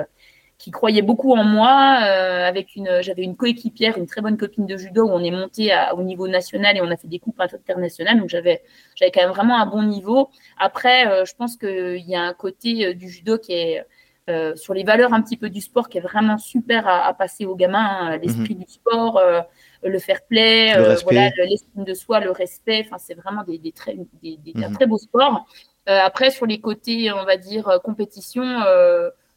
[0.61, 2.01] qui croyait beaucoup en moi.
[2.05, 5.31] Euh, avec une, j'avais une coéquipière, une très bonne copine de judo où on est
[5.31, 8.21] monté au niveau national et on a fait des coupes internationales.
[8.21, 8.63] Donc j'avais,
[8.95, 10.29] j'avais quand même vraiment un bon niveau.
[10.59, 13.85] Après, euh, je pense qu'il y a un côté euh, du judo qui est
[14.55, 17.57] sur les valeurs un petit peu du sport qui est vraiment super à, passer aux
[17.57, 18.13] gamins.
[18.13, 18.17] Hein.
[18.19, 18.63] l'esprit mhm.
[18.63, 19.21] du sport,
[19.83, 22.85] le fair play, voilà, l'estime de soi, le respect.
[22.87, 24.73] Enfin, c'est vraiment des, des, très, des, des mhm.
[24.77, 25.47] très beaux sports.
[25.87, 28.45] après, sur les côtés, on va dire compétition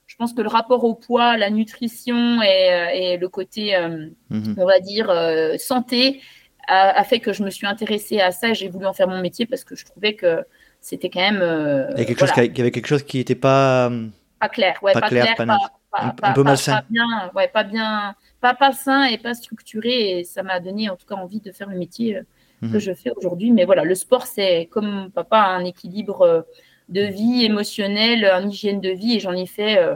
[0.07, 4.55] je pense que le rapport au poids, la nutrition et, euh, le côté, euh, mhm.
[4.57, 6.21] on va dire, euh, santé
[6.67, 9.19] a, fait que je me suis intéressée à ça et j'ai voulu en faire mon
[9.21, 10.45] métier parce que je trouvais que
[10.79, 11.41] c'était quand même.
[11.41, 13.91] il, y avait quelque chose qui, avait quelque chose qui n'était pas.
[14.39, 15.57] Pas clair, ouais, pas, clair, pas,
[15.93, 16.75] un, peu malsain.
[16.75, 20.19] Pas bien, ouais, pas bien, pas, pas sain et pas structuré.
[20.19, 22.21] Et ça m'a donné en tout cas envie de faire le métier
[22.61, 22.79] que mhm.
[22.79, 23.51] je fais aujourd'hui.
[23.51, 26.45] Mais voilà, le sport, c'est comme papa, un équilibre
[26.89, 29.95] de vie émotionnelle, en hygiène de vie, et j'en ai fait euh,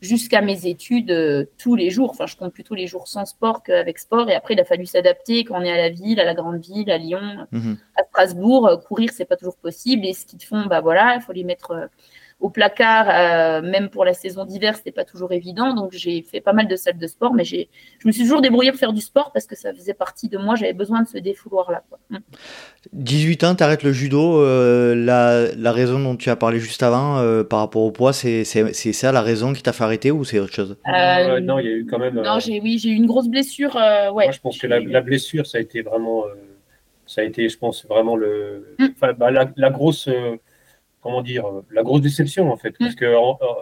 [0.00, 2.10] jusqu'à mes études euh, tous les jours.
[2.10, 4.28] Enfin, je compte plutôt les jours sans sport qu'avec sport.
[4.30, 6.60] Et après, il a fallu s'adapter quand on est à la ville, à la grande
[6.60, 7.76] ville, à Lyon, mhm.
[7.96, 8.80] à Strasbourg.
[8.86, 10.06] Courir, c'est pas toujours possible.
[10.06, 11.86] Et ce qu'ils font, bah voilà, il faut les mettre euh,
[12.40, 15.74] au placard, euh, même pour la saison d'hiver, c'était pas toujours évident.
[15.74, 17.68] Donc j'ai fait pas mal de salles de sport, mais j'ai,
[17.98, 20.38] je me suis toujours débrouillée pour faire du sport parce que ça faisait partie de
[20.38, 20.54] moi.
[20.54, 21.82] J'avais besoin de ce défouloir-là.
[22.92, 23.46] 18 mm.
[23.46, 24.40] ans, tu arrêtes le judo.
[24.40, 28.12] Euh, la, la, raison dont tu as parlé juste avant euh, par rapport au poids,
[28.12, 30.76] c'est, c'est, c'est ça la raison qui t'a fait arrêter ou c'est autre chose?
[30.86, 32.14] Non, il y a eu quand même.
[32.14, 33.74] Non, j'ai, oui, j'ai eu une grosse blessure.
[33.74, 34.10] ouais.
[34.12, 36.22] Moi, je pense que la, la, blessure, ça a été vraiment.
[37.04, 38.76] ça a été, je pense, vraiment le.
[38.78, 38.86] Mm.
[38.94, 40.08] Enfin, bah, la, la, grosse
[41.02, 42.74] comment dire, euh, la grosse déception en fait.
[42.78, 42.96] Parce mm.
[42.96, 43.14] que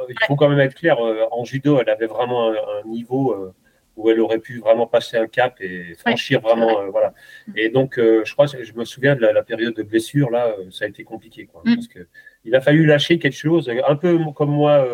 [0.09, 3.55] il faut quand même être clair, euh, en judo, elle avait vraiment un, niveau euh,
[3.97, 7.14] où elle aurait pu vraiment passer un cap et franchir vraiment, voilà.
[7.49, 7.53] Mm.
[7.57, 10.89] Et donc, je crois, je me souviens de la, période de blessure là, ça a
[10.89, 11.74] été compliqué, quoi, mm.
[11.74, 12.01] parce que
[12.45, 14.87] il a fallu lâcher quelque chose, un peu comme moi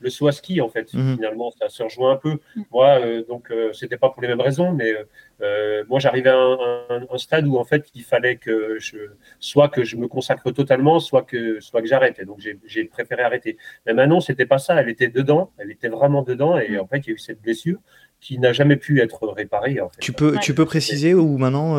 [0.00, 0.92] le saut à ski, en fait.
[0.94, 1.16] Mhm.
[1.16, 2.38] Finalement, ça se rejoint un peu.
[2.56, 2.64] Mhm.
[2.72, 4.94] Moi, euh, donc, euh, c'était pas pour les mêmes raisons, mais
[5.42, 8.96] euh, moi, j'arrivais à un, stade où, en fait, il fallait que je,
[9.38, 12.18] soit que je me consacre totalement, soit que, soit que j'arrête.
[12.18, 13.58] Et donc, j'ai préféré arrêter.
[13.86, 14.80] Mais maintenant, c'était pas ça.
[14.80, 15.52] Elle était dedans.
[15.58, 16.58] Elle était vraiment dedans.
[16.58, 17.78] Et en fait, il y a eu cette blessure
[18.20, 19.80] qui n'a jamais pu être réparée.
[19.80, 20.00] En fait.
[20.00, 21.76] Tu peux, tu peux préciser où maintenant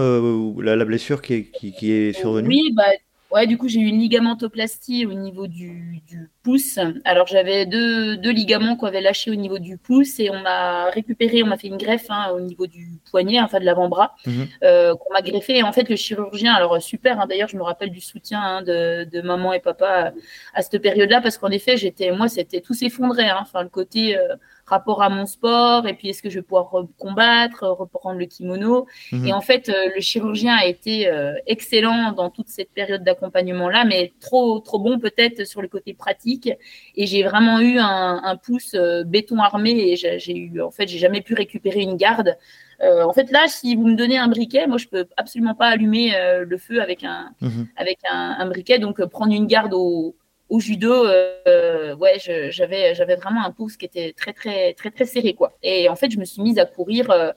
[0.60, 2.48] la, la, blessure qui est, qui, qui est survenue?
[2.48, 2.84] Oui, bah,
[3.32, 6.04] Ouais, du coup, j'ai eu une ligamentoplastie au niveau du,
[6.44, 6.80] pouce.
[7.06, 10.90] Alors, j'avais deux, deux, ligaments qu'on avait lâchés au niveau du pouce et on m'a
[10.90, 14.48] récupéré, on m'a fait une greffe hein, au niveau du poignet, enfin de l'avant-bras, mhm.
[14.64, 15.60] euh, qu'on m'a greffé.
[15.60, 18.62] Et en fait, le chirurgien, alors super, hein, d'ailleurs, je me rappelle du soutien hein,
[18.64, 20.14] de, de, maman et papa
[20.54, 23.32] à, cette période-là parce qu'en effet, j'étais, moi, c'était tout s'effondrait.
[23.32, 24.18] Enfin, le côté.
[24.18, 24.36] Euh,
[24.72, 28.88] rapport à mon sport et puis est-ce que je vais pouvoir combattre, reprendre le kimono.
[29.12, 29.28] Mhm.
[29.28, 33.86] Et en fait, euh, le chirurgien a été euh, excellent dans toute cette période d'accompagnement-là,
[33.86, 36.50] mais trop, trop bon peut-être sur le côté pratique.
[36.96, 40.98] Et j'ai vraiment eu un, pouce euh, béton armé et j'ai eu, en fait, j'ai
[40.98, 42.38] jamais pu récupérer une garde.
[42.82, 46.14] en fait, là, si vous me donnez un briquet, moi, je peux absolument pas allumer
[46.52, 47.68] le feu avec un, mhm.
[47.76, 48.80] avec un, un, briquet.
[48.80, 50.16] Donc, prendre une garde au,
[50.52, 55.06] au judo, euh, ouais, j'avais j'avais vraiment un pouce qui était très très très très
[55.06, 55.54] serré quoi.
[55.64, 57.10] Et en fait, je me suis mise à courir.
[57.10, 57.32] Euh,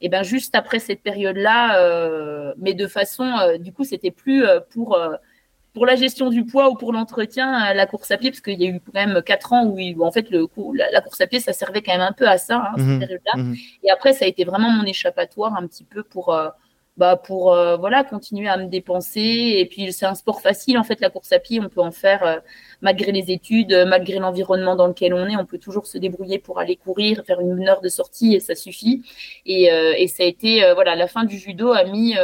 [0.00, 3.26] et ben juste après cette période-là, euh, mais de façon,
[3.58, 4.98] du coup, c'était plus pour
[5.74, 8.66] pour la gestion du poids ou pour l'entretien, la course à pied, parce qu'il y
[8.66, 11.52] a eu quand même quatre ans où, en fait le la, course à pied, ça
[11.52, 13.42] servait quand même un peu à ça, hein, cette mmh période-là.
[13.42, 16.34] Mmh et après, ça a été vraiment mon échappatoire un petit peu pour
[16.96, 19.54] bah pour euh, voilà continuer à me dépenser.
[19.58, 21.60] Et puis c'est un sport facile en fait la course à pied.
[21.60, 22.36] On peut en faire euh,
[22.82, 25.36] malgré les études euh, malgré l'environnement dans lequel on est.
[25.36, 28.54] On peut toujours se débrouiller pour aller courir faire une heure de sortie et ça
[28.54, 29.02] suffit.
[29.44, 32.14] Et, et ça a été voilà la fin du judo a mis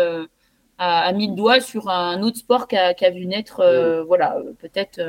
[0.79, 3.63] a, mis le doigt sur un autre sport qui a, vu naître
[4.07, 5.01] voilà peut-être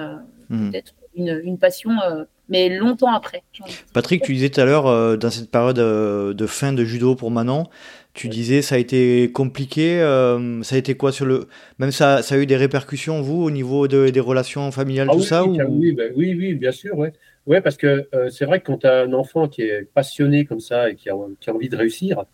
[0.49, 0.72] mmh.
[0.72, 1.91] peut-être une, une, passion
[2.49, 3.43] mais longtemps après.
[3.93, 7.68] Patrick, tu disais tout à l'heure, dans cette période de fin de judo pour Manon,
[8.14, 11.47] tu disais ça a été compliqué, euh, ça a été quoi sur le
[11.80, 15.22] même ça, ça a eu des répercussions vous au niveau des relations familiales ah tout
[15.22, 15.57] ça ou...
[15.70, 17.14] oui, ben oui, oui, bien sûr, ouais,
[17.47, 20.45] ouais parce que euh, c'est vrai que quand tu as un enfant qui est passionné
[20.45, 22.26] comme ça et qui a, qui a envie de réussir,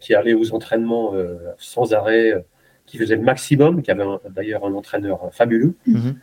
[0.00, 2.44] qui allait aux entraînements euh, sans arrêt,
[2.84, 6.16] qui faisait le maximum, qui avait d'ailleurs un entraîneur fabuleux, mhm.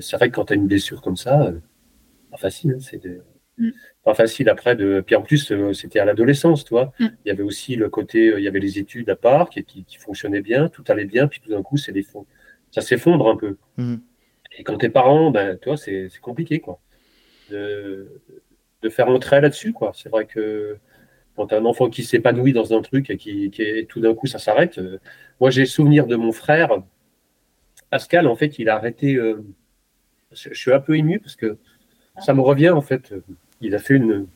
[0.00, 1.52] c'est vrai que quand tu as une blessure comme ça,
[2.30, 3.22] pas facile, hein, c'est de
[3.58, 3.70] Mm.
[4.08, 5.02] Pas facile après de.
[5.04, 6.94] Puis en plus, euh, c'était à l'adolescence, toi.
[6.98, 7.06] Mm.
[7.26, 9.62] Il y avait aussi le côté, euh, il y avait les études à part qui,
[9.62, 12.24] qui, fonctionnaient bien, tout allait bien, puis tout d'un coup, c'est des fonds.
[12.70, 13.58] Ça s'effondre un peu.
[13.76, 13.96] Mm.
[14.56, 16.80] Et quand t'es parent, ben, toi, c'est compliqué, quoi.
[17.50, 18.22] De,
[18.80, 19.92] de faire entrer là-dessus, quoi.
[19.94, 20.78] C'est vrai que
[21.36, 24.00] quand tu as un enfant qui s'épanouit dans un truc et qui, qui est, tout
[24.00, 24.78] d'un coup, ça s'arrête.
[24.78, 24.98] Euh,
[25.38, 26.70] moi, j'ai souvenir de mon frère,
[27.90, 29.16] Pascal, en fait, il a arrêté.
[30.32, 31.58] je, je suis un peu ému parce que
[32.18, 33.12] ça me revient, en fait
[33.60, 34.26] il a fait une,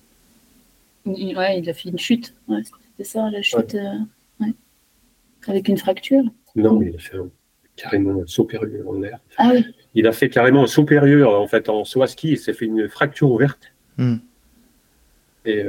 [1.04, 2.34] Ouais, il a fait une chute.
[2.48, 3.76] c'était ça, la chute.
[5.48, 6.22] Avec une fracture.
[6.54, 7.16] Non, il a fait
[7.74, 9.18] carrément un saut périlleux en l'air.
[9.38, 9.64] Ah oui.
[9.94, 12.32] Il a fait carrément un saut périlleux en fait en saut à ski.
[12.32, 13.72] Il s'est fait une fracture ouverte.
[13.96, 14.16] Hmm.
[15.44, 15.64] Et,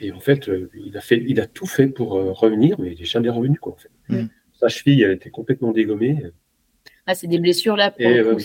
[0.00, 3.04] et en fait, il a fait, il a tout fait pour revenir, mais il n'est
[3.04, 3.74] jamais revenu quoi.
[3.74, 3.90] En fait.
[4.08, 4.26] Hmm.
[4.54, 6.24] Sa cheville, elle était complètement dégommée.
[7.06, 7.92] Ah, c'est des blessures là.
[7.92, 8.40] Pour et, le coup,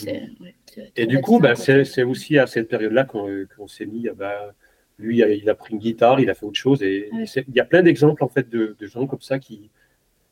[0.95, 4.07] et du coup, bah, c'est aussi à cette période-là qu'on s'est mis.
[4.15, 4.53] Bah,
[4.99, 6.83] lui, il a, pris une guitare, il a fait autre chose.
[6.83, 9.69] Et il y a plein d'exemples en fait de, gens comme ça qui,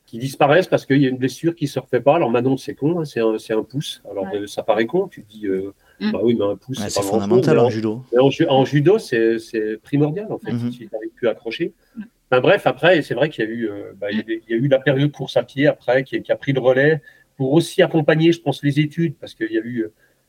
[0.06, 2.16] qui disparaissent parce qu'il y a une blessure qui ne se refait pas.
[2.16, 4.02] Alors maintenant, c'est con, hein, c'est un, un, pouce.
[4.10, 6.12] Alors euh, ça paraît con, tu te dis, euh, mm.
[6.12, 8.04] bah oui, mais un pouce, c'est fondamental en, judo.
[8.50, 9.38] en, judo, c'est
[9.84, 10.72] primordial en fait, mm-hmm.
[10.72, 11.74] si tu n'arrives plus à accrocher.
[11.96, 12.40] Mm.
[12.40, 14.80] bref, après, c'est vrai qu'il y, a eu, euh, bah, il y, a eu la
[14.80, 17.02] période course à pied après qui, qui, a pris le relais
[17.38, 19.88] pour aussi accompagner, je pense, les études parce qu'il y a eu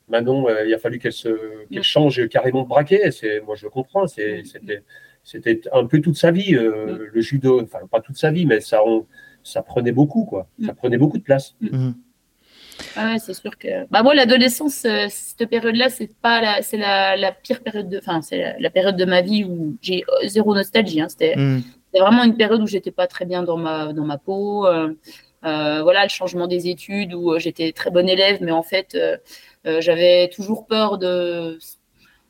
[0.08, 3.10] Manon, euh, il a fallu qu'elle change carrément de braquet.
[3.44, 4.06] Moi, je le comprends.
[4.06, 7.62] C'était un peu toute sa vie, euh, le judo.
[7.62, 8.80] Enfin, pas toute sa vie, mais ça,
[9.42, 10.48] ça prenait beaucoup, quoi.
[10.64, 11.54] Ça prenait beaucoup de place.
[11.60, 11.94] Mhm.
[12.94, 13.86] Ah c'est sûr que.
[13.90, 17.98] Bah, moi, l'adolescence, euh, cette période-là, c'est pas la, c'est la, pire période de.
[17.98, 21.00] Enfin, c'est la, période de ma vie où j'ai zéro nostalgie.
[21.00, 21.08] Hein.
[21.08, 21.34] C'était
[21.92, 24.64] vraiment une période où j'étais pas très bien dans ma, dans ma peau.
[25.42, 29.16] voilà, le changement des études où j'étais très bonne élève, mais en fait, euh,
[29.80, 31.58] j'avais toujours peur de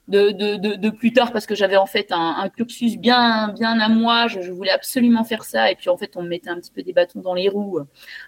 [0.09, 3.79] de, de, de, plus tard parce que j'avais en fait un, un, cursus bien, bien
[3.79, 4.27] à moi.
[4.27, 5.71] Je, voulais absolument faire ça.
[5.71, 7.81] Et puis en fait, on me mettait un petit peu des bâtons dans les roues.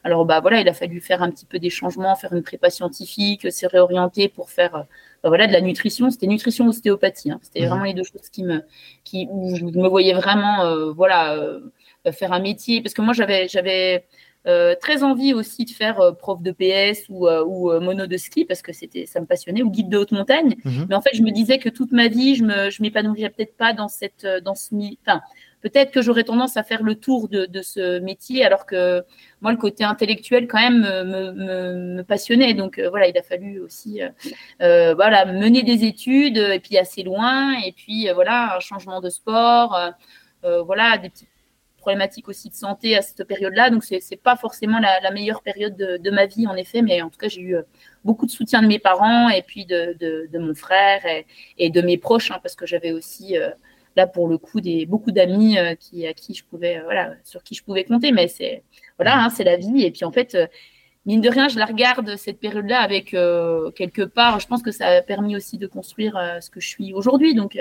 [0.04, 2.68] Alors bah voilà, il a fallu faire un petit peu des changements, faire une prépa
[2.68, 4.84] scientifique, se réorienter pour faire
[5.22, 6.10] bah, voilà de la nutrition.
[6.10, 7.30] C'était nutrition ostéopathie.
[7.30, 7.40] Hein.
[7.42, 7.68] C'était mmh.
[7.68, 8.62] vraiment les deux choses qui me,
[9.04, 11.60] qui où je me voyais vraiment euh, voilà euh,
[12.12, 14.06] faire un métier parce que moi j'avais j'avais
[14.46, 18.16] euh, très envie aussi de faire euh, prof de PS ou, euh, ou mono de
[18.16, 20.56] ski parce que c'était ça me passionnait ou guide de haute montagne.
[20.64, 20.86] Mhm.
[20.88, 23.54] Mais en fait, je me disais que toute ma vie, je me je m'épanouirais peut-être
[23.56, 24.74] pas dans cette dans ce
[25.06, 25.20] enfin
[25.60, 29.04] peut-être que j'aurais tendance à faire le tour de, de, ce métier alors que
[29.42, 32.54] moi le côté intellectuel quand même me, me, me passionnait.
[32.54, 34.00] Donc voilà, il a fallu aussi
[34.58, 39.78] voilà mener des études et puis assez loin et puis voilà un changement de sport.
[40.42, 41.26] voilà des petits
[41.80, 43.70] problématiques aussi de santé à cette période-là.
[43.70, 47.10] Donc, ce n'est pas forcément la, meilleure période de, ma vie, en effet, mais en
[47.10, 47.62] tout cas, j'ai eu euh,
[48.04, 51.02] beaucoup de soutien de mes parents et puis de, de, mon frère
[51.58, 53.50] et, de mes proches, hein, parce que j'avais aussi, euh,
[53.96, 57.42] là, pour le coup, des, beaucoup d'amis euh, qui, à qui je pouvais, voilà, sur
[57.42, 58.12] qui je pouvais compter.
[58.12, 58.62] Mais c'est
[58.96, 59.82] voilà, hein, c'est la vie.
[59.82, 60.36] Et puis, en fait,
[61.06, 64.38] mine de rien, je la regarde cette période-là avec quelque part.
[64.38, 67.34] Je pense que ça a permis aussi de construire ce que je suis aujourd'hui.
[67.34, 67.58] Donc,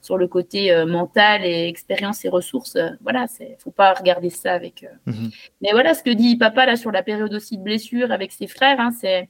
[0.00, 2.76] sur le côté euh, mental et expérience et ressources.
[2.76, 4.84] Euh, voilà, c'est faut pas regarder ça avec.
[4.84, 5.12] Euh.
[5.12, 5.30] Mhm.
[5.60, 8.46] Mais voilà, ce que dit papa là sur la période aussi de blessure avec ses
[8.46, 9.28] frères, hein, c'est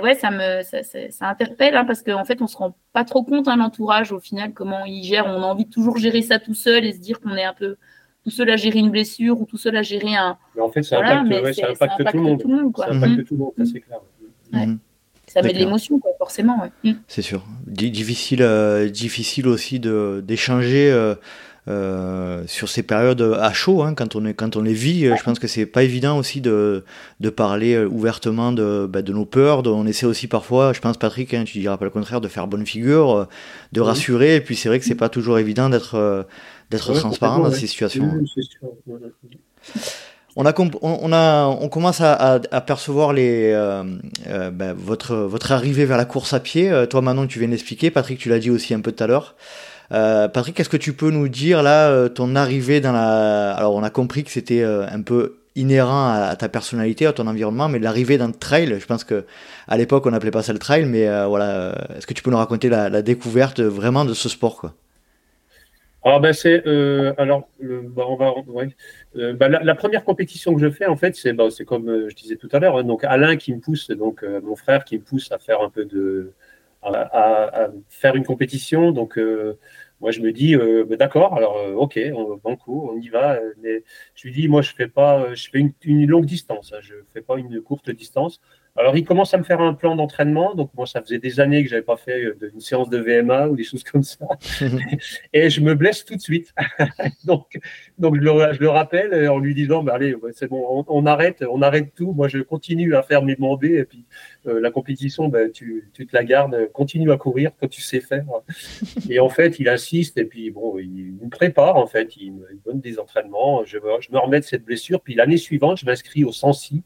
[0.00, 3.04] ouais, ça me ça, ça interpelle hein, parce qu'en en fait, on se rend pas
[3.04, 5.26] trop compte hein, l'entourage au final comment il gère.
[5.26, 7.54] On a envie de toujours gérer ça tout seul et se dire qu'on est un
[7.54, 7.76] peu
[8.24, 10.36] tout seul à gérer une blessure ou tout seul à gérer un.
[10.54, 12.40] Mais en fait, ça impacte, tout, le monde.
[12.40, 14.00] Tout le monde Ça impacte tout le monde, c'est clair.
[14.52, 14.78] Mhm
[15.28, 16.70] ça met de l'émotion, forcément.
[16.84, 16.92] Mm.
[17.06, 17.44] C'est sûr.
[17.66, 21.14] difficile, euh, difficile aussi d'échanger euh,
[21.68, 25.04] euh, sur ces périodes à chaud, hein, quand, on est, quand on les vit.
[25.04, 26.84] Je pense que c'est pas évident aussi de,
[27.20, 29.66] de parler ouvertement de, bah, de nos peurs.
[29.66, 32.46] on essaie aussi parfois, je pense, Patrick, hein, tu diras pas le contraire, de faire
[32.46, 33.28] bonne figure,
[33.72, 34.36] de rassurer.
[34.36, 36.26] Et puis c'est vrai que c'est pas toujours évident d'être
[36.70, 38.10] d'être transparent dans ces situations.
[40.40, 43.82] On, a, on, a, on commence à, percevoir les, euh,
[44.28, 46.70] euh, ben, votre, votre arrivée vers la course à pied.
[46.70, 47.90] Euh, toi, Manon, tu viens d'expliquer.
[47.90, 49.34] Patrick, tu l'as dit aussi un peu tout à l'heure.
[49.90, 53.50] Patrick, est-ce que tu peux nous dire là ton arrivée dans la.
[53.50, 57.68] Alors, on a compris que c'était un peu inhérent à, ta personnalité, à ton environnement,
[57.68, 59.24] mais l'arrivée dans le trail, je pense que
[59.66, 62.36] à l'époque on n'appelait pas ça le trail, mais voilà, est-ce que tu peux nous
[62.36, 64.74] raconter la, la découverte vraiment de ce sport quoi?
[66.08, 68.34] Alors, ben, c'est, euh, alors bah, on va,
[69.16, 72.08] euh, bah, la, première compétition que je fais, en fait, c'est, bah, c'est comme euh,
[72.08, 74.96] je disais tout à l'heure, hein, donc Alain qui me pousse, donc mon frère qui
[74.96, 76.32] me pousse à faire un peu de,
[76.82, 78.90] à, faire une compétition.
[78.92, 79.20] Donc,
[80.00, 80.56] moi, je me dis,
[80.96, 83.38] d'accord, alors, ok, on, banco, on y va.
[83.62, 83.82] Mais
[84.14, 87.20] je lui dis, moi, je fais pas, je fais une, longue distance, hein, je fais
[87.20, 88.40] pas une courte distance.
[88.76, 90.54] Alors, il commence à me faire un plan d'entraînement.
[90.54, 92.98] Donc, moi, ça faisait des années que je n'avais pas fait euh, une séance de
[92.98, 94.26] VMA ou des choses comme ça.
[95.32, 96.54] et je me blesse tout de suite.
[97.24, 97.58] donc,
[97.98, 101.60] donc je, le, rappelle euh, en lui disant bah, Allez, c'est bon, on, arrête, on
[101.60, 102.12] arrête tout.
[102.12, 103.78] Moi, je continue à faire mes mandés.
[103.78, 104.04] Et puis,
[104.46, 106.70] euh, la compétition, bah, tu, tu, te la gardes.
[106.72, 108.26] Continue à courir quand tu sais faire.
[109.10, 110.18] et en fait, il insiste.
[110.18, 111.76] Et puis, bon, il, me prépare.
[111.76, 113.64] En fait, il me, donne des entraînements.
[113.64, 115.00] Je, je me remets de cette blessure.
[115.00, 116.84] Puis, l'année suivante, je m'inscris au Sensi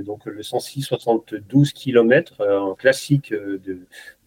[0.00, 3.34] donc le 106 72 km en classique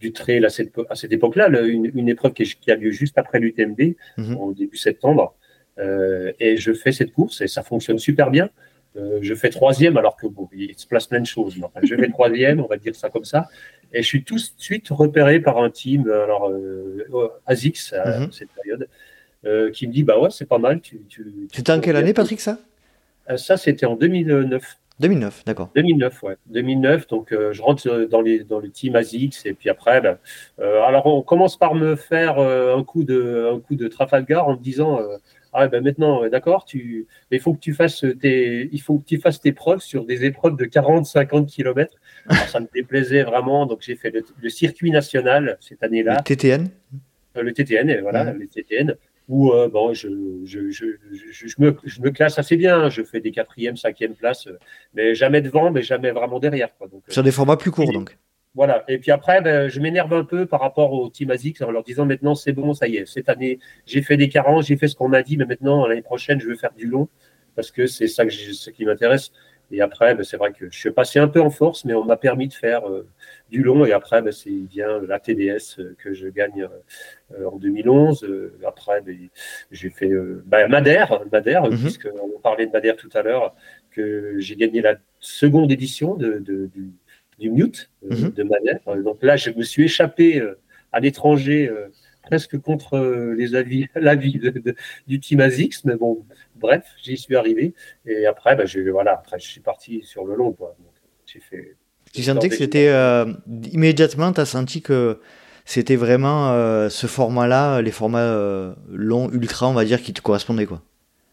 [0.00, 3.94] du trail à cette, à cette époque-là, une, épreuve qui, a lieu juste après l'UTMB,
[4.16, 4.36] mhm.
[4.36, 5.34] au début septembre.
[5.78, 8.50] et je fais cette course et ça fonctionne super bien.
[8.94, 11.56] je fais troisième, alors que bon, il se place plein de choses.
[11.82, 13.48] je fais troisième, on va dire ça comme ça.
[13.92, 16.52] Et je suis tout de suite repéré par un team, alors
[17.46, 18.32] ASICS à mhm.
[18.32, 18.88] cette période,
[19.46, 20.80] euh, qui me dit Bah ouais, c'est pas mal.
[20.80, 22.58] Tu, tu, c'était en quelle année, Patrick, ça?
[23.30, 24.78] Euh, Ça, c'était en 2009.
[25.00, 25.70] 2009, d'accord.
[25.74, 26.36] 2009, ouais.
[26.46, 30.18] 2009, donc euh, je rentre dans, les, dans le team ASICS et puis après, ben,
[30.58, 34.62] alors on commence par me faire un, coup de, un coup de Trafalgar en me
[34.62, 35.00] disant
[35.52, 39.18] Ah ben maintenant, d'accord, tu, il faut que tu fasses tes, il faut que tu
[39.18, 41.94] fasses tes preuves sur des épreuves de 40-50 km.
[42.48, 46.16] ça me déplaisait vraiment, donc j'ai fait le, circuit national cette année-là.
[46.18, 46.68] Le TTN
[47.34, 48.96] Le TTN, voilà, le TTN
[49.28, 50.08] où euh, bon, je,
[50.44, 50.86] je, je,
[51.32, 52.88] je, me, je me classe assez bien.
[52.88, 54.48] Je fais des quatrièmes, cinquièmes places,
[54.94, 56.76] mais jamais devant, mais jamais vraiment derrière.
[56.76, 56.88] Quoi.
[56.88, 58.16] Donc, Sur des formats plus courts, donc.
[58.54, 58.84] Voilà.
[58.88, 61.82] Et puis après, ben, je m'énerve un peu par rapport au Team ASICS en leur
[61.82, 64.88] disant maintenant c'est bon, ça y est, cette année, j'ai fait des 40, j'ai fait
[64.88, 67.06] ce qu'on m'a dit, mais maintenant, l'année prochaine, je veux faire du long
[67.54, 69.30] parce que c'est ça que ce qui m'intéresse.
[69.70, 72.04] Et après, ben, c'est vrai que je suis passé un peu en force, mais on
[72.04, 73.06] m'a permis de faire euh,
[73.50, 73.84] du long.
[73.84, 76.68] Et après, ben, c'est bien la TDS euh, que je gagne
[77.32, 78.26] euh, en 2011.
[78.66, 79.16] après, ben,
[79.70, 80.10] j'ai fait
[80.44, 83.54] ben, Madère, Madère mm puisqu'on parlait de Madère tout à l'heure,
[83.90, 86.70] que j'ai gagné la seconde édition de, du,
[87.38, 88.30] du, Mute mhm.
[88.30, 88.80] de Madère.
[89.04, 90.42] Donc là, je me suis échappé
[90.92, 91.70] à l'étranger
[92.22, 92.98] presque contre
[93.36, 94.40] les avis, l'avis
[95.06, 96.24] du Team ASICS, mais bon,
[96.56, 97.74] bref, j'y suis arrivé.
[98.04, 100.52] Et après, bah, je, voilà, après, je suis parti sur le long.
[100.52, 100.76] Quoi.
[101.26, 101.76] j'ai fait,
[102.12, 103.26] tu sentais que c'était euh,
[103.72, 105.20] immédiatement, tu as senti que
[105.64, 110.20] c'était vraiment euh, ce format-là, les formats euh, longs, ultra, on va dire, qui te
[110.20, 110.82] correspondaient quoi?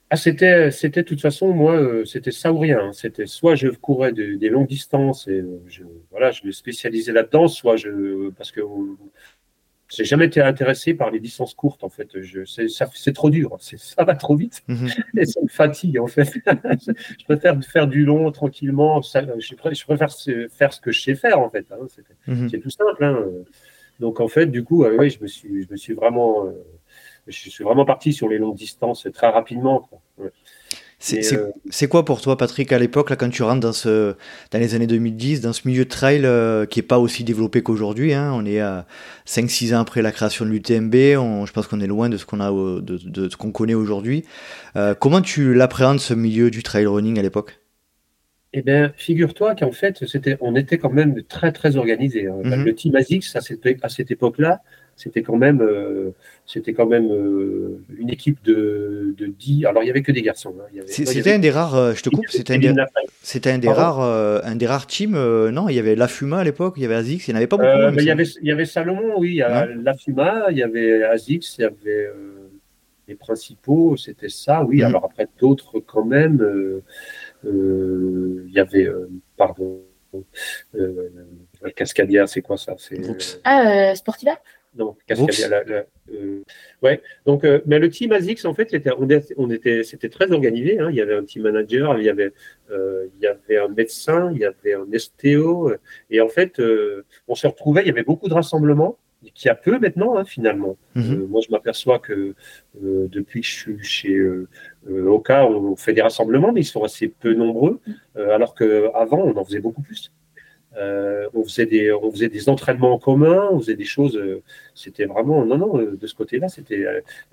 [0.09, 2.91] Ah, c'était, c'était de toute façon, moi, c'était ça ou rien.
[2.93, 7.78] C'était soit je courais des longues distances et je, voilà, je me spécialisais là-dedans, soit
[7.78, 8.61] je, parce que
[9.95, 12.21] j'ai jamais été intéressé par les distances courtes en fait.
[12.21, 14.87] Je, c'est, trop dur, ça va trop vite mhm.
[15.17, 16.33] et ça me fatigue en fait.
[16.45, 19.01] je préfère faire du long tranquillement.
[19.01, 20.11] je, préfère
[20.49, 21.65] faire ce que je sais faire en fait.
[21.71, 21.87] Hein.
[22.27, 22.49] Mhm.
[22.49, 23.03] C'est, tout simple.
[23.03, 23.25] Hein.
[23.99, 26.51] Donc en fait, du coup, euh, oui, je me suis, je me suis vraiment, euh,
[27.27, 29.87] je suis vraiment parti sur les longues distances très rapidement.
[29.89, 30.29] Quoi.
[31.04, 34.16] C'est quoi pour toi, Patrick, à l'époque, là, quand tu rentres dans, ce,
[34.51, 37.62] dans les années 2010, dans ce milieu de trail euh, qui n'est pas aussi développé
[37.62, 38.86] qu'aujourd'hui hein, On est à
[39.28, 42.39] 5-6 ans après la création de l'UTMB, je pense qu'on est loin de ce qu'on
[42.39, 44.24] a, de, connaît aujourd'hui.
[44.78, 47.60] Euh, comment tu l'appréhendes, ce milieu du trail running à l'époque?
[48.54, 52.28] Eh bien, figure-toi qu'en fait, c'était, on était quand même très, très organisé.
[52.28, 52.38] Hein.
[52.43, 52.64] Mhm.
[52.64, 54.62] Le Team ASICS, à cette, à cette époque-là,
[54.95, 56.11] c'était quand même, euh,
[56.45, 59.65] c'était quand même euh, une équipe de, de 10.
[59.65, 60.55] Alors, il n'y avait que des garçons.
[60.59, 60.81] Hein.
[60.87, 62.73] C'était un des rares, euh, je te coupe, c'était un, des,
[63.21, 65.49] c'était un, des rares, un des rares teams.
[65.49, 67.37] non, il y avait La Fuma à l'époque, il y avait ASICS, il n'y en
[67.37, 67.99] avait pas beaucoup.
[67.99, 70.63] il, y avait, il y avait Salomon, oui, il y a La Fuma, il y
[70.63, 72.09] avait ASICS, il y avait
[73.07, 74.77] les principaux, c'était ça, oui.
[74.77, 74.85] Mhm.
[74.85, 76.81] Alors, après, d'autres quand même.
[77.43, 78.89] il y avait,
[79.37, 79.81] pardon,
[81.75, 83.01] Cascadia, c'est quoi ça c'est,
[83.43, 84.37] Ah, Sportiva
[84.76, 86.41] donc, euh,
[86.82, 87.01] ouais.
[87.26, 90.80] Donc, euh, mais le team ASICS, en fait, était, on, était, c'était très organisé.
[90.80, 90.89] Hein.
[90.89, 92.34] Il y avait un team manager, il y avait,
[92.71, 95.74] euh, il y avait un médecin, il y avait un estéo.
[96.09, 96.61] Et en fait,
[97.28, 98.97] on se retrouvait, il y avait beaucoup de rassemblements,
[99.36, 100.76] qui a peu maintenant, hein, finalement.
[100.95, 101.28] Mhm.
[101.30, 102.36] moi, je m'aperçois que
[102.82, 104.19] depuis que je suis chez
[104.89, 107.80] Oka, on fait des rassemblements, mais ils sont assez peu nombreux,
[108.15, 110.11] alors qu'avant, on en faisait beaucoup plus.
[110.78, 114.17] Euh, on, faisait des, on faisait des entraînements en commun, on faisait des choses.
[114.17, 114.41] Euh,
[114.74, 115.45] c'était vraiment.
[115.45, 116.86] Non, non, euh, de ce côté-là, c'était,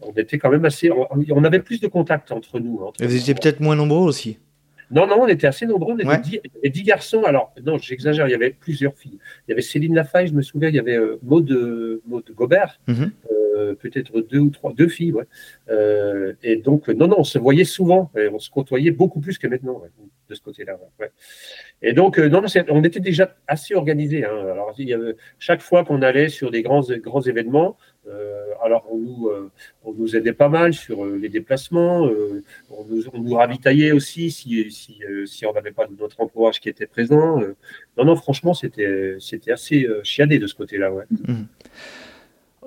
[0.03, 0.91] on était quand même assez.
[0.91, 2.81] On, avait plus de contacts entre nous.
[2.83, 4.39] Entre, vous étiez peut-être moins nombreux aussi
[4.91, 5.95] Non, non, on était assez nombreux.
[5.95, 7.23] On était dix, garçons.
[7.25, 9.19] Alors, non, j'exagère, il y avait plusieurs filles.
[9.49, 11.51] Il y avait Céline Lafaille, je me souviens, il y avait Maud,
[12.07, 12.79] Maud Gobert.
[12.89, 13.11] Mhm.
[13.81, 15.27] peut-être deux ou trois, deux filles, ouais.
[16.43, 19.47] et donc, non, non, on se voyait souvent, et on se côtoyait beaucoup plus que
[19.47, 19.83] maintenant,
[20.31, 20.79] de ce côté-là.
[20.99, 21.11] Ouais.
[21.83, 24.25] Et donc, euh, non, on était déjà assez organisé.
[24.25, 24.37] Hein.
[24.53, 27.77] Alors, il y avait, chaque fois qu'on allait sur des grands, grands événements,
[28.07, 29.51] euh, alors on nous, euh,
[29.85, 32.03] on nous aidait pas mal sur les déplacements,
[32.71, 36.69] on nous, on, nous, ravitaillait aussi si, si, si on n'avait pas notre entourage qui
[36.69, 37.41] était présent.
[37.97, 40.93] non, non, franchement, c'était, c'était assez chiadé de ce côté-là.
[40.93, 41.05] Ouais.
[41.11, 41.45] Mmh.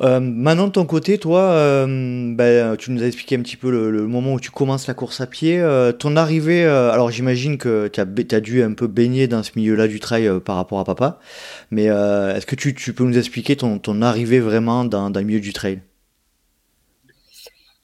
[0.01, 3.69] Euh, maintenant, de ton côté, toi, euh, ben, tu nous as expliqué un petit peu
[3.69, 5.59] le, moment où tu commences la course à pied.
[5.59, 9.87] Euh, ton arrivée, alors j'imagine que tu as, dû un peu baigner dans ce milieu-là
[9.87, 11.19] du trail par rapport à papa.
[11.71, 15.81] Mais est-ce que tu, peux nous expliquer ton, arrivée vraiment dans, dans, milieu du trail?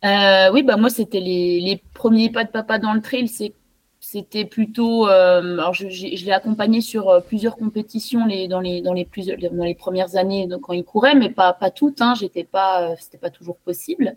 [0.04, 3.30] Oui, bah moi, c'était les, premiers pas de papa dans le trail.
[4.12, 5.06] C'était plutôt.
[5.06, 9.08] alors je, l'ai accompagné sur plusieurs compétitions les, dans, les, dans, les
[9.52, 12.02] dans les premières années donc, quand il courait, mais pas, pas toutes.
[12.02, 14.16] Hein, J'étais pas, c'était pas toujours possible.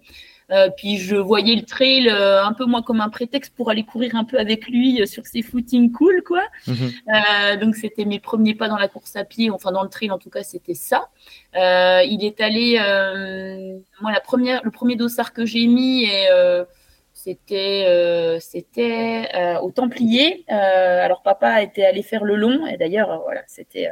[0.53, 3.84] Euh, puis je voyais le trail euh, un peu moins comme un prétexte pour aller
[3.84, 6.43] courir un peu avec lui euh, sur ses footings cool, quoi.
[6.66, 7.61] Mhm.
[7.61, 10.18] donc c'était mes premiers pas dans la course à pied, enfin dans le trail en
[10.18, 11.09] tout cas, c'était ça.
[11.55, 12.74] il est allé,
[14.01, 16.28] moi la première, le premier dossard que j'ai mis et
[17.23, 19.29] c'était c'était
[19.62, 20.45] au Templier.
[20.49, 23.91] alors papa était allé faire le long et d'ailleurs voilà c'était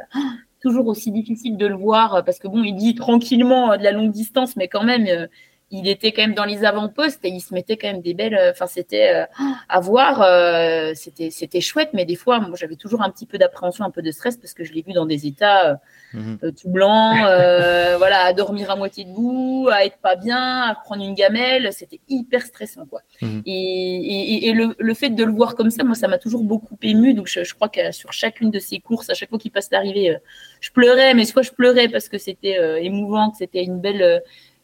[0.61, 4.11] toujours aussi difficile de le voir parce que bon il dit tranquillement de la longue
[4.11, 5.27] distance mais quand même
[5.71, 8.37] il était quand même dans les avant-postes et il se mettait quand même des belles.
[8.51, 9.25] Enfin, c'était euh,
[9.69, 10.21] à voir.
[10.21, 13.89] Euh, c'était c'était chouette, mais des fois, moi, j'avais toujours un petit peu d'appréhension, un
[13.89, 15.75] peu de stress parce que je l'ai vu dans des états euh,
[16.13, 16.39] mhm.
[16.53, 17.15] tout blancs,
[17.97, 21.71] voilà, à dormir à moitié debout, à être pas bien, à prendre une gamelle.
[21.71, 23.01] C'était hyper stressant, quoi.
[23.21, 23.41] Mhm.
[23.45, 26.77] Et, et, le, le, fait de le voir comme ça, moi, ça m'a toujours beaucoup
[26.81, 27.13] ému.
[27.13, 29.69] Donc, je, je crois que sur chacune de ces courses, à chaque fois qu'il passe
[29.71, 30.17] l'arrivée,
[30.59, 34.21] je pleurais, mais soit je pleurais parce que c'était émouvant, que c'était une belle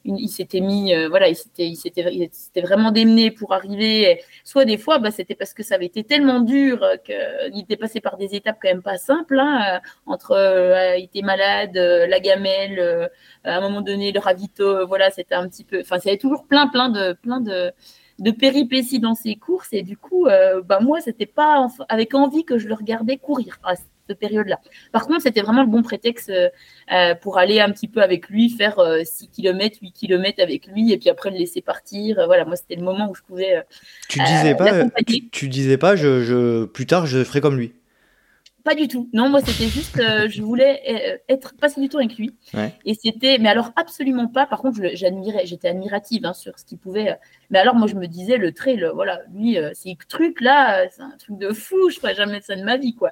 [0.08, 4.22] il s'était mis, euh, voilà, il s'était, il s'était, vraiment démené pour arriver.
[4.43, 8.01] Soit des fois, bah, c'était parce que ça avait été tellement dur qu'il était passé
[8.01, 12.20] par des étapes quand même pas simples, hein, euh, entre euh, il était malade, la
[12.20, 13.10] gamelle,
[13.43, 16.68] à un moment donné le ravito, voilà, c'était un petit peu, enfin, avait toujours plein,
[16.68, 17.72] plein de, plein de
[18.20, 20.26] de péripéties dans ses courses et du coup
[20.66, 23.60] bah moi c'était pas avec envie que je le regardais courir
[24.14, 24.60] période-là.
[24.91, 26.49] Par contre, c'était vraiment le bon prétexte euh,
[26.91, 30.91] euh, pour aller un petit peu avec lui, faire 6 km, 8 km avec lui,
[30.91, 32.22] et puis après le laisser partir.
[32.26, 33.64] Voilà, moi, c'était le moment où je pouvais.
[34.10, 34.84] tu disais pas,
[35.32, 37.74] tu, disais pas, je, je, plus tard, je ferai comme lui.
[38.68, 39.09] Pas du tout.
[39.13, 42.36] Non, moi, c'était juste, euh, je voulais euh, être passer du temps avec lui.
[42.84, 44.45] Et c'était, mais alors absolument pas.
[44.45, 47.11] Par contre, j'admirais, j'étais admirative hein, sur ce qu'il pouvait.
[47.11, 47.15] Euh,
[47.49, 51.38] mais alors, moi, je me disais, le trail, voilà, lui, ces trucs-là, c'est un truc
[51.38, 51.89] de fou.
[51.89, 53.11] Je ferais jamais ça de ma vie, quoi.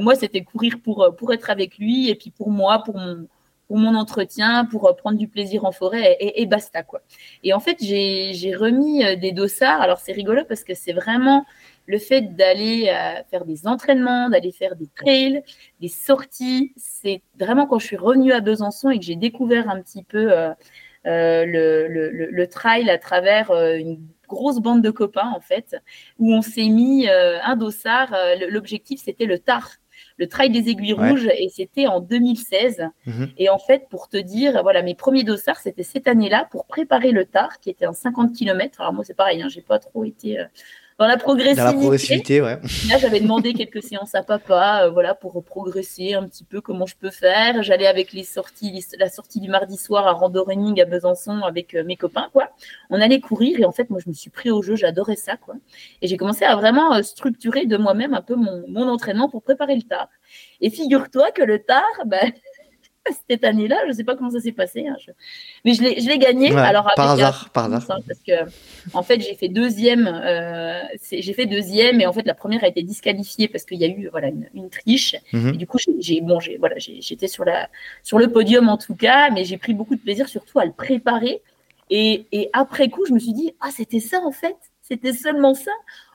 [0.00, 3.26] moi, c'était courir pour pour être avec lui et puis pour moi, pour mon
[3.68, 7.00] pour mon entretien, pour prendre du plaisir en forêt et, et basta quoi.
[7.42, 9.80] Et en fait, j'ai remis des dossards.
[9.80, 11.46] Alors c'est rigolo parce que c'est vraiment
[11.86, 15.42] le fait d'aller euh, faire des entraînements, d'aller faire des trails,
[15.80, 19.80] des sorties, c'est vraiment quand je suis revenue à Besançon et que j'ai découvert un
[19.80, 20.50] petit peu euh,
[21.06, 25.76] euh, le, trail à travers une grosse bande de copains en fait,
[26.18, 28.14] où on s'est mis un dossard.
[28.48, 29.72] L'objectif c'était le TAR,
[30.16, 32.88] le Trail des Aiguilles Rouges, et c'était en 2016.
[33.06, 33.32] Mhm.
[33.36, 37.10] Et en fait, pour te dire, voilà, mes premiers dossards, c'était cette année-là pour préparer
[37.10, 38.80] le TAR, qui était en 50 km.
[38.80, 40.38] Alors moi, c'est pareil, hein, j'ai pas trop été
[40.98, 41.60] dans la progressivité.
[41.60, 42.58] Dans la progressivité, ouais.
[42.88, 46.86] Là, j'avais demandé quelques séances à papa, euh, voilà, pour progresser un petit peu comment
[46.86, 47.62] je peux faire.
[47.62, 51.74] J'allais avec les sorties, la sortie du mardi soir à Rando Running à Besançon avec
[51.74, 52.50] euh, mes copains, quoi.
[52.90, 55.36] On allait courir et en fait, moi, je me suis pris au jeu, j'adorais ça,
[55.36, 55.54] quoi.
[56.00, 59.42] Et j'ai commencé à vraiment euh, structurer de moi-même un peu mon, mon entraînement pour
[59.42, 60.08] préparer le tard.
[60.60, 62.32] Et figure-toi que le tard, ben,
[63.28, 63.76] cette année-là.
[63.84, 64.96] Je ne sais pas comment ça s'est passé, hein,
[65.64, 66.52] mais je l'ai gagné.
[66.52, 68.00] alors par hasard, par hasard.
[68.06, 68.32] Parce que
[68.92, 70.06] en fait, j'ai fait deuxième.
[70.06, 73.84] Euh, j'ai fait deuxième, et en fait, la première a été disqualifiée parce qu'il y
[73.84, 75.16] a eu voilà une, triche.
[75.32, 75.54] Mhm.
[75.54, 77.68] Et du coup, j'ai bon, voilà, j'étais sur la
[78.02, 80.72] sur le podium en tout cas, mais j'ai pris beaucoup de plaisir surtout à le
[80.72, 81.42] préparer.
[81.90, 84.56] Et, et après coup, je me suis dit ah c'était ça en fait,
[84.86, 85.70] c'était seulement ça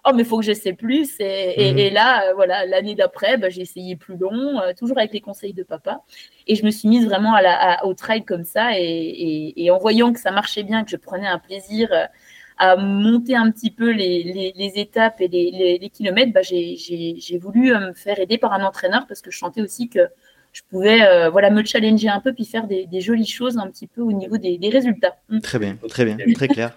[0.06, 1.94] oh mais il faut que j'essaie plus et, et, mhm.
[1.94, 5.54] là euh, voilà l'année d'après bah, j'ai essayé plus long euh, toujours avec les conseils
[5.54, 6.04] de papa
[6.48, 9.80] et je me suis mise vraiment à la, au trail comme ça et, et, en
[9.80, 12.06] voyant que ça marchait bien que je prenais un plaisir euh,
[12.58, 17.74] à monter un petit peu les, les, étapes et les, les kilomètres bah, j'ai voulu
[17.74, 20.10] me faire aider par un entraîneur parce que je sentais aussi que
[20.52, 23.88] je pouvais euh, voilà me challenger un peu puis faire des, jolies choses un petit
[23.88, 25.16] peu au niveau des, résultats.
[25.30, 25.40] Mm.
[25.42, 26.72] Très bien, très bien, très clair.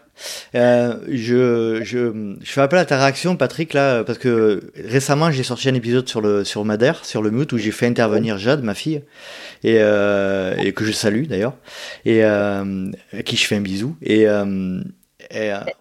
[0.55, 5.43] Euh, je, je, je, fais appel à ta réaction, Patrick, là, parce que récemment j'ai
[5.43, 8.63] sorti un épisode sur le sur Madère, sur le mute, où j'ai fait intervenir Jade,
[8.63, 9.03] ma fille,
[9.65, 11.55] et, euh, et que je salue d'ailleurs,
[12.05, 12.65] et à
[13.25, 13.97] qui je fais un bisou.
[14.03, 14.27] Et,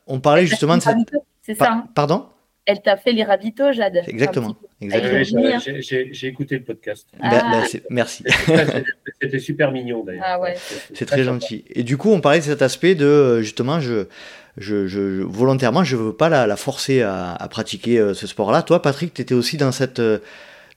[0.07, 0.95] on parlait justement de cette.
[1.43, 1.71] C'est ça.
[1.71, 1.83] Hein.
[1.95, 2.27] Pardon?
[2.65, 4.01] Elle t'a fait les ravitaux, Jade.
[4.07, 4.55] Exactement.
[4.81, 5.59] Exactement.
[5.81, 7.07] J'ai écouté le podcast.
[7.19, 7.77] Bah, bah, ah.
[7.89, 8.23] merci.
[9.21, 10.23] C'était super mignon d'ailleurs.
[10.25, 10.55] Ah ouais.
[10.93, 11.65] C'est très, gentil.
[11.73, 14.05] Et du coup, on parlait de cet aspect de euh, justement, je,
[14.57, 18.61] je, je volontairement, je veux pas la, forcer à, pratiquer euh, ce sport-là.
[18.61, 20.19] Toi, Patrick, tu étais aussi dans cette euh,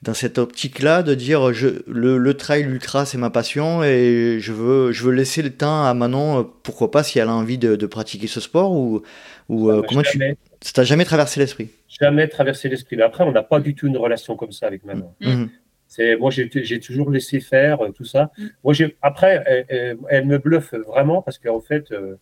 [0.02, 4.52] dans cette optique-là de dire je, le, le trail ultra c'est ma passion et je
[4.52, 7.74] veux je veux laisser le temps à Manon pourquoi pas si elle a envie de,
[7.74, 9.00] de pratiquer ce sport ou
[9.48, 10.18] ou ah, bah, comment tu
[10.64, 11.70] ça t'a jamais traversé l'esprit?
[11.88, 13.00] Jamais traversé l'esprit.
[13.02, 15.14] Après, on n'a pas du tout une relation comme ça avec Manon.
[15.20, 15.28] Mm.
[15.28, 15.50] Mm.
[15.86, 18.32] C'est moi, j'ai toujours laissé faire euh, tout ça.
[18.38, 18.46] Mm.
[18.64, 22.16] Moi, après, elle, me bluffe vraiment parce qu'en fait, euh,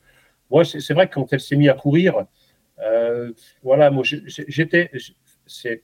[0.50, 2.26] moi, c'est vrai que quand elle s'est mise à courir,
[2.80, 3.32] euh,
[3.62, 4.90] voilà, moi, j'étais,
[5.46, 5.82] c'est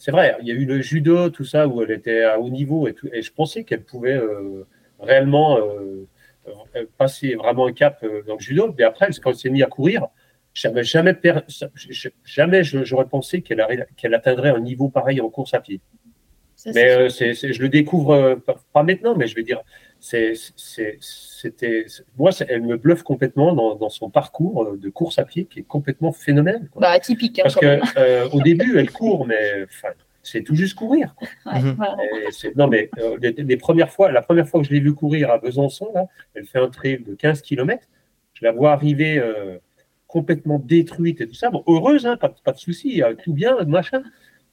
[0.00, 2.48] c'est vrai, il y a eu le judo, tout ça, où elle était à haut
[2.48, 4.66] niveau et, tout, et je pensais qu'elle pouvait euh,
[4.98, 6.06] réellement euh,
[6.96, 8.74] passer vraiment un cap euh, dans le judo.
[8.78, 10.06] Mais après, quand elle s'est mise à courir,
[10.60, 11.14] jamais, jamais,
[12.24, 15.80] jamais j'aurais pensé qu'elle atteindrait un niveau pareil en course à pied.
[16.66, 18.40] mais je le découvre
[18.72, 19.62] pas maintenant, mais je vais dire,
[20.00, 21.86] c'était,
[22.16, 26.12] moi, elle me bluffe complètement dans, son parcours de course à pied qui est complètement
[26.12, 26.68] phénoménal.
[26.76, 27.38] Bah, atypique.
[27.38, 29.66] Hein, Parce que euh, au début, elle court, mais
[30.22, 31.14] c'est tout juste courir.
[31.46, 31.76] Mhm.
[32.56, 35.38] non, mais euh, les, premières fois, la première fois que je l'ai vu courir à
[35.38, 37.86] Besançon, là, elle fait un trail de 15 km.
[38.34, 39.58] Je la vois arriver euh,
[40.10, 41.50] complètement détruite et tout ça.
[41.50, 44.02] Bon, heureuse, hein, pas, pas, de souci, tout bien, machin.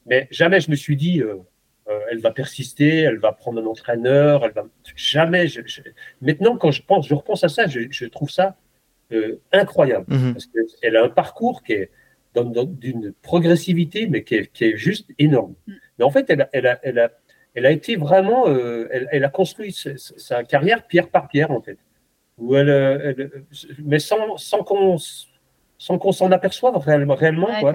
[0.05, 1.22] Mais jamais je me suis dit,
[1.89, 5.47] euh, elle va persister, elle va prendre un entraîneur, elle va jamais.
[6.22, 8.58] Maintenant, quand je pense, je repense à ça, je, trouve ça
[9.14, 10.34] euh, incroyable mhm.
[10.34, 11.91] parce qu'elle a un parcours qui est
[12.36, 15.55] d'une progressivité, mais qui est, juste énorme.
[15.66, 15.74] Mm.
[15.97, 17.12] Mais en fait, elle a, elle a, elle a,
[17.55, 21.80] elle a été vraiment, euh, elle, a construit sa, carrière pierre par pierre en fait,
[22.38, 23.32] où elle,
[23.84, 24.97] mais sans, sans qu'on
[25.78, 27.15] sans qu'on s'en aperçoive réellement,
[27.59, 27.73] quoi.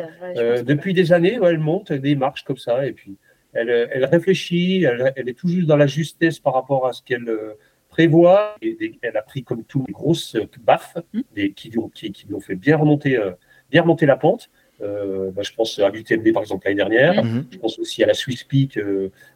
[0.63, 3.17] depuis des années, elle monte des marches comme ça, et puis
[3.53, 8.57] elle, réfléchit, elle, est toujours dans la justesse par rapport à ce qu'elle euh, prévoit.
[8.63, 11.21] Et elle a pris comme tout des grosses baffes mmh.
[11.35, 13.33] des, qui, qui, qui lui ont fait bien remonter, euh,
[13.71, 14.51] bien remonter la pente.
[14.81, 17.23] Euh, bah, je pense à l'UTMB par exemple l'année dernière.
[17.23, 17.45] Mmh.
[17.53, 18.81] Je pense aussi à la Swiss Peak,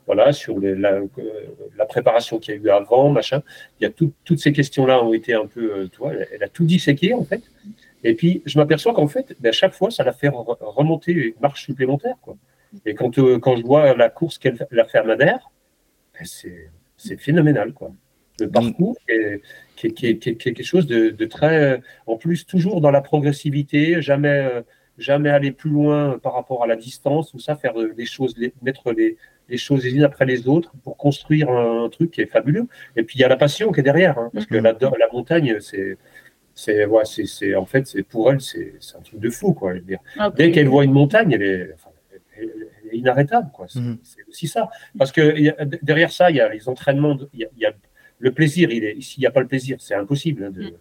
[0.07, 1.03] voilà, sur la,
[1.87, 3.43] préparation qu'il y a eu avant, machin.
[3.81, 6.65] Il y a toutes ces questions-là ont été un peu, tu vois, elle, a tout
[6.65, 7.43] disséqué en fait.
[8.05, 11.35] Et puis je m'aperçois qu'en fait, ben, à chaque fois, ça la fait remonter une
[11.41, 12.37] marche supplémentaire, quoi.
[12.85, 15.51] Et quand, euh, quand je vois la course qu'elle a fait à Madère,
[16.13, 16.27] ben,
[16.97, 17.73] c'est phénoménal.
[17.73, 17.93] Quoi.
[18.41, 19.41] Le parcours est,
[19.77, 21.81] qui, est, quelque chose de, très.
[22.07, 24.63] En plus, toujours dans la progressivité, jamais,
[24.99, 28.93] jamais aller plus loin par rapport à la distance, tout ça, faire des choses, mettre
[28.93, 29.17] les,
[29.49, 32.67] les choses les unes après les autres pour construire un, truc qui est fabuleux.
[32.97, 35.09] Et puis il y a la passion qui est derrière, hein, parce que la, la
[35.13, 35.97] montagne, c'est
[36.57, 39.75] c'est ouais, c'est en fait c'est pour elle c'est un truc de fou quoi.
[39.75, 39.99] dire.
[40.19, 41.75] Ah, Dès qu'elle voit une montagne, elle est,
[42.93, 43.51] inarrêtable.
[43.53, 43.67] Quoi.
[43.75, 43.99] Mhm.
[44.03, 44.71] C'est, aussi ça.
[44.99, 45.55] Parce que
[45.85, 47.73] derrière ça, il y a les entraînements, il y a,
[48.19, 48.71] le plaisir.
[48.71, 50.73] Il est, s'il n'y a pas le plaisir, c'est impossible hein, mhm.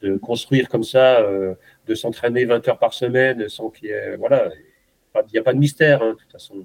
[0.00, 1.54] de, construire comme ça, euh,
[1.86, 4.16] de s'entraîner 20 heures par semaine sans qu'il y ait.
[4.16, 4.48] Voilà,
[5.14, 6.64] il n'y a pas de mystère, hein, de toute façon.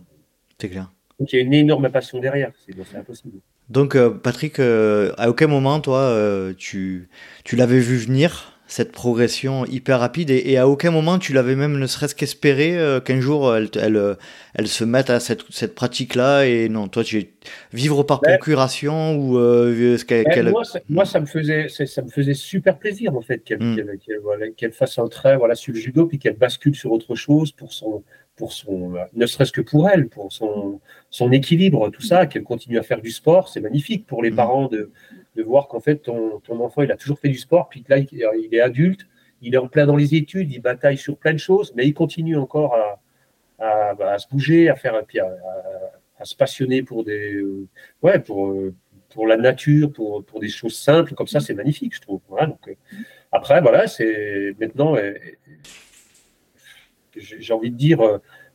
[0.57, 0.89] C'est clair.
[1.19, 3.39] Donc il y a une énorme passion derrière, c'est, impossible.
[3.69, 6.15] Donc euh, Patrick, euh, à aucun moment, toi,
[6.57, 7.09] tu,
[7.43, 11.77] tu l'avais vu venir cette progression hyper rapide et, à aucun moment tu l'avais même
[11.77, 14.15] ne serait-ce qu'espéré euh, qu'un jour elle, elle, euh,
[14.55, 17.23] elle, se mette à cette, cette pratique-là et non, toi tu
[17.71, 22.33] vivre par procuration ou euh, qu'elle, moi, ça, moi, ça me faisait ça me faisait
[22.33, 23.77] super plaisir en fait qu'elle, hmm.
[24.57, 27.73] qu'elle, fasse un trait voilà sur le judo puis qu'elle bascule sur autre chose pour
[27.73, 28.03] son
[28.35, 30.79] pour son ne serait-ce que pour elle pour son
[31.09, 34.35] son équilibre tout ça qu'elle continue à faire du sport c'est magnifique pour les hmm.
[34.35, 34.91] parents de
[35.35, 38.53] de voir qu'en fait, ton, enfant, il a toujours fait du sport, puis là, il,
[38.53, 39.07] est adulte,
[39.41, 41.93] il est en plein dans les études, il bataille sur plein de choses, mais il
[41.93, 42.75] continue encore
[43.59, 45.29] à, bah, se bouger, à faire, puis à,
[46.23, 47.67] se passionner pour des, euh,
[48.01, 48.55] ouais, pour,
[49.09, 52.21] pour la nature, pour, pour des choses simples, comme ça, c'est magnifique, je trouve.
[52.29, 52.75] donc, euh,
[53.31, 55.13] après, voilà, c'est maintenant, euh,
[57.15, 57.99] j'ai envie de dire,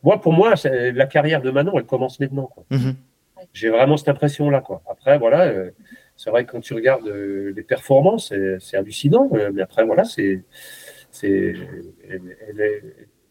[0.03, 2.49] moi, pour moi, la carrière de Manon, elle commence maintenant.
[2.71, 2.95] Mm-hmm.
[3.53, 4.61] J'ai vraiment cette impression-là.
[4.61, 4.81] Quoi.
[4.89, 5.51] Après, voilà,
[6.19, 9.29] c'est vrai que quand tu regardes euh, les performances, c'est hallucinant.
[9.33, 10.43] Euh, mais après, voilà, c'est,
[11.11, 11.55] c'est,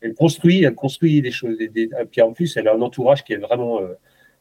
[0.01, 1.59] elle, construit, elle construit des choses.
[1.59, 3.93] Des, puis en plus, elle a un entourage qui est vraiment, euh,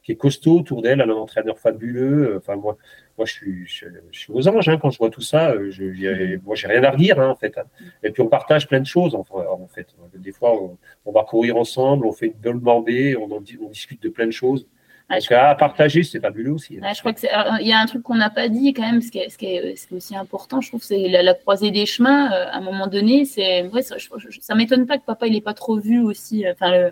[0.07, 1.01] qui est costaud autour d'elle.
[1.01, 2.37] Elle a un entraîneur fabuleux.
[2.37, 2.77] Enfin, moi,
[3.17, 5.53] moi, je suis, je, suis aux anges hein, quand je vois tout ça.
[5.69, 7.57] Je, moi, j'ai rien à redire, hein, en fait.
[7.57, 7.65] Hein.
[8.03, 9.25] Et puis, on partage plein de choses, en,
[9.67, 9.87] fait.
[10.15, 10.57] Des fois,
[11.05, 14.31] on, va courir ensemble, on fait une bonne bordée, on, on discute de plein de
[14.31, 14.65] choses.
[15.09, 16.79] Parce qu'à partager, c'est fabuleux aussi.
[16.81, 17.29] je crois qu'il
[17.67, 19.45] y a un truc qu'on n'a pas dit quand même, ce qui est, ce qui
[19.45, 22.31] est, ce qui est aussi important, je trouve, c'est la, croisée des chemins.
[22.33, 23.95] Euh, à un moment donné, c'est ouais, ça,
[24.41, 26.45] ça m'étonne pas que papa il ait pas trop vu aussi.
[26.45, 26.91] Euh,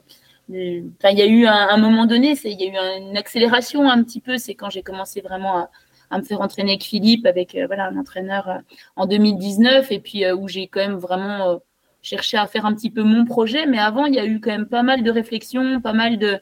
[0.50, 4.22] il y a eu un, moment donné, il y a eu une accélération un petit
[4.22, 4.38] peu.
[4.38, 5.70] C'est quand j'ai commencé vraiment
[6.12, 8.60] à, me faire entraîner avec Philippe, avec euh, voilà un entraîneur
[8.96, 11.60] en 2019, et puis où j'ai quand même vraiment
[12.02, 13.66] cherché à faire un petit peu mon projet.
[13.66, 16.39] Mais avant, il y a eu quand même pas mal de réflexions, pas mal de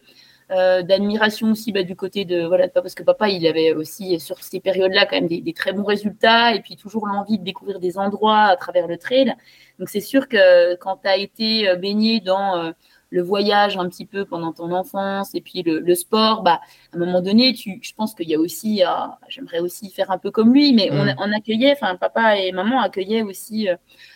[0.51, 4.43] euh, d'admiration aussi bah, du côté de voilà parce que papa il avait aussi sur
[4.43, 7.97] ces périodes-là quand même des, très bons résultats et puis toujours l'envie de découvrir des
[7.97, 9.33] endroits à travers le trail.
[9.79, 12.71] Donc c'est sûr que quand tu as été euh, baigné dans euh,
[13.13, 16.59] le voyage un petit peu pendant ton enfance et puis le, sport, bah,
[16.91, 18.81] à un moment donné, tu, je pense qu'il y a aussi,
[19.27, 21.15] j'aimerais aussi faire un peu comme lui, mais on, mm.
[21.19, 23.67] on, accueillait, enfin papa et maman accueillaient aussi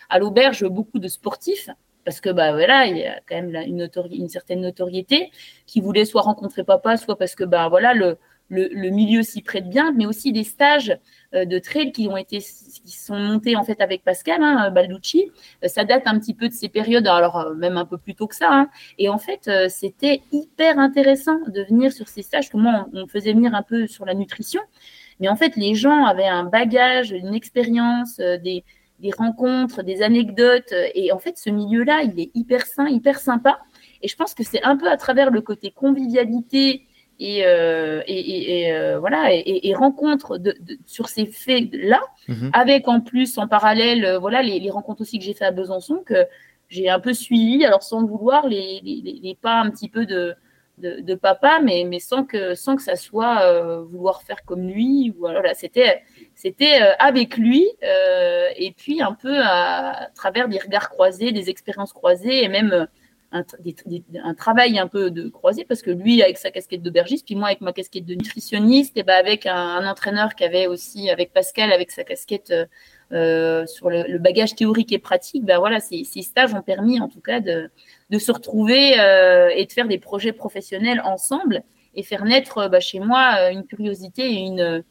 [0.09, 1.69] à l'auberge beaucoup de sportifs
[2.05, 5.29] parce que bah voilà, il y a quand même une, une certaine notoriété,
[5.65, 8.17] qui voulait soit rencontrer papa, soit parce que bah voilà, le,
[8.49, 10.97] le, milieu s'y prête bien, mais aussi des stages
[11.33, 15.31] euh, de trail qui ont été qui sont montés en fait avec Pascal hein, Balducci.
[15.63, 18.15] Euh, ça date un petit peu de ces périodes, alors euh, même un peu plus
[18.15, 18.49] tôt que ça.
[18.49, 18.69] Hein.
[18.97, 22.53] Et en fait, c'était hyper intéressant de venir sur ces stages.
[22.53, 24.61] Moi, on, faisait venir un peu sur la nutrition,
[25.19, 28.63] mais en fait, les gens avaient un bagage, une expérience, des,
[28.99, 30.73] des rencontres, des anecdotes.
[30.95, 33.59] Et en fait, ce milieu-là, il est hyper sain, hyper sympa.
[34.01, 36.86] Et je pense que c'est un peu à travers le côté convivialité
[37.19, 40.55] et, euh, et, et euh, voilà et, rencontres de,
[40.85, 42.51] sur ces faits là mhm.
[42.53, 45.51] avec en plus en parallèle euh, voilà les, les, rencontres aussi que j'ai fait à
[45.51, 46.25] Besançon que
[46.69, 50.05] j'ai un peu suivi alors sans le vouloir les, les, les, pas un petit peu
[50.05, 50.35] de,
[50.77, 54.67] de, de, papa mais, mais sans que sans que ça soit euh, vouloir faire comme
[54.67, 56.03] lui ou voilà c'était
[56.35, 61.93] c'était avec lui et puis un peu à, à, travers des regards croisés des expériences
[61.93, 62.87] croisées et même
[63.31, 63.43] un,
[64.23, 67.47] un, travail un peu de croisé parce que lui avec sa casquette d'aubergiste, puis moi
[67.47, 71.71] avec ma casquette de nutritionniste, et ben avec un, entraîneur qui avait aussi avec Pascal
[71.71, 72.53] avec sa casquette
[73.11, 77.09] euh, sur le, bagage théorique et pratique, ben voilà, ces, ces, stages ont permis en
[77.09, 77.69] tout cas de,
[78.09, 81.63] de se retrouver euh, et de faire des projets professionnels ensemble
[81.95, 84.83] et faire naître bah, chez moi euh, une curiosité et une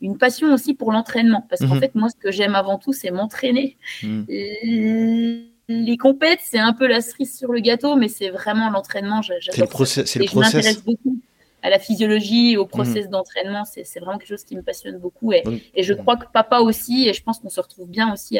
[0.00, 1.80] une passion aussi pour l'entraînement parce qu'en mhm.
[1.80, 3.78] fait moi ce que j'aime avant tout c'est m'entraîner.
[4.02, 9.22] Mhm les compètes, c'est un peu la cerise sur le gâteau, mais c'est vraiment l'entraînement.
[9.22, 10.18] C'est le, process.
[10.18, 11.18] Je m'intéresse beaucoup
[11.64, 13.10] à la physiologie, au process mm.
[13.10, 13.64] d'entraînement.
[13.64, 15.32] C'est vraiment quelque chose qui me passionne beaucoup.
[15.32, 15.42] Et,
[15.74, 18.38] et, je crois que papa aussi, et je pense qu'on se retrouve bien aussi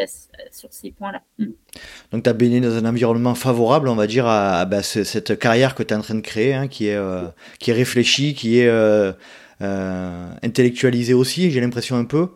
[0.53, 1.23] sur ces points-là.
[1.39, 1.47] Mm.
[2.13, 5.75] Donc, tu as baigné dans un environnement favorable, on va dire, à, bah, cette carrière
[5.75, 7.23] que tu es en train de créer, hein, qui, est, euh,
[7.59, 9.13] qui est réfléchie, qui est euh,
[9.63, 12.31] euh, intellectualisée aussi, j'ai l'impression un peu.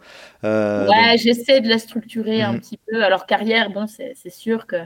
[0.45, 2.61] Euh, ouais, j'essaie de la structurer un mhm.
[2.61, 3.03] petit peu.
[3.03, 4.77] Alors, carrière, bon, c'est sûr que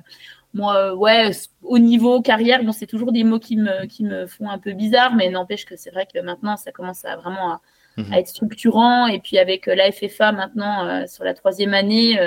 [0.54, 1.30] moi, ouais,
[1.62, 4.72] au niveau carrière, bon, c'est toujours des mots qui me, qui me font un peu
[4.72, 7.60] bizarre, mais n'empêche que c'est vrai que maintenant, ça commence à vraiment à,
[7.98, 8.12] mhm.
[8.14, 9.06] être structurant.
[9.06, 12.18] Et puis, avec euh, la FFA maintenant, euh, sur la troisième année,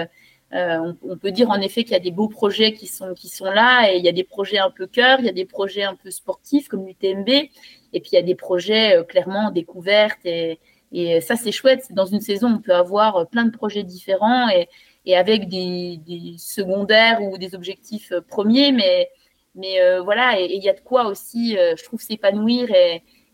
[0.51, 3.27] on, on, peut dire en effet qu'il y a des beaux projets qui sont, qui
[3.27, 5.43] sont là, et il y a des projets un peu cœur, il y a des
[5.43, 7.49] projets un peu sportifs comme l'UTMB,
[7.95, 10.59] et puis il y a des projets clairement découvertes et
[10.91, 11.87] et ça, c'est chouette.
[11.91, 15.99] Dans une saison, on peut avoir euh, plein de projets différents et, avec des,
[16.37, 18.71] secondaires ou des objectifs euh, premiers.
[18.71, 19.09] Mais,
[19.55, 22.69] mais euh, voilà, et il y a de quoi aussi, je trouve, s'épanouir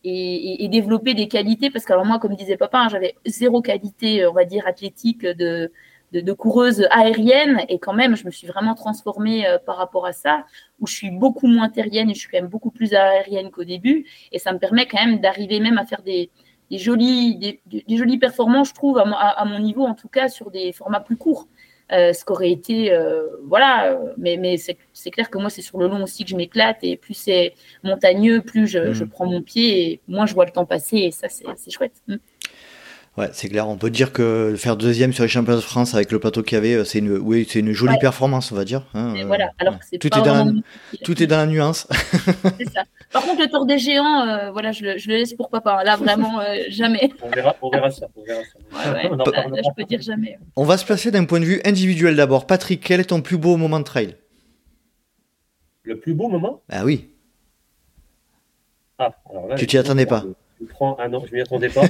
[0.03, 1.69] et, développer des qualités.
[1.69, 5.25] Parce que alors moi, comme disait papa, hein, j'avais zéro qualité, on va dire, athlétique
[5.25, 5.71] de,
[6.11, 7.61] de, de, coureuse aérienne.
[7.69, 10.45] Et quand même, je me suis vraiment transformée par rapport à ça,
[10.79, 13.63] où je suis beaucoup moins terrienne et je suis quand même beaucoup plus aérienne qu'au
[13.63, 14.05] début.
[14.31, 16.29] Et ça me permet quand même d'arriver même à faire des
[16.71, 20.71] des jolies, des, jolies performances, je trouve, à, mon niveau en tout cas, sur des
[20.71, 21.47] formats plus courts.
[21.91, 25.89] Euh, ce qu'aurait été, euh, voilà, mais, mais c'est clair que moi, c'est sur le
[25.89, 27.53] long aussi que je m'éclate, et plus c'est
[27.83, 29.09] montagneux, plus je, je, mmh.
[29.09, 32.01] prends mon pied, et moins je vois le temps passer, et ça, c'est chouette.
[32.07, 32.15] Mmh.
[33.17, 33.67] Ouais, c'est clair.
[33.67, 36.55] On peut dire que faire deuxième sur les championnats de France avec le plateau qu'il
[36.55, 38.83] y avait, euh, c'est une, oui, c'est une jolie performance, on va dire.
[38.93, 39.47] Hein, voilà.
[39.47, 40.51] Euh, Alors tout, est dans la,
[41.03, 41.87] tout est dans la nuance.
[42.57, 42.83] c'est ça.
[43.11, 45.83] Par contre, le tour des géants, euh, voilà, je le, je le, laisse pour papa.
[45.83, 46.39] Là, vraiment,
[46.69, 47.11] jamais.
[47.21, 48.07] On verra, on verra ça.
[48.15, 48.93] On verra ça.
[48.93, 49.09] Ouais,
[49.55, 50.39] là, je peux dire jamais.
[50.55, 52.47] On va se placer d'un point de vue individuel d'abord.
[52.47, 54.15] Patrick, quel est ton plus beau moment de trail?
[55.83, 56.61] Le plus beau moment?
[56.69, 57.09] Ah oui.
[58.99, 60.23] Ah, alors là, tu t'y attendais pas
[60.65, 61.83] prends un an, je m'y attendais pas.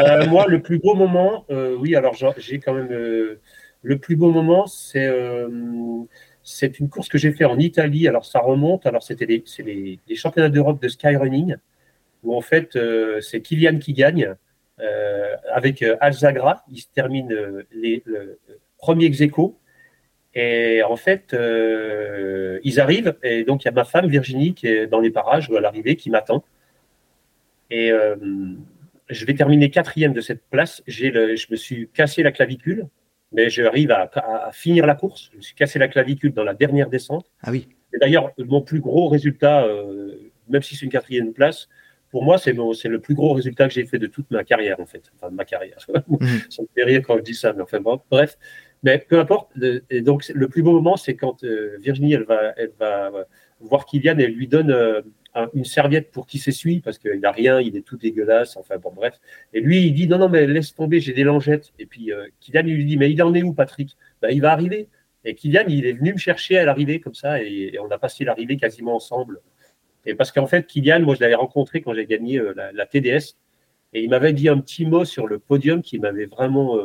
[0.00, 3.40] Euh, moi, le plus beau moment, euh, oui, alors j'ai quand même euh,
[3.82, 5.10] le plus beau moment, c'est
[6.42, 8.06] c'est une course que j'ai fait en Italie.
[8.06, 11.56] Alors ça remonte, alors c'était les, les, les, championnats d'Europe de skyrunning
[12.22, 12.78] où en fait
[13.20, 14.34] c'est Kylian qui gagne
[15.52, 16.64] avec Alzagra.
[16.70, 18.38] Il se termine les, le
[18.78, 19.20] premier ex
[20.34, 21.36] Et en fait,
[22.64, 25.50] ils arrivent, et donc il y a ma femme Virginie qui est dans les parages
[25.50, 26.44] à l'arrivée, qui m'attend.
[27.70, 28.16] Et euh,
[29.08, 30.82] je vais terminer quatrième de cette place.
[30.86, 32.86] Le, je me suis cassé la clavicule,
[33.32, 35.30] mais j'arrive à, à, finir la course.
[35.32, 37.26] Je me suis cassé la clavicule dans la dernière descente.
[37.42, 37.68] Ah oui.
[37.94, 41.68] Et d'ailleurs, mon plus gros résultat, euh, même si c'est une quatrième place,
[42.10, 44.86] pour moi, c'est le plus gros résultat que j'ai fait de toute ma carrière, en
[44.86, 45.02] fait.
[45.16, 45.78] Enfin, de ma carrière.
[46.08, 46.40] Mhm.
[46.48, 48.38] ça me fait rire quand je dis ça, mais enfin, bref.
[48.82, 49.50] Mais peu importe.
[49.90, 53.10] Et donc, le plus beau moment, c'est quand euh, Virginie, elle va, elle va
[53.60, 55.00] voir Kylian et elle lui donne euh,
[55.54, 58.56] une serviette pour qu'il s'essuie parce qu'il n'a rien, il est tout dégueulasse.
[58.56, 59.18] Enfin bon, bref.
[59.52, 61.72] Et lui, il dit non, non, mais laisse tomber, j'ai des langettes.
[61.78, 63.96] Et puis euh, Kylian lui dit mais il en est où, Patrick?
[64.22, 64.88] Ben, Il va arriver.
[65.24, 68.24] Et Kylian, il est venu me chercher à l'arrivée comme ça et, on a passé
[68.24, 69.40] l'arrivée quasiment ensemble.
[70.04, 73.36] Et parce qu'en fait, Kylian, moi, je l'avais rencontré quand j'ai gagné euh, la, TDS
[73.92, 76.78] et il m'avait dit un petit mot sur le podium qui m'avait vraiment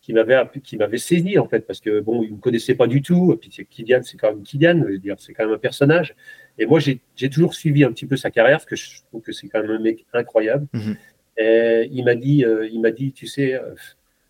[0.00, 3.02] qui m'avait qui m'avait saisi en fait parce que bon il me connaissait pas du
[3.02, 4.82] tout et puis Kylian c'est quand même Kylian
[5.18, 6.14] c'est quand même un personnage
[6.58, 9.32] et moi j'ai toujours suivi un petit peu sa carrière parce que je trouve que
[9.32, 10.66] c'est quand même un mec incroyable.
[10.72, 10.96] Mhm.
[11.38, 13.74] et il m'a dit euh, il m'a dit tu sais euh,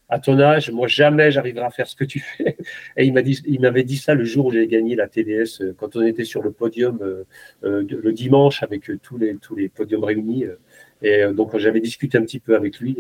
[0.09, 2.57] à ton âge moi jamais j'arriverai à faire ce que tu fais.
[2.97, 5.61] Et il m'a dit il m'avait dit ça le jour où j'ai gagné la TDS
[5.61, 6.99] euh, quand on était sur le podium
[7.63, 10.45] le dimanche avec tous les tous les podiums réunis
[11.03, 12.97] et donc j'avais discuté un petit peu avec lui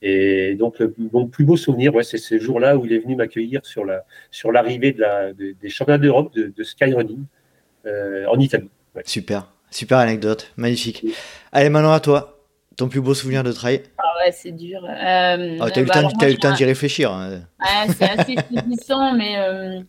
[0.00, 0.76] et donc,
[1.12, 4.04] mon plus beau souvenir, ouais, c'est ce jour-là où il est venu m'accueillir sur la
[4.30, 7.24] sur l'arrivée de la, des championnats d'Europe de, de skyrunning
[8.28, 8.68] en Italie.
[9.04, 11.04] Super, super anecdote, magnifique.
[11.52, 12.38] Allez, maintenant à toi,
[12.76, 13.82] ton plus beau souvenir de trail.
[13.98, 14.80] Ah ouais, c'est dur.
[14.84, 17.12] Euh, oh, t'as eu, bah, eu le temps d'y réfléchir.
[17.12, 17.40] Hein.
[17.60, 19.80] Ouais, c'est assez puissant, mais euh,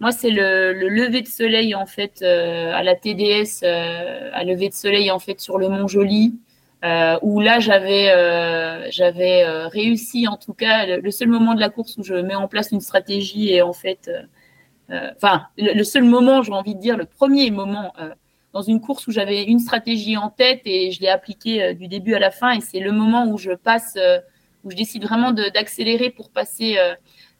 [0.00, 4.44] moi, c'est le, le, lever de soleil en fait euh, à la TDS, euh, à
[4.44, 6.34] lever de soleil en fait sur le Mont Joli.
[6.82, 11.60] Euh, où là j'avais euh, j'avais euh, réussi en tout cas le, seul moment de
[11.60, 14.10] la course où je mets en place une stratégie et en fait
[15.16, 17.92] enfin le, seul moment j'ai envie de dire le premier moment
[18.52, 22.14] dans une course où j'avais une stratégie en tête et je l'ai appliquée du début
[22.14, 23.96] à la fin et c'est le moment où je passe
[24.64, 26.76] où je décide vraiment d'accélérer pour passer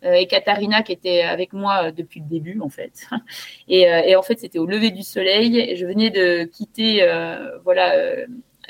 [0.02, 3.06] et Katharina qui était avec moi depuis le début en fait.
[3.68, 5.76] Et, en fait c'était au lever du soleil.
[5.76, 7.04] Je venais de quitter
[7.64, 7.94] voilà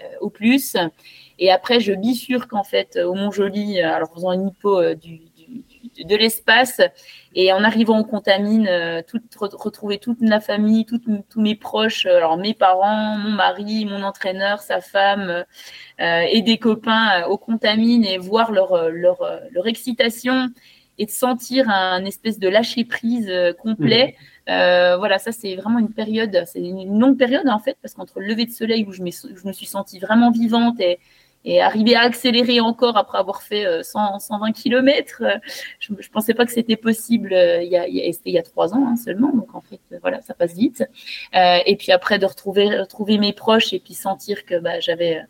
[0.01, 0.77] euh, au plus.
[1.39, 5.21] Et après, je bifurque en fait au Mont-Joli, euh, alors faisant une hypo euh, du,
[5.99, 6.81] de l'espace.
[7.35, 8.69] Et en arrivant, on contamine,
[9.07, 9.21] tout,
[9.53, 14.81] retrouver toute la famille, tous mes proches, alors mes parents, mon mari, mon entraîneur, sa
[14.81, 15.45] femme
[15.99, 19.19] et des copains au contamine et voir leur, leur,
[19.53, 20.49] leur excitation
[20.99, 23.33] et de sentir un espèce de lâcher prise
[23.63, 24.17] complet.
[24.19, 24.25] Mmh.
[24.51, 28.21] Euh, voilà, ça c'est vraiment une période, c'est une longue période en fait, parce qu'entre
[28.21, 30.99] le lever de soleil où je, je, me suis sentie vraiment vivante et,
[31.45, 35.23] et arriver à accélérer encore après avoir fait 100, 120 km,
[35.79, 38.87] je ne pensais pas que c'était possible euh, il, y a, il, y trois ans
[38.87, 40.85] hein, seulement, donc en fait voilà, ça passe vite.
[41.35, 45.27] Euh, et puis après de retrouver, mes proches et puis sentir que bah, j'avais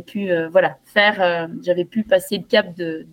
[0.00, 3.06] pu voilà faire, j'avais pu passer le cap de,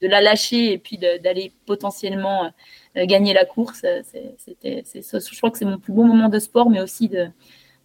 [0.00, 2.52] la lâcher et puis d'aller potentiellement
[2.98, 3.82] euh, gagner la course.
[3.84, 4.02] Euh,
[4.36, 7.28] c'était, je crois que c'est mon plus bon moment de sport, mais aussi de,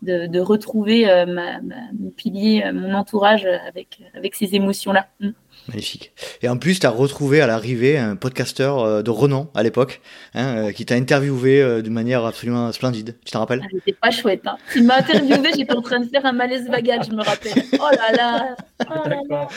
[0.04, 5.08] de, retrouver euh, ma, mon pilier, mon entourage avec, avec ces émotions-là.
[5.20, 5.30] Mm.
[5.70, 6.12] Magnifique.
[6.42, 10.02] Et en plus, tu as retrouvé à l'arrivée un podcasteur de renom à l'époque,
[10.34, 13.16] hein, qui t'a interviewé d'une manière absolument splendide.
[13.24, 13.62] Tu t'en rappelles?
[13.64, 14.42] Ah, C'était pas chouette.
[14.46, 14.58] Hein.
[14.76, 17.64] Il m'a interviewé, j'étais en train de faire un malaise vagal, je me rappelle.
[17.74, 19.48] Oh là là, oh là, là.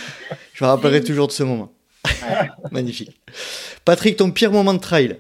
[0.53, 1.73] Je me rappellerai toujours de ce moment.
[2.71, 3.21] Magnifique.
[3.85, 5.19] Patrick, ton pire moment de trail?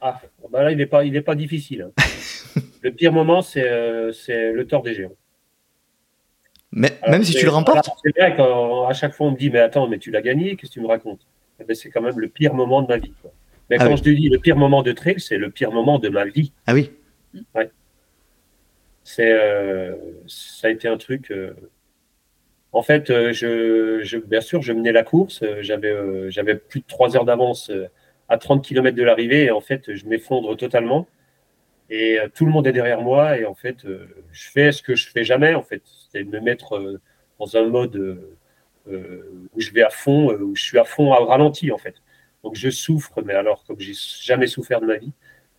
[0.00, 0.20] Ah,
[0.50, 1.90] bah là, il n'est pas, il est pas difficile.
[2.82, 5.12] Le pire moment, c'est euh, le tort des géants.
[6.72, 9.58] Mais, même si tu le remportes C'est vrai qu'à chaque fois, on me dit Mais
[9.58, 11.26] attends, mais tu l'as gagné, qu'est-ce que tu me racontes?
[11.60, 13.12] Eh ben, C'est quand même le pire moment de ma vie.
[13.68, 15.98] Mais ah quand je te dis le pire moment de trail, c'est le pire moment
[15.98, 16.52] de ma vie.
[16.66, 16.92] Ah oui
[17.54, 17.70] Ouais.
[19.04, 19.94] C'est, euh,
[20.26, 21.30] ça a été un truc.
[21.30, 21.52] Euh,
[22.72, 25.44] en fait, je, je, bien sûr, je menais la course.
[25.60, 27.70] J'avais, j'avais plus de trois heures d'avance
[28.28, 31.08] à 30 km de l'arrivée et en fait, je m'effondre totalement.
[31.90, 34.82] Et euh, tout le monde est derrière moi et en fait, euh, je fais ce
[34.82, 37.00] que je fais jamais en fait, c'est de me mettre euh,
[37.38, 38.26] dans un mode
[38.86, 41.96] où je vais à fond, où je suis à fond à ralenti en fait.
[42.42, 45.12] Donc je souffre, mais alors comme j'ai jamais souffert de ma vie.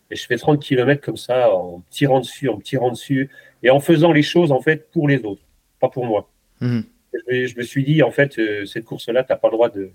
[0.09, 3.29] Et je fais 30 km comme ça, en tirant dessus, en tirant dessus,
[3.63, 5.43] et en faisant les choses en fait pour les autres,
[5.79, 6.29] pas pour moi.
[6.59, 6.81] Mmh.
[7.29, 9.91] Je, je, me suis dit en fait, cette course-là, tu n'as pas le droit de,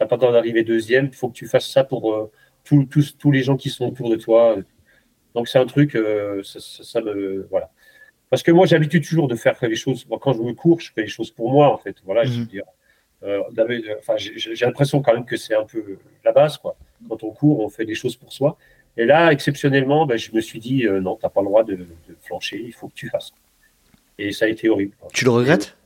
[0.00, 1.06] n'as pas d'arriver deuxième.
[1.06, 2.30] Il faut que tu fasses ça pour euh,
[2.64, 4.56] tous, tous les gens qui sont autour de toi.
[5.34, 7.70] Donc c'est un truc, euh, ça, me voilà.
[8.28, 10.06] Parce que moi j'ai l'habitude toujours de faire les choses.
[10.20, 11.96] quand je me cours, je fais les choses pour moi en fait.
[12.04, 12.46] Voilà, je veux mhm.
[12.46, 12.64] dire.
[13.22, 13.42] Euh,
[13.98, 16.76] enfin, j'ai l'impression quand même que c'est un peu la base quoi.
[17.08, 18.56] Quand on court, on fait des choses pour soi.
[18.96, 21.74] Et là, exceptionnellement, ben, je me suis dit non, tu n'as pas le droit de,
[21.76, 21.86] de,
[22.22, 22.62] flancher.
[22.64, 23.32] Il faut que tu fasses.
[24.18, 24.94] Et ça a été horrible.
[25.12, 25.76] Tu le regrettes?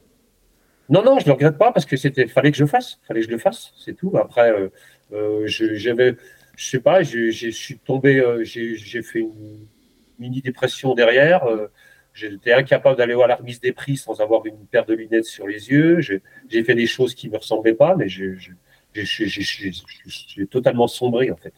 [0.89, 3.21] Non, non, je ne le regrette pas parce que c'était, fallait que je fasse, fallait
[3.21, 4.17] que je le fasse, c'est tout.
[4.19, 4.69] Après, euh,
[5.13, 6.17] euh j'avais,
[6.57, 9.67] je sais pas, je suis tombé, euh, j'ai fait une
[10.19, 11.45] mini dépression derrière.
[11.45, 11.69] Euh,
[12.13, 15.47] j'étais incapable d'aller voir la remise des prix sans avoir une paire de lunettes sur
[15.47, 16.01] les yeux.
[16.01, 18.37] J'ai fait des choses qui me ressemblaient pas, mais j'ai
[20.51, 21.55] totalement sombré en fait.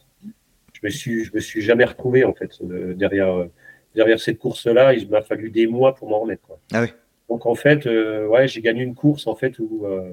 [0.72, 3.46] Je me suis, je me suis jamais retrouvé en fait derrière
[3.94, 4.94] derrière cette course-là.
[4.94, 6.42] Il m'a fallu des mois pour m'en remettre.
[6.42, 6.60] Quoi.
[6.72, 6.88] Ah oui.
[7.28, 10.12] Donc en fait, euh, ouais, j'ai gagné une course en fait où, euh,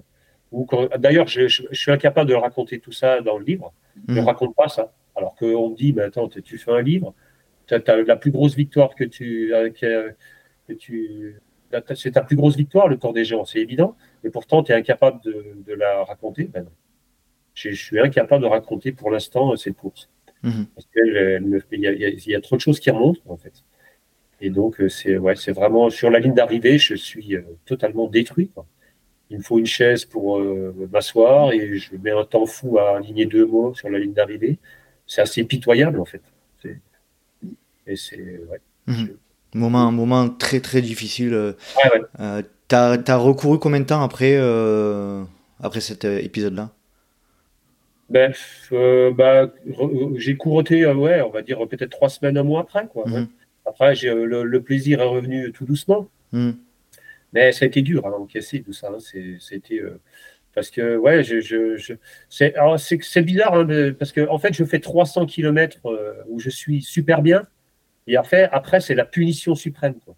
[0.97, 3.73] d'ailleurs, je, suis incapable de raconter tout ça dans le livre.
[4.07, 4.27] Je ne mhm.
[4.27, 4.93] raconte pas ça.
[5.15, 7.13] Alors qu'on me dit, mais attends, tu fais un livre,
[7.67, 11.39] tu as, la plus grosse victoire que tu, euh, que, tu
[11.95, 13.95] c'est ta plus grosse victoire, le Tour des Géants, c'est évident.
[14.23, 16.45] Et pourtant, tu es incapable de, la raconter.
[16.45, 16.65] Ben
[17.55, 20.09] je suis incapable de raconter pour l'instant cette course.
[20.41, 20.65] Mhm.
[20.75, 23.63] Parce qu'il y, y, a trop de choses qui remontent, en fait.
[24.41, 28.49] Et donc, c'est ouais, vraiment sur la ligne d'arrivée, je suis totalement détruit.
[29.29, 30.39] Il me faut une chaise pour
[30.91, 34.59] m'asseoir et je mets un temps fou à aligner deux mots sur la ligne d'arrivée.
[35.07, 36.21] C'est assez pitoyable, en fait.
[37.87, 38.17] Et c'est.
[38.17, 39.17] Ouais, mhm.
[39.55, 41.33] moment, moment très très difficile.
[41.33, 42.01] Ouais, ouais.
[42.19, 45.23] Euh, t'as, as recouru combien de temps après, euh,
[45.61, 46.69] après cet euh, épisode-là?
[48.09, 48.33] Ben,
[48.71, 49.51] euh, bah,
[50.15, 52.87] J'ai couroté, ouais, on va dire peut-être trois semaines, un mois après.
[52.87, 53.27] Quoi, mhm.
[53.65, 56.07] Après, j'ai, le, plaisir est revenu tout doucement.
[56.31, 56.55] Mhm.
[57.33, 58.89] Mais ça a été dur à hein, encaisser tout ça.
[58.89, 58.99] Hein.
[59.39, 59.81] C'était.
[60.53, 61.95] parce que, ouais, je, je,
[62.29, 62.53] c'est,
[63.01, 65.79] c'est, bizarre, hein, parce que, en fait, je fais 300 km
[66.27, 67.47] où je suis super bien.
[68.07, 69.95] Et après, après c'est la punition suprême.
[70.05, 70.15] Quoi.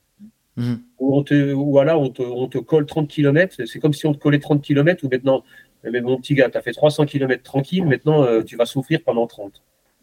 [0.57, 0.81] Mhm.
[0.99, 3.65] Où on te, voilà, on te, on te colle 30 km.
[3.65, 5.43] C'est comme si on te collait 30 km ou maintenant,
[5.83, 9.01] mais mon petit gars, tu as fait 300 km tranquille, maintenant euh, tu vas souffrir
[9.03, 9.61] pendant 30.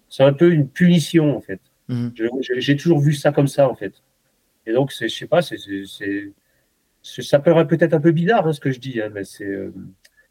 [0.09, 1.61] C'est un peu une punition en fait.
[1.89, 2.13] Mhm.
[2.59, 3.95] J'ai toujours vu ça comme ça en fait.
[4.67, 5.57] Et donc, je sais pas, c'est,
[7.03, 9.45] ça peut peut-être un peu bizarre hein, ce que je dis, hein, mais c'est.
[9.45, 9.73] Euh,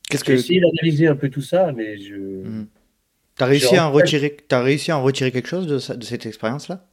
[0.09, 2.15] Qu'est-ce que essayé d'analyser un peu tout ça, mais je.
[2.15, 2.67] Mhm.
[3.37, 6.25] Tu as réussi, à retirer, as réussi à en retirer quelque chose de, de cette
[6.25, 6.85] expérience-là?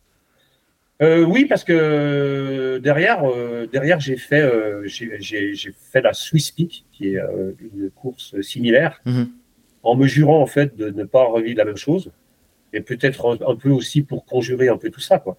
[1.00, 6.86] Euh, oui, parce que derrière, euh, derrière j'ai fait, euh, j'ai fait la Swiss Peak,
[6.90, 7.20] qui est
[7.74, 9.28] une course similaire, mhm.
[9.84, 12.10] en me jurant en fait de ne pas revivre la même chose,
[12.72, 15.38] et peut-être un, peu aussi pour conjurer un peu tout ça, quoi.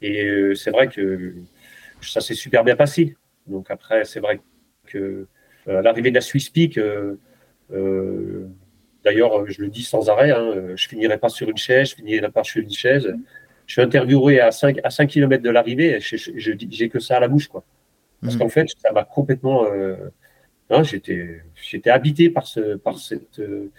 [0.00, 1.34] Et c'est vrai que
[2.00, 3.16] ça s'est super bien passé.
[3.46, 4.40] Donc après, c'est vrai
[4.86, 5.26] que
[5.66, 6.78] à l'arrivée de la Swiss Peak,
[9.04, 12.30] d'ailleurs, je le dis sans arrêt, hein, je finirai pas sur une chaise, je finirai
[12.30, 13.14] pas sur une chaise
[13.66, 17.28] je suis interviewé à 5, à 5 km de l'arrivée, j'ai que ça à la
[17.28, 17.48] bouche.
[17.48, 17.64] Quoi.
[18.20, 18.38] Parce mmh.
[18.38, 19.64] qu'en fait, ça m'a complètement.
[19.64, 19.96] Euh,
[20.70, 23.70] hein, j'étais, habité par, ce, par cette, euh,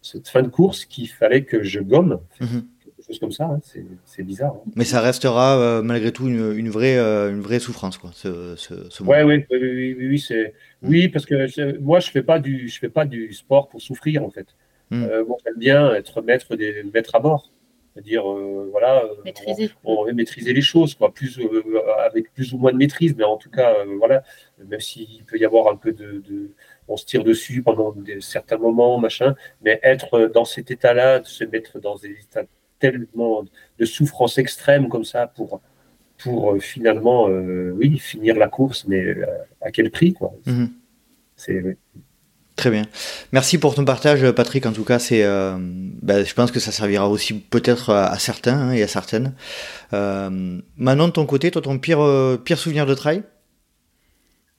[0.00, 2.20] cette fin de course qu'il fallait que je gomme.
[2.40, 2.58] Mmh.
[3.02, 3.60] Quelque chose comme ça, hein,
[4.04, 4.54] c'est, bizarre.
[4.54, 4.70] Hein.
[4.76, 7.98] Mais ça restera euh, malgré tout une, une vraie, une vraie souffrance.
[7.98, 10.88] Quoi, ce, ce, ouais, oui, oui, oui, c'est, mmh.
[10.88, 13.82] oui, parce que moi, je ne fais, pas du, je fais pas du sport pour
[13.82, 14.46] souffrir, en fait.
[14.90, 17.50] moi, j'aime bien être maître, des, maître à bord.
[17.92, 19.70] C'est-à-dire, euh, voilà, euh, maîtriser.
[19.84, 21.62] On, on, maîtriser les choses, quoi, plus, euh,
[22.06, 24.22] avec plus ou moins de maîtrise, mais en tout cas, voilà,
[24.64, 26.22] même s'il peut y avoir un peu de,
[26.88, 31.44] On se tire dessus pendant certains moments, machin, mais être dans cet état-là, de se
[31.44, 32.44] mettre dans des états
[32.82, 33.44] tellement
[33.78, 35.60] de souffrance extrême comme ça pour,
[36.18, 39.14] pour finalement, oui, finir la course, mais
[39.60, 40.34] à quel prix, quoi.
[40.46, 40.68] Mm-hmm.
[41.36, 41.76] C'est.
[42.56, 42.82] Très bien.
[43.32, 44.66] Merci pour ton partage, Patrick.
[44.66, 48.56] En tout cas, c'est, euh, ben, je pense que ça servira aussi peut-être à, certains
[48.56, 49.32] hein, et à certaines.
[49.94, 53.22] Euh, Manon, de ton côté, toi, ton pire, euh, pire souvenir de trail?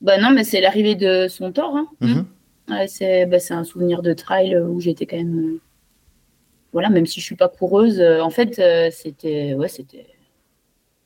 [0.02, 1.78] Bah non, mais c'est l'arrivée de son tort.
[1.78, 1.88] Hein.
[2.02, 2.26] Mhm.
[2.68, 5.60] Bah, c'est, un souvenir de trail où j'étais quand même,
[6.74, 8.02] voilà, même si je suis pas coureuse.
[8.02, 9.70] en fait, c'était, ouais,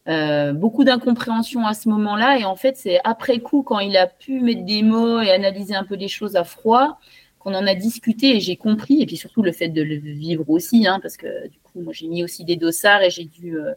[0.08, 2.40] euh, beaucoup d'incompréhension à ce moment-là.
[2.40, 5.76] Et en fait, c'est après coup, quand il a pu mettre des mots et analyser
[5.76, 7.00] un peu les choses à froid,
[7.40, 9.02] qu'on en a discuté et j'ai compris.
[9.02, 11.94] Et puis surtout le fait de le vivre aussi, hein, parce que du coup, moi,
[11.94, 13.74] j'ai mis aussi des dossards et j'ai dû euh,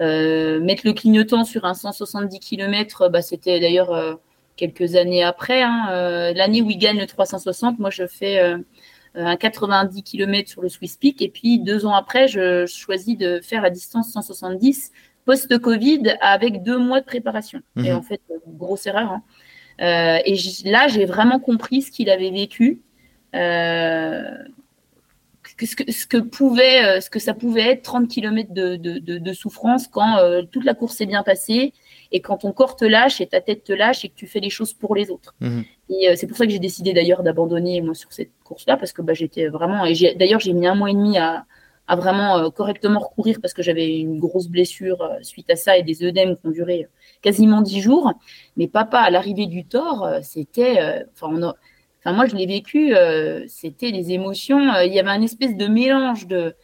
[0.00, 3.08] euh, mettre le clignotant sur un 170 km.
[3.08, 4.18] Bah, C'était d'ailleurs
[4.56, 5.62] quelques années après.
[5.62, 8.56] Hein, L'année où il gagne le 360, moi, je fais
[9.14, 11.22] un 90 km sur le Swiss Peak.
[11.22, 14.92] Et puis deux ans après, je choisis de faire la distance 170
[15.24, 17.60] post-Covid avec deux mois de préparation.
[17.76, 17.96] Et mhm.
[17.96, 19.12] en fait, grosse erreur.
[19.12, 19.22] Hein.
[19.80, 22.82] Euh, et là, j'ai vraiment compris ce qu'il avait vécu,
[23.34, 24.30] euh,
[25.58, 29.32] ce, que, ce, que, pouvait, euh, ce que ça pouvait être 30 km de, de,
[29.32, 30.18] souffrance quand
[30.50, 31.72] toute la course s'est bien passée
[32.12, 34.40] et quand ton corps te lâche et ta tête te lâche et que tu fais
[34.40, 35.34] les choses pour les autres.
[35.40, 35.64] Mhm.
[35.90, 39.02] Et c'est pour ça que j'ai décidé d'ailleurs d'abandonner moi sur cette course-là parce que
[39.02, 39.84] bah, j'étais vraiment.
[39.84, 41.46] Et d'ailleurs, j'ai mis un mois et demi à,
[41.90, 45.76] à vraiment euh, correctement recourir parce que j'avais une grosse blessure euh, suite à ça
[45.76, 46.88] et des œdèmes qui ont duré euh,
[47.20, 48.12] quasiment dix jours.
[48.56, 51.52] Mais papa, à l'arrivée du tort, c'était, enfin,
[51.98, 52.94] enfin, moi je l'ai vécu,
[53.48, 54.60] c'était des émotions.
[54.82, 56.54] il y avait un espèce de mélange de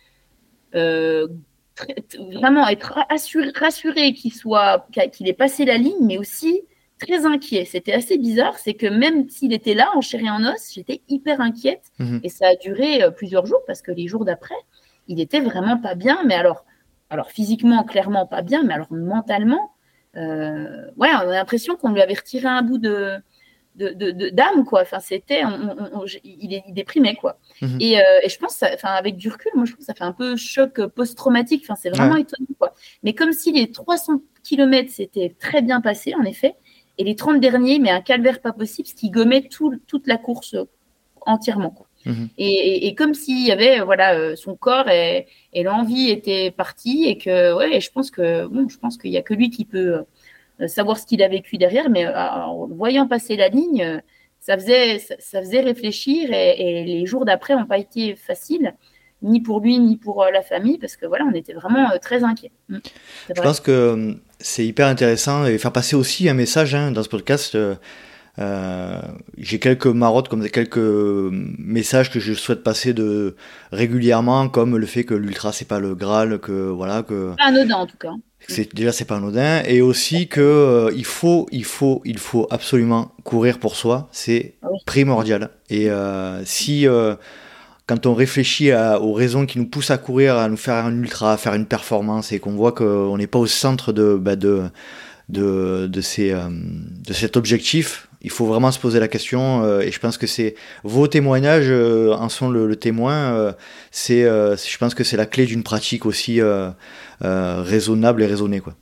[2.33, 6.63] vraiment être rassuré, rassuré qu'il soit, qu'il ait passé la ligne, mais aussi
[6.99, 7.65] très inquiet.
[7.65, 11.03] C'était assez bizarre, c'est que même s'il était là en chair et en os, j'étais
[11.09, 14.55] hyper inquiète mmh et ça a duré plusieurs jours parce que les jours d'après,
[15.09, 16.65] il était vraiment pas bien, mais alors,
[17.11, 19.73] alors physiquement, clairement pas bien, mais alors mentalement,
[20.17, 23.17] euh, ouais, on a l'impression qu'on lui avait retiré un bout de
[23.77, 25.43] d'âme quoi enfin c'était
[26.25, 27.79] il, est, déprimait quoi mhm.
[27.81, 30.05] et, euh, et, je pense enfin avec du recul moi je trouve que ça fait
[30.05, 34.91] un peu choc post-traumatique enfin c'est vraiment étonnant quoi mais comme si les 300 km
[34.91, 36.55] s'étaient très bien passés en effet
[36.99, 40.17] et les 30 derniers mais un calvaire pas possible ce qui gommait tout, toute la
[40.17, 40.57] course
[41.21, 41.87] entièrement quoi.
[42.07, 42.29] Mhm.
[42.39, 47.81] Et, comme s'il y avait, voilà, son corps et, l'envie était partie et que, ouais,
[47.81, 50.05] je pense que, bon, je pense qu'il y a que lui qui peut
[50.67, 54.01] savoir ce qu'il a vécu derrière, mais en voyant passer la ligne,
[54.41, 58.75] ça faisait, ça, faisait réfléchir et, les jours d'après n'ont pas été faciles
[59.23, 62.53] ni pour lui ni pour la famille parce que voilà on était vraiment très inquiets.
[62.69, 62.79] Mm.
[63.35, 67.09] Je pense que c'est hyper intéressant et faire passer aussi un message hein, dans ce
[67.09, 67.55] podcast.
[67.55, 67.75] Euh,
[68.39, 69.01] euh,
[69.39, 73.35] j'ai quelques marottes comme quelques messages que je souhaite passer de
[73.73, 77.33] régulièrement, comme le fait que l'ultra c'est pas le Graal, que voilà que.
[77.39, 78.13] Anodin en tout cas.
[78.49, 82.47] C'est déjà c'est pas anodin et aussi que euh, il faut il faut il faut
[82.51, 85.51] absolument courir pour soi, c'est ah primordial.
[85.69, 85.89] Et
[86.45, 86.87] si
[87.87, 91.33] quand on réfléchit aux raisons qui nous poussent à courir, à nous faire un ultra,
[91.33, 94.65] à faire une performance, et qu'on voit qu'on n'est pas au centre de, bah, de,
[95.29, 99.65] de, de, ces, euh, de cet objectif, il faut vraiment se poser la question.
[99.65, 103.55] Euh, et je pense que c'est vos témoignages euh, en sont le, témoin.
[103.91, 106.41] c'est, je pense que c'est la clé d'une pratique aussi
[107.21, 108.75] raisonnable et raisonnée, quoi.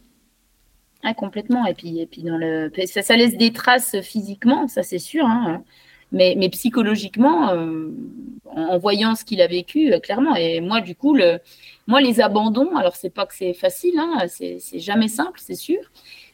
[1.07, 1.67] Ah, complètement.
[1.67, 5.27] Et puis, et puis dans le, ça, ça laisse des traces physiquement, ça c'est sûr.
[5.27, 5.63] Hein.
[6.13, 7.53] Mais, mais psychologiquement,
[8.55, 10.35] en, voyant ce qu'il a vécu, euh, clairement.
[10.37, 11.39] Et moi, du coup, le,
[11.87, 15.79] moi, les abandons, alors c'est pas que c'est facile, hein, c'est jamais simple, c'est sûr.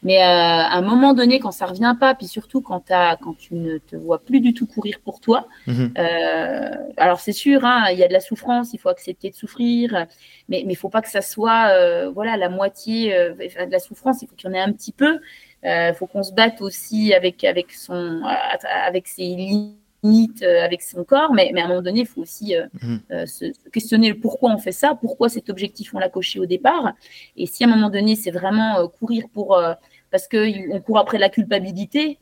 [0.03, 3.35] Mais euh, à un moment donné, quand ça revient pas, puis surtout quand, as, quand
[3.37, 5.93] tu ne te vois plus du tout courir pour toi, mhm.
[5.97, 9.35] euh, alors c'est sûr, hein, il y a de la souffrance, il faut accepter de
[9.35, 10.07] souffrir,
[10.49, 14.35] mais il faut pas que ça soit voilà la moitié de la souffrance, il faut
[14.35, 15.19] qu'il y en ait un petit peu.
[15.63, 18.23] Il faut qu'on se batte aussi avec, avec, son,
[18.85, 19.71] avec ses limites
[20.03, 23.01] euh, avec son corps, mais, mais, à un moment donné, il faut aussi euh, mhm.
[23.11, 26.93] euh, se, questionner pourquoi on fait ça, pourquoi cet objectif on l'a coché au départ.
[27.37, 29.61] Et si à un moment donné, c'est vraiment courir pour
[30.11, 32.17] parce que on court après la culpabilité,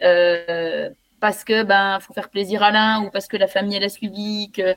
[1.20, 3.90] parce que ben faut faire plaisir à l'un ou parce que la famille elle a
[3.90, 4.76] suivi, que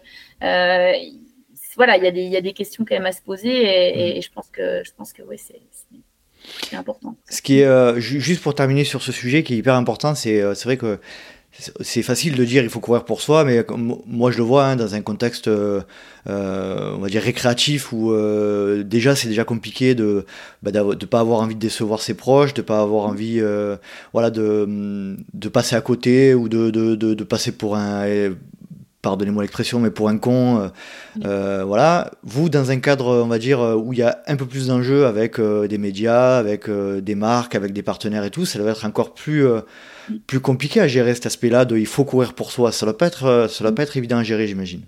[1.77, 4.17] voilà, il y, a des, y a des questions quand même à se poser et,
[4.17, 4.23] mhm.
[4.23, 7.17] je pense que je pense que ouais, c'est important.
[7.31, 10.65] Ce qui est juste pour terminer sur ce sujet qui est hyper important, c'est c'est
[10.65, 10.99] vrai que
[11.59, 13.65] c'est facile de dire il faut courir pour soi, mais
[14.07, 15.83] moi je le vois hein, dans un contexte, euh,
[16.29, 20.25] euh, on va dire récréatif où euh, déjà c'est déjà compliqué de
[20.63, 23.43] bah, de pas avoir envie de décevoir ses proches, de pas avoir envie,
[24.13, 28.33] voilà, de, de passer à côté ou de, de, de passer pour un
[29.03, 30.71] pardonnez-moi l'expression, mais pour un con,
[31.17, 32.13] voilà.
[32.23, 35.07] Vous, dans un cadre, on va dire, où il y a un peu plus d'enjeux
[35.07, 39.13] avec des médias, avec des marques, avec des partenaires et tout, ça va être encore
[39.13, 39.45] plus
[40.27, 42.73] plus compliqué à gérer cet aspect-là de il faut courir pour soi.
[42.73, 44.83] Ça ne pas être, euh, doit pas être évident à gérer, j'imagine.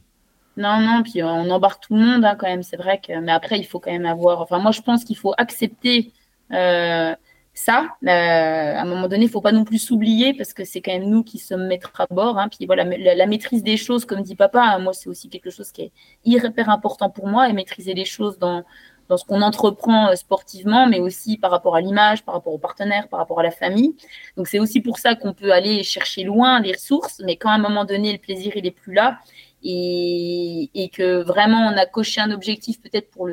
[0.57, 3.19] Non, non, puis on embarque tout le monde hein, quand même, c'est vrai que.
[3.21, 4.41] Mais après, il faut quand même avoir.
[4.41, 6.13] Enfin, moi, je pense qu'il faut accepter
[6.53, 7.15] euh,
[7.55, 7.89] ça.
[8.05, 10.81] Euh, à un moment donné, il ne faut pas non plus s'oublier parce que c'est
[10.81, 12.39] quand même nous qui sommes maîtres à bord.
[12.39, 12.49] Hein.
[12.49, 15.73] Puis voilà, la, maîtrise des choses, comme dit papa, hein, moi, c'est aussi quelque chose
[15.73, 15.93] qui est
[16.25, 18.65] hyper important pour moi et maîtriser les choses dans,
[19.09, 22.59] dans ce qu'on entreprend euh, sportivement, mais aussi par rapport à l'image, par rapport aux
[22.59, 23.95] partenaires, par rapport à la famille.
[24.37, 27.55] Donc c'est aussi pour ça qu'on peut aller chercher loin les ressources, mais quand à
[27.55, 29.19] un moment donné le plaisir il est plus là
[29.63, 33.29] et, que vraiment on a coché un objectif peut-être pour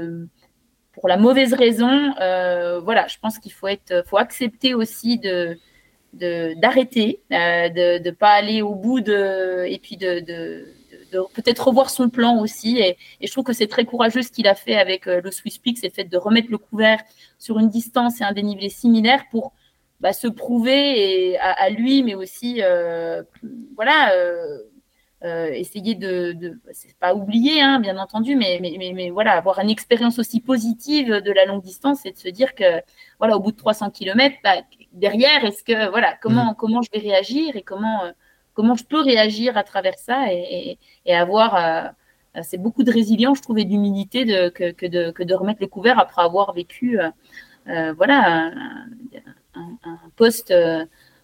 [0.94, 3.68] pour la mauvaise raison, euh, voilà, je pense qu'il faut
[4.06, 5.58] faut accepter aussi de
[6.14, 10.68] d'arrêter, euh, de ne pas aller au bout de et puis de, de
[11.12, 12.80] de peut-être revoir son plan aussi.
[12.80, 15.58] Et, je trouve que c'est très courageux ce qu'il a fait avec euh, le Swiss
[15.58, 17.00] Peak, c'est le fait de remettre le couvert
[17.38, 19.54] sur une distance et un dénivelé similaire pour
[20.00, 23.22] bah, se prouver et à, lui, mais aussi, euh,
[23.76, 24.12] voilà,
[25.24, 29.60] euh, essayer de, de c'est pas oublier, hein, bien entendu, mais, mais, mais, voilà, avoir
[29.60, 32.82] une expérience aussi positive de la longue distance et de se dire que,
[33.20, 34.56] voilà, au bout de 300 km, bah,
[34.92, 36.56] derrière, est-ce que, voilà, comment, mmh.
[36.58, 38.12] comment je vais réagir et comment
[38.54, 41.56] comment je peux réagir à travers ça et, avoir.
[41.56, 46.22] Euh, c'est beaucoup de résilience, je trouvais, d'humilité de, que, de, remettre le couvert après
[46.22, 47.10] avoir vécu euh,
[47.68, 48.52] euh, voilà,
[49.54, 50.54] un, poste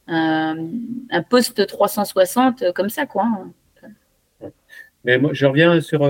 [0.07, 3.05] un, poste 360 comme ça.
[3.05, 3.25] quoi.
[5.05, 6.01] Mais moi, je reviens sur,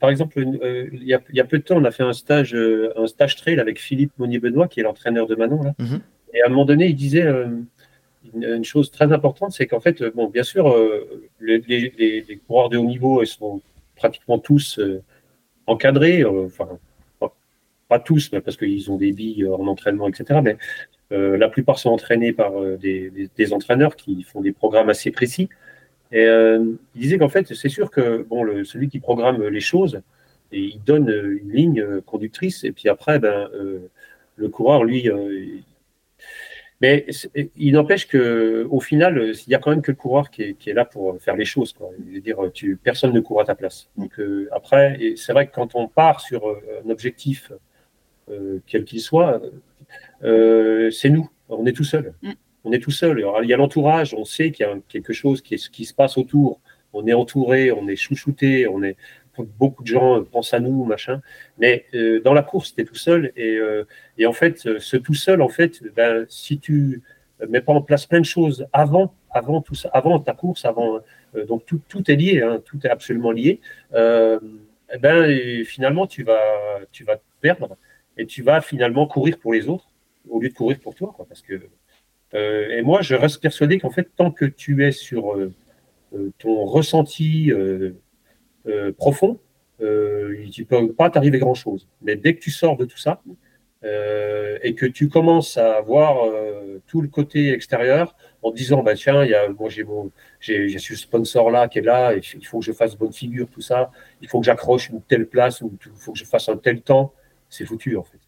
[0.00, 0.42] par exemple,
[0.92, 2.56] il, y a, peu de temps, on a fait un stage,
[2.96, 5.62] un stage trail avec Philippe Monnier-Benoît, qui est l'entraîneur de Manon.
[5.62, 5.74] Là.
[5.78, 6.00] Mm-hmm.
[6.34, 7.24] Et à un moment donné, il disait,
[8.34, 12.84] une, chose très importante, c'est qu'en fait, bon, bien sûr, euh, les, coureurs de haut
[12.84, 13.60] niveau, ils sont
[13.96, 15.02] pratiquement tous euh,
[15.66, 16.68] encadrés, euh, enfin,
[17.88, 20.40] pas tous, mais parce qu'ils ont des billes en entraînement, etc.
[20.42, 20.56] Mais
[21.10, 25.48] la plupart sont entraînés par des, entraîneurs qui font des programmes assez précis.
[26.12, 30.02] Et il disait qu'en fait, c'est sûr que bon, celui qui programme les choses,
[30.52, 33.50] et il donne une ligne conductrice, et puis après, ben,
[34.36, 35.10] le coureur, lui,
[36.80, 37.06] Mais
[37.56, 40.72] il n'empêche que au final, il y a quand même que le coureur qui est,
[40.72, 41.74] là pour faire les choses.
[41.74, 41.90] Quoi.
[41.98, 43.90] dire, tu, personne ne court à ta place.
[43.98, 47.52] Donc euh, après, c'est vrai que quand on part sur euh, un objectif,
[48.30, 49.42] euh, quel qu'il soit,
[50.22, 51.28] c'est nous.
[51.50, 52.14] On est tout seul.
[52.22, 52.32] Mm.
[52.64, 53.24] On est tout seul.
[53.42, 54.14] il y a l'entourage.
[54.14, 56.60] On sait qu'il y a quelque chose qui, qui se passe autour.
[56.92, 58.96] On est entouré, on est chouchouté, on est,
[59.38, 61.20] beaucoup de gens pensent à nous, machin.
[61.58, 63.32] Mais euh, dans la course, tu es tout seul.
[63.36, 63.84] Et, euh,
[64.18, 67.02] et, en fait, ce tout seul, en fait, ben, si tu
[67.48, 71.00] mets pas en place plein de choses avant, avant tout ça, avant ta course, avant,
[71.34, 73.60] euh, donc tout, tout, est lié, hein, tout est absolument lié.
[74.92, 77.76] Eh ben, finalement, tu vas, tu vas te perdre
[78.16, 79.86] et tu vas finalement courir pour les autres
[80.28, 81.62] au lieu de courir pour toi, quoi, parce que.
[82.34, 85.38] et moi, je reste persuadé qu'en fait, tant que tu es sur
[86.38, 87.52] ton ressenti
[88.66, 89.38] euh, profond,
[89.80, 91.88] euh, il ne peut pas t'arriver grand-chose.
[92.02, 93.22] Mais dès que tu sors de tout ça,
[93.82, 96.30] euh, et que tu commences à voir
[96.86, 99.24] tout le côté extérieur en disant bah tiens
[99.58, 102.96] moi j'ai mon j'ai ce sponsor là qui est là il faut que je fasse
[102.96, 103.90] bonne figure tout ça.
[104.20, 107.14] Il faut que j'accroche une telle place il faut que je fasse un tel temps.
[107.48, 108.19] C'est foutu en fait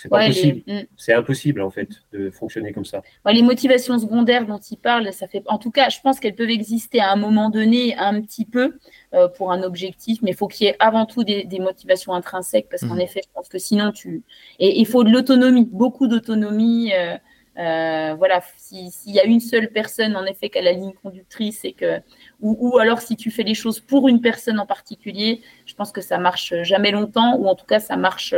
[0.00, 0.62] c'est pas possible.
[0.66, 0.80] Mm.
[0.96, 3.02] C'est impossible en fait de fonctionner comme ça.
[3.26, 5.42] les motivations secondaires dont il parle, ça fait.
[5.46, 8.78] En tout cas, je pense qu'elles peuvent exister à un moment donné, un petit peu,
[9.14, 12.68] euh, pour un objectif, mais il faut qu'il y ait avant tout des, motivations intrinsèques,
[12.70, 13.00] parce qu'en mm.
[13.00, 14.22] effet, je pense que sinon tu.
[14.58, 16.92] Et il faut de l'autonomie, beaucoup d'autonomie.
[16.94, 17.16] Euh,
[17.58, 21.64] euh, voilà, s'il y a une seule personne en effet qui a la ligne conductrice
[21.64, 21.98] et que,
[22.40, 25.90] ou, ou, alors si tu fais les choses pour une personne en particulier, je pense
[25.90, 28.32] que ça marche jamais longtemps, ou en tout cas ça marche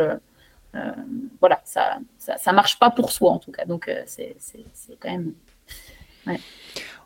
[1.41, 3.65] voilà, ça, ça, marche pas pour soi en tout cas.
[3.65, 4.37] Donc euh, c'est
[5.01, 5.33] quand même.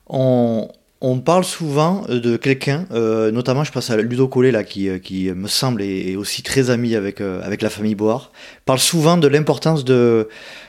[0.07, 0.69] On,
[1.01, 5.31] on, parle souvent de quelqu'un, euh, notamment je pense à Ludo Collet là, qui, qui
[5.31, 8.31] me semble est, aussi très ami avec, avec la famille Board,
[8.67, 10.29] parle souvent de l'importance de,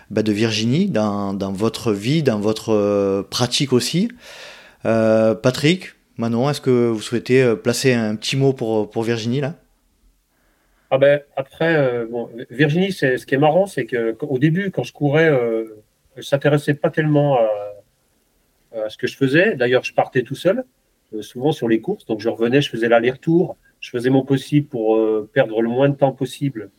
[0.09, 4.09] bah, de Virginie dans, dans, votre vie, dans votre pratique aussi.
[4.83, 9.55] Patrick, Manon, est-ce que vous souhaitez placer un petit mot pour, pour Virginie là?
[10.91, 12.05] Ah ben, après, euh,
[12.49, 15.83] Virginie, ce qui est marrant, c'est qu'au début, quand je courais, euh,
[16.15, 19.55] je ne s'intéressais pas tellement à, ce que je faisais.
[19.55, 20.63] D'ailleurs, je partais tout seul,
[21.13, 22.05] euh, souvent sur les courses.
[22.05, 23.57] Donc, je revenais, je faisais l'aller-retour.
[23.79, 24.99] Je faisais mon possible pour
[25.29, 26.71] perdre le moins de temps possible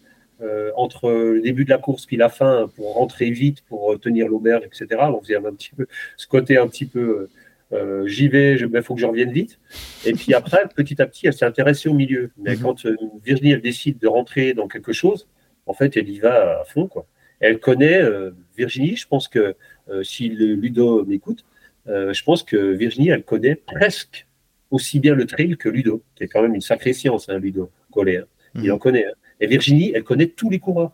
[0.74, 4.64] entre le début de la course puis la fin, pour rentrer vite, pour tenir l'auberge,
[4.64, 5.02] etc.
[5.02, 7.28] On faisait un petit peu ce côté un petit peu
[7.72, 9.58] euh, j'y vais, il ben, faut que je revienne vite.
[10.04, 12.30] Et puis après, petit à petit, elle s'est intéressée au milieu.
[12.36, 12.62] Mais mhm.
[12.62, 15.28] quand euh, Virginie, elle décide de rentrer dans quelque chose,
[15.66, 16.86] en fait, elle y va à fond.
[16.86, 17.06] Quoi.
[17.40, 19.54] Elle connaît euh, Virginie, je pense que
[20.02, 21.44] si Ludo m'écoute,
[21.86, 24.26] je pense que Virginie, elle connaît presque
[24.70, 27.70] aussi bien le trail que Ludo, qui est quand même une sacrée science, hein, Ludo
[27.92, 28.18] Collet.
[28.18, 28.26] Hein.
[28.56, 28.72] Il mhm.
[28.72, 29.06] en connaît.
[29.06, 29.12] Hein.
[29.40, 30.92] Et Virginie, elle connaît tous les coureurs,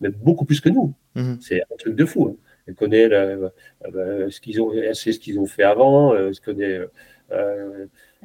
[0.00, 0.94] mais beaucoup plus que nous.
[1.14, 1.38] Mhm.
[1.40, 5.46] C'est un truc de fou elle connaît ce qu'ils ont, elle sait ce qu'ils ont
[5.46, 6.80] fait avant, elle connaît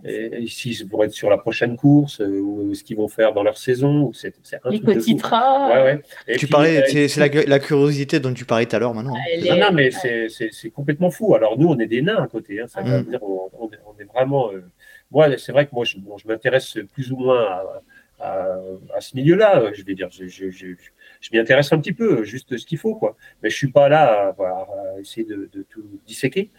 [0.05, 3.41] euh, ici pour être sur la prochaine course euh, ou ce qu'ils vont faire dans
[3.41, 4.11] leur saison.
[4.14, 4.35] C'est,
[4.69, 5.69] Les petits trains.
[5.69, 6.38] Ouais, ouais.
[6.38, 9.15] tu parlais, euh, c'est, la, curiosité dont tu parlais tout à l'heure maintenant.
[9.43, 11.34] Non, non, mais c'est, complètement fou.
[11.34, 12.61] Alors nous, on est des nains à côté.
[12.61, 13.09] Hein, ça veut mm.
[13.09, 13.69] dire on,
[13.99, 14.51] est vraiment.
[15.09, 17.81] moi, c'est vrai que moi, je, je m'intéresse plus ou moins à,
[18.19, 18.59] à,
[18.93, 19.72] à ce milieu-là.
[19.73, 20.68] Je vais dire, je, je, je,
[21.22, 23.15] je m'y intéresse un petit peu, juste ce qu'il faut, quoi.
[23.41, 26.52] Mais je suis pas là à, essayer de, tout disséquer.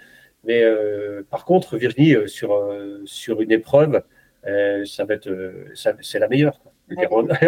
[0.45, 4.03] Mais euh, par contre, Virginie, euh, sur, euh, sur une épreuve,
[4.87, 5.31] ça va être,
[5.75, 6.61] c'est la meilleure.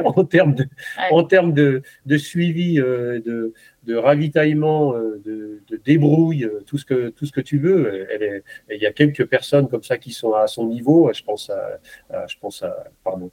[0.05, 0.67] En, termes de,
[1.11, 3.55] en termes de, de suivi, de,
[3.85, 8.07] de ravitaillement, de, de, débrouille, tout ce que tout ce que tu veux.
[8.71, 11.11] Il y a quelques personnes comme ça qui sont à son niveau.
[11.15, 13.31] Je pense à, je pense à pardon,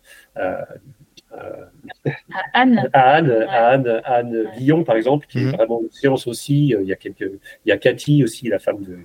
[2.54, 2.90] Anne.
[2.94, 5.52] Anne, Anne, Anne Guillon, par exemple, qui est mhm.
[5.52, 6.76] vraiment une séance aussi.
[6.80, 7.32] Il y a quelques,
[7.66, 9.00] il y a Cathy aussi, la femme de,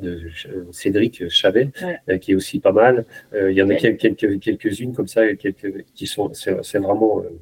[0.00, 0.30] de,
[0.72, 1.70] Cédric Chavet,
[2.08, 3.04] euh, qui est aussi pas mal.
[3.34, 7.20] Euh, il y en a quelques, quelques-unes comme ça, quelques, qui sont, c'est vraiment.
[7.20, 7.38] Euh,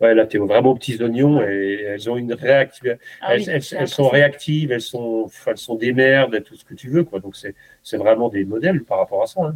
[0.00, 2.98] ouais, là, tu es vraiment petits oignons et elles ont une réactive.
[3.20, 7.04] Ah elles, sont réactives, elles sont, elles sont des merdes, tout ce que tu veux,
[7.04, 7.20] quoi.
[7.20, 9.42] Donc, c'est vraiment des modèles par rapport à ça.
[9.42, 9.54] Hein.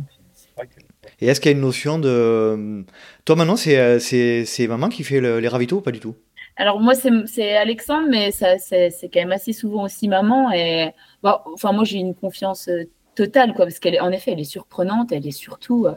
[0.57, 0.94] Vrai que...
[1.21, 2.85] Et est-ce qu'il y a une notion de.
[3.25, 6.15] Toi, maintenant, c'est, c'est, maman qui fait les ravitaux ou pas du tout?
[6.57, 10.53] Alors, moi, c'est, Alexandre, mais ça, c'est, quand même assez souvent aussi maman.
[10.53, 12.85] Et enfin, moi, j'ai une confiance euh,
[13.17, 15.11] totale, quoi, parce qu'en effet, elle est surprenante.
[15.13, 15.87] Elle est surtout.
[15.87, 15.95] Euh,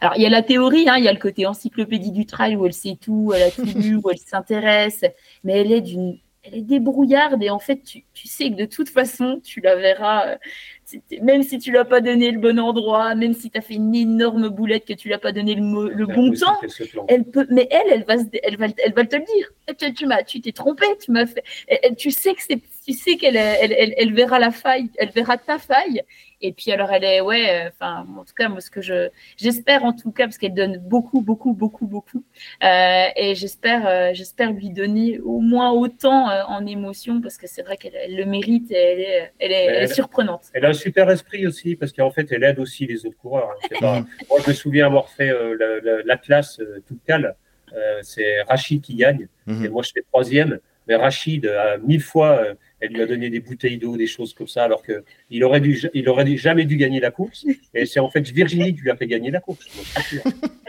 [0.00, 2.56] alors, il y a la théorie, hein, il y a le côté encyclopédie du trail
[2.56, 5.04] où elle sait tout, elle a tout lu, où elle s'intéresse,
[5.44, 8.64] mais elle est d'une elle est débrouillarde et en fait, tu, tu, sais que de
[8.64, 10.36] toute façon, tu la verras, euh,
[11.22, 13.94] même si tu l'as pas donné le bon endroit, même si tu as fait une
[13.94, 16.60] énorme boulette que tu l'as pas donné le, le bon temps,
[17.08, 19.50] elle peut, mais elle, elle va, elle va, elle va te le dire.
[19.78, 21.44] Tu, tu m'as, tu t'es trompé, tu m'as fait,
[21.96, 25.58] tu sais que c'est, tu sais qu'elle elle, elle, verra la faille, elle verra ta
[25.58, 26.02] faille.
[26.42, 29.84] Et puis alors elle est, ouais, enfin en tout cas moi ce que je, j'espère
[29.84, 32.24] en tout cas parce qu'elle donne beaucoup, beaucoup, beaucoup, beaucoup.
[32.64, 37.46] Euh, et j'espère, euh, j'espère lui donner au moins autant euh, en émotion parce que
[37.46, 40.44] c'est vrai qu'elle le mérite et elle est, elle est, est surprenante.
[40.54, 43.50] Elle a super esprit aussi parce qu'en fait elle aide aussi les autres coureurs.
[43.82, 44.06] Hein.
[44.28, 45.32] moi je me souviens avoir fait
[46.04, 47.36] l'Atlas toute cale.
[48.02, 49.64] c'est Rachid qui gagne mhm.
[49.64, 50.58] et moi je fais troisième.
[50.90, 54.48] Mais Rachid a mille fois elle lui a donné des bouteilles d'eau, des choses comme
[54.48, 57.44] ça, alors qu'il aurait, dû, il aurait jamais dû gagner la course.
[57.74, 59.66] Et c'est en fait Virginie qui lui a fait gagner la course.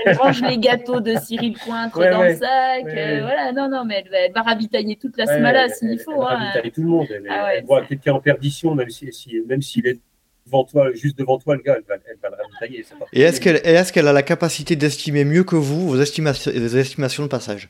[0.05, 2.85] elle mange les gâteaux de Cyril Cointre dans le sac.
[2.85, 6.11] Euh, voilà, non, non, mais elle va, ravitailler toute la Smala s'il faut.
[6.11, 6.37] Elle va hein.
[6.37, 7.07] ravitailler tout le monde.
[7.09, 9.99] Elle, ah voit quelqu'un en perdition, même s'il si, même s'il est
[10.45, 12.85] devant toi, juste devant toi, le gars, elle va, elle va le ravitailler.
[13.13, 16.77] Et est-ce qu'elle est qu'elle a la capacité d'estimer mieux que vous vos estimations, vos
[16.77, 17.69] estimations de passage?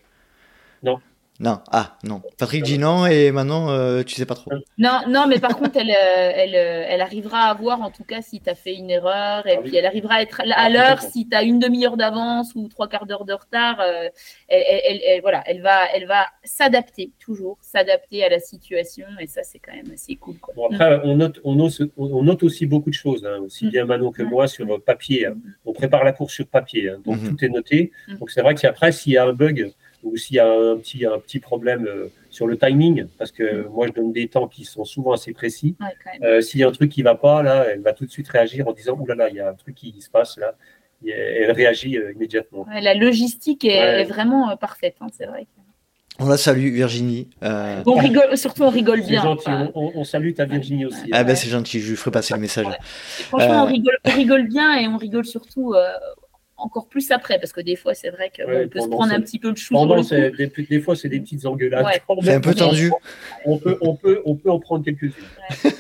[0.82, 1.00] Non.
[1.42, 2.22] Non, ah non.
[2.38, 4.52] Patrick dit non et maintenant euh, tu sais pas trop.
[4.78, 8.04] Non, non, mais par contre elle, euh, elle, euh, elle arrivera à voir en tout
[8.04, 10.54] cas si tu as fait une erreur et ah puis elle arrivera à être à
[10.56, 13.82] ah, l'heure si tu as une demi-heure d'avance ou trois quarts d'heure de retard.
[14.48, 19.58] elle, voilà, elle va, elle va s'adapter toujours, s'adapter à la situation et ça c'est
[19.58, 20.36] quand même assez cool.
[20.56, 21.58] Bon, après on note, on,
[21.98, 25.26] on note aussi beaucoup de choses, hein, aussi bien Manon que moi sur papier.
[25.26, 25.38] Hein.
[25.66, 27.02] On prépare la course sur papier, hein.
[27.04, 27.30] donc mhm.
[27.30, 27.92] tout est noté.
[28.20, 31.06] Donc c'est vrai qu'après s'il y a un bug ou s'il y a un petit,
[31.06, 34.64] un petit problème euh, sur le timing, parce que moi je donne des temps qui
[34.64, 35.76] sont souvent assez précis.
[36.24, 38.12] Euh, s'il y a un truc qui ne va pas, là, elle va tout de
[38.12, 40.38] suite réagir en disant Ouh là là, il y a un truc qui se passe
[40.38, 40.56] là.
[41.04, 42.66] Et elle réagit euh, immédiatement.
[42.72, 45.48] la logistique est, vraiment parfaite, hein, c'est vrai.
[46.20, 47.30] On la salue, Virginie.
[47.42, 49.24] On rigole, surtout on rigole bien.
[49.24, 49.50] Gentil.
[49.74, 51.10] On, salue ta Virginie aussi.
[51.12, 52.68] Ah ben c'est gentil, je lui ferai passer le message.
[53.30, 55.74] Franchement, on rigole, on, rigole, bien et on rigole surtout
[56.62, 59.40] encore plus après, parce que des fois, c'est vrai qu'on peut se prendre un petit
[59.40, 59.76] peu de chou.
[60.10, 61.86] des, des, fois, c'est des petites engueulades.
[62.24, 62.92] C'est un peu tendu.
[63.46, 65.14] On peut, on peut, on peut en prendre quelques-unes.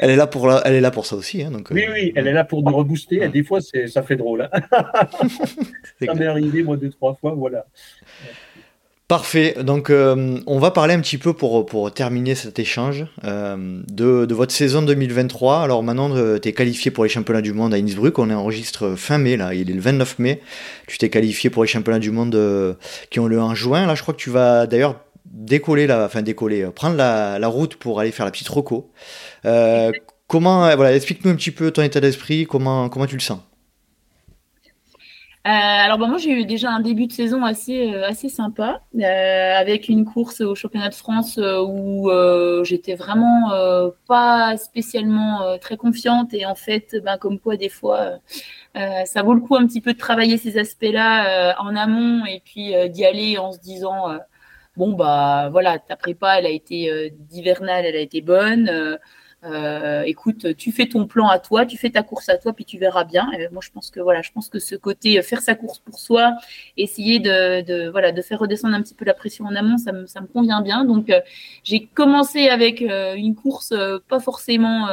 [0.00, 1.68] elle est là pour elle est là pour ça aussi, hein, donc.
[1.70, 3.22] Oui, oui, elle est là pour nous rebooster.
[3.22, 4.48] Et des fois, ça fait drôle.
[4.52, 4.60] Hein.
[6.04, 7.66] ça m'est arrivé moi deux trois fois, voilà.
[9.08, 9.56] Parfait.
[9.62, 14.24] Donc, euh, on va parler un petit peu pour, pour terminer cet échange euh, de,
[14.24, 15.60] de, votre saison 2023.
[15.60, 18.18] Alors, maintenant, euh, tu es qualifié pour les championnats du monde à Innsbruck.
[18.18, 19.52] On est enregistre fin mai, là.
[19.52, 20.40] Il est le 29 mai.
[20.86, 22.76] Tu t'es qualifié pour les championnats du monde
[23.10, 23.86] qui ont lieu en juin.
[23.86, 27.76] Là, je crois que tu vas d'ailleurs décoller, la, enfin décoller, prendre la, la, route
[27.76, 28.92] pour aller faire la petite roco.
[30.26, 32.46] comment, voilà, explique-nous un petit peu ton état d'esprit.
[32.46, 33.40] Comment, comment tu le sens?
[35.44, 38.80] Euh, alors bon, moi j'ai eu déjà un début de saison assez euh, assez sympa
[38.96, 42.08] euh, avec une course au championnat de France où
[42.62, 43.50] j'étais vraiment
[44.06, 46.32] pas spécialement très confiante.
[46.32, 48.18] Et en fait ben, comme quoi des fois
[48.74, 52.72] ça vaut le coup un petit peu de travailler ces aspects-là en amont et puis
[52.90, 54.16] d'y aller en se disant
[54.76, 58.98] bon bah voilà ta prépa elle a été d'hivernale elle a été bonne
[59.44, 62.64] euh, écoute, tu fais ton plan à toi, tu fais ta course à toi, puis
[62.64, 63.28] tu verras bien.
[63.32, 65.80] Et moi, je pense que voilà, je pense que ce côté euh, faire sa course
[65.80, 66.34] pour soi,
[66.76, 70.06] essayer de, voilà de faire redescendre un petit peu la pression en amont, ça me,
[70.06, 70.84] ça me convient bien.
[70.84, 71.20] Donc, euh,
[71.64, 73.74] j'ai commencé avec une course
[74.08, 74.88] pas forcément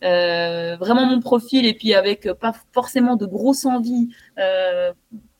[0.00, 4.08] vraiment mon profil, et puis avec pas forcément de grosses envies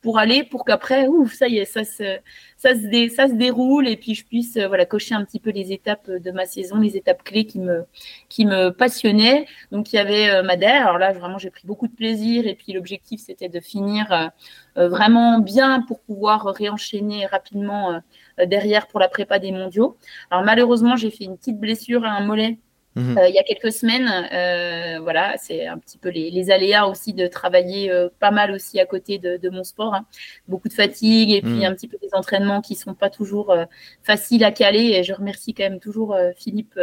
[0.02, 2.18] pour aller, pour qu'après, ouf, ça y est, ça se,
[2.56, 5.50] ça se, ça se déroule et puis je puisse euh, voilà cocher un petit peu
[5.50, 7.84] les étapes de ma saison, les étapes clés qui me,
[8.28, 9.46] qui me passionnaient.
[9.70, 10.88] Donc il y avait euh, Madère.
[10.88, 14.30] Alors là, vraiment, j'ai pris beaucoup de plaisir et puis l'objectif c'était de finir
[14.76, 18.00] euh, vraiment bien pour pouvoir réenchaîner rapidement
[18.46, 19.96] derrière pour la prépa des mondiaux.
[20.30, 22.58] Alors malheureusement, j'ai fait une petite blessure à un mollet
[22.94, 23.16] Mhm.
[23.16, 27.14] Euh, il y a quelques semaines, euh, voilà, c'est un petit peu les, aléas aussi
[27.14, 29.94] de travailler euh, pas mal aussi à côté de, mon sport.
[29.94, 30.06] Hein.
[30.48, 31.64] Beaucoup de fatigue et puis mhm.
[31.64, 33.54] un petit peu des entraînements qui sont pas toujours
[34.02, 34.92] faciles à caler.
[34.94, 36.78] Et je remercie quand même toujours Philippe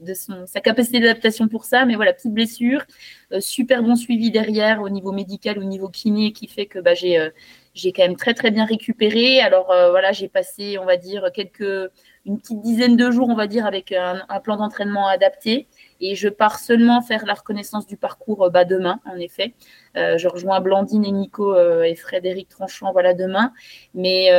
[0.00, 1.84] de son, sa capacité d'adaptation pour ça.
[1.84, 2.84] Mais voilà, petite blessure,
[3.40, 7.30] super bon suivi derrière au niveau médical, au niveau kiné, qui fait que bah, j'ai
[7.74, 9.40] j'ai quand même très très bien récupéré.
[9.40, 11.90] Alors voilà, j'ai passé, on va dire, quelques
[12.26, 15.66] une petite dizaine de jours, on va dire, avec un, plan d'entraînement adapté.
[16.00, 19.54] Et je pars seulement faire la reconnaissance du parcours euh, bah, demain, en effet.
[19.96, 23.52] Euh, je rejoins Blandine et Nico euh, et Frédéric Tranchant voilà, demain.
[23.94, 24.30] Mais,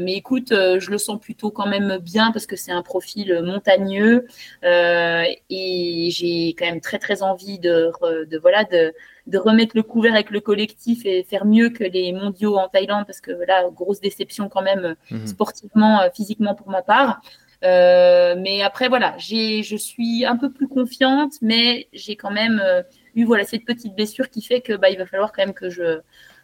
[0.00, 4.26] mais écoute, je le sens plutôt quand même bien parce que c'est un profil montagneux.
[4.62, 7.92] et j'ai quand même très, très envie de,
[8.24, 8.94] de voilà, de,
[9.26, 13.04] de remettre le couvert avec le collectif et faire mieux que les mondiaux en Thaïlande
[13.06, 15.26] parce que là, grosse déception quand même mhm.
[15.26, 17.20] sportivement, physiquement pour ma part.
[17.64, 22.60] Euh, mais après voilà, j'ai, je suis un peu plus confiante, mais j'ai quand même
[22.64, 22.82] euh,
[23.14, 25.70] eu voilà cette petite blessure qui fait que bah, il va falloir quand même que
[25.70, 26.00] je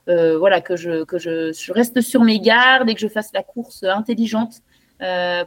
[0.06, 3.82] voilà que je que je, reste sur mes gardes et que je fasse la course
[3.82, 4.62] intelligente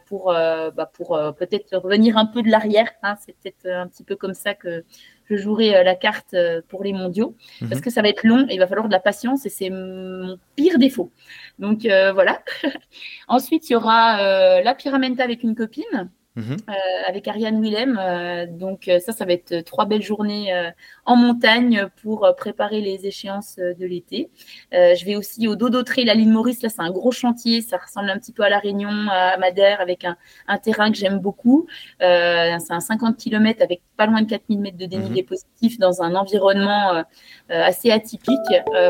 [0.06, 2.90] pour, bah, pour peut-être revenir un peu de l'arrière.
[3.04, 3.16] Hein.
[3.26, 4.84] C'est peut-être un petit peu comme ça que
[5.30, 6.36] je jouerai la carte
[6.68, 7.70] pour les mondiaux, mhm.
[7.70, 9.70] parce que ça va être long et il va falloir de la patience et c'est
[9.70, 11.12] mon pire défaut.
[11.60, 12.42] Donc voilà.
[13.28, 16.10] Ensuite, il y aura la pyramenta avec une copine.
[16.38, 16.56] Mhm.
[16.70, 16.74] Euh,
[17.08, 18.00] avec Ariane Willem.
[18.00, 20.72] Euh, donc euh, ça, ça va être trois belles journées
[21.06, 24.30] en montagne pour préparer les échéances de l'été.
[24.72, 26.62] je vais aussi au Dodo Trail à l'île Maurice.
[26.62, 27.62] Là, c'est un gros chantier.
[27.62, 31.20] Ça ressemble un petit peu à la Réunion, à Madère, avec un, terrain que j'aime
[31.20, 31.68] beaucoup.
[32.00, 35.28] c'est un 50 km avec pas loin de 4000 mètres de dénivelé mhm.
[35.28, 37.04] positif dans un environnement
[37.50, 38.40] assez atypique.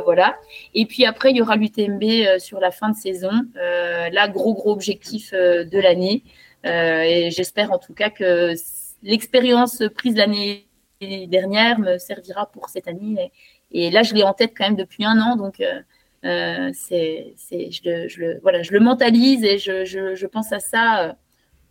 [0.05, 0.35] voilà.
[0.73, 3.31] Et puis après, il y aura l'UTMB sur la fin de saison.
[3.55, 6.23] là, gros, gros objectif de l'année.
[6.65, 8.53] Euh, et j'espère en tout cas que
[9.03, 10.67] l'expérience prise l'année
[10.99, 13.31] dernière me servira pour cette année.
[13.71, 15.81] Et, là, je l'ai en tête quand même depuis un an, donc euh,
[16.25, 21.15] euh, c'est, je, je, le, voilà, je le mentalise et je, je, pense à ça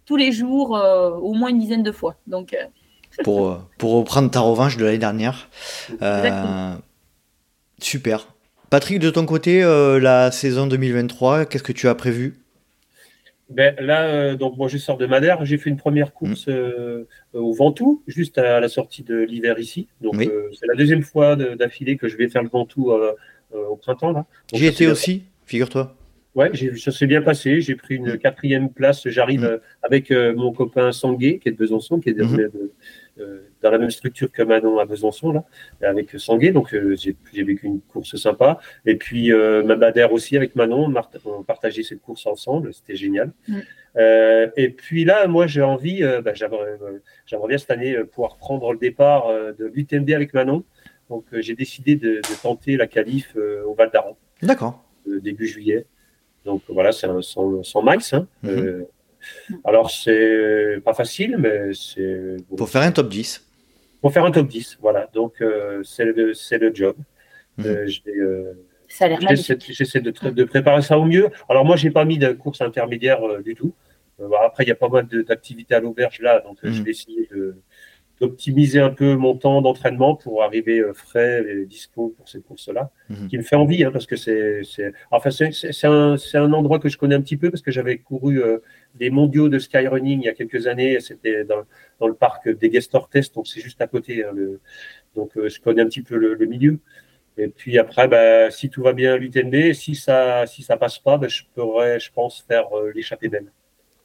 [0.07, 2.17] tous les jours, au moins une dizaine de fois.
[2.27, 2.57] Donc,
[3.25, 5.49] pour, pour reprendre ta revanche de l'année dernière.
[7.81, 8.27] super.
[8.71, 12.41] Patrick, de ton côté, la saison 2023, qu'est-ce que tu as prévu?
[13.51, 15.45] Ben, là, euh, donc moi je sors de Madère.
[15.45, 16.53] J'ai fait une première course mm.
[16.53, 17.05] euh,
[17.35, 19.89] au Ventoux, juste à la sortie de l'hiver ici.
[20.01, 22.93] Donc euh, c'est la deuxième fois d'affilée que je vais faire le Ventoux
[23.53, 24.13] au printemps.
[24.13, 24.27] là.
[24.53, 25.97] J'y étais aussi, figure-toi.
[26.35, 27.61] Ouais, ça s'est bien passé.
[27.61, 29.09] J'ai pris une quatrième place.
[29.09, 29.61] J'arrive mm.
[29.83, 32.51] avec mon copain Sanguet, qui est de Besançon, qui est mm-hmm.
[33.19, 35.45] euh, dans la même structure que Manon à Besançon, là,
[35.83, 36.53] avec Sanguet.
[36.53, 38.61] Donc, euh, j'ai vécu une course sympa.
[38.87, 40.93] Et puis, euh, Mabadère aussi avec Manon.
[41.25, 42.73] On partageait cette course ensemble.
[42.75, 43.33] C'était génial.
[43.49, 43.59] Mm.
[44.57, 49.27] et puis là, moi, j'ai envie, bah, j'aimerais bien cette année pouvoir prendre le départ
[49.59, 50.63] de l'UTMB avec Manon.
[51.09, 53.37] Donc, j'ai décidé de, tenter la qualif
[53.67, 54.17] au Val d'Aran.
[54.43, 54.85] D'accord.
[55.07, 55.87] début juillet.
[56.45, 58.13] Donc, voilà, c'est un 100, 100 max.
[58.13, 58.27] Hein.
[58.45, 58.87] Mm-hmm.
[59.65, 62.37] Alors, c'est pas facile, mais c'est.
[62.57, 63.47] Pour faire un top 10.
[64.01, 65.09] Pour faire un top 10, voilà.
[65.13, 66.97] Donc, euh, c'est le, le, job.
[67.59, 67.67] Mhm.
[67.67, 68.55] Euh, euh,
[68.89, 71.29] j'essaie de, de, préparer ça au mieux.
[71.49, 73.75] Alors, moi, j'ai pas mis de course intermédiaire du tout.
[74.43, 76.85] après, il y a pas mal d'activités à l'auberge là, donc je mhm.
[76.85, 77.57] vais essayer de,
[78.21, 82.91] d'optimiser un peu mon temps d'entraînement pour arriver euh, frais et dispo pour cette course-là,
[83.09, 83.29] mhm.
[83.29, 84.63] qui me fait envie, hein, parce que c'est,
[85.11, 88.43] enfin, c'est, un, un, endroit que je connais un petit peu, parce que j'avais couru
[88.43, 88.59] euh,
[88.95, 91.63] des mondiaux de skyrunning il y a quelques années, c'était dans,
[91.99, 94.61] dans, le parc des Test, donc c'est juste à côté, hein, le,
[95.15, 96.79] donc euh, je connais un petit peu le, milieu.
[97.39, 100.99] Et puis après, bah, si tout va bien à l'UTMB, si ça si ça passe
[100.99, 103.51] pas, bah, je pourrais, je pense, faire l'échappée belle.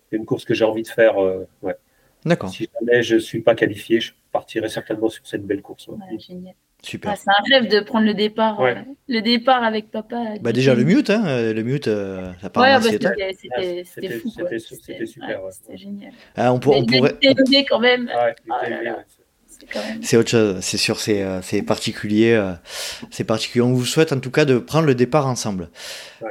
[0.10, 1.18] C'est une course que j'ai envie de faire,
[1.62, 1.76] ouais.
[2.26, 2.50] D'accord.
[2.50, 5.90] Si jamais je ne suis pas qualifié, je partirai certainement sur cette belle course.
[6.18, 6.56] génial.
[6.82, 7.18] Super.
[7.18, 8.76] c'est un rêve de prendre le départ, euh,
[9.08, 10.36] le départ avec papa.
[10.42, 13.08] Bah déjà le mute, hein, euh, le mute, euh, ça part ouais, bah,
[13.84, 14.30] c'était fou.
[14.30, 15.42] C'était super.
[15.50, 16.12] C'était génial.
[16.36, 17.18] Ah, on, pour, on pourrait.
[17.68, 18.06] quand même.
[18.06, 18.54] Ouais, oh
[20.02, 22.34] c'est autre chose, c'est sûr, c'est euh, particulier.
[22.34, 22.54] Euh,
[23.12, 23.62] c'est particulier.
[23.62, 25.70] On vous souhaite en tout cas de prendre le départ ensemble.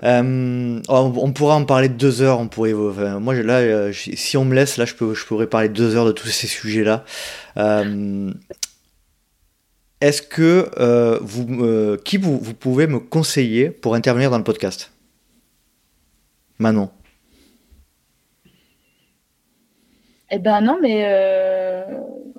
[0.03, 2.39] Euh, on, pourra en parler de deux heures.
[2.39, 5.97] On pourrait, moi là, si on me laisse, là, je, peux, je pourrais parler deux
[5.97, 7.05] heures de tous ces sujets-là.
[10.01, 10.71] Est-ce que
[11.23, 14.91] vous, qui vous, vous pouvez me conseiller pour intervenir dans le podcast?
[16.59, 16.91] Manon.
[20.31, 21.05] Eh ben non, mais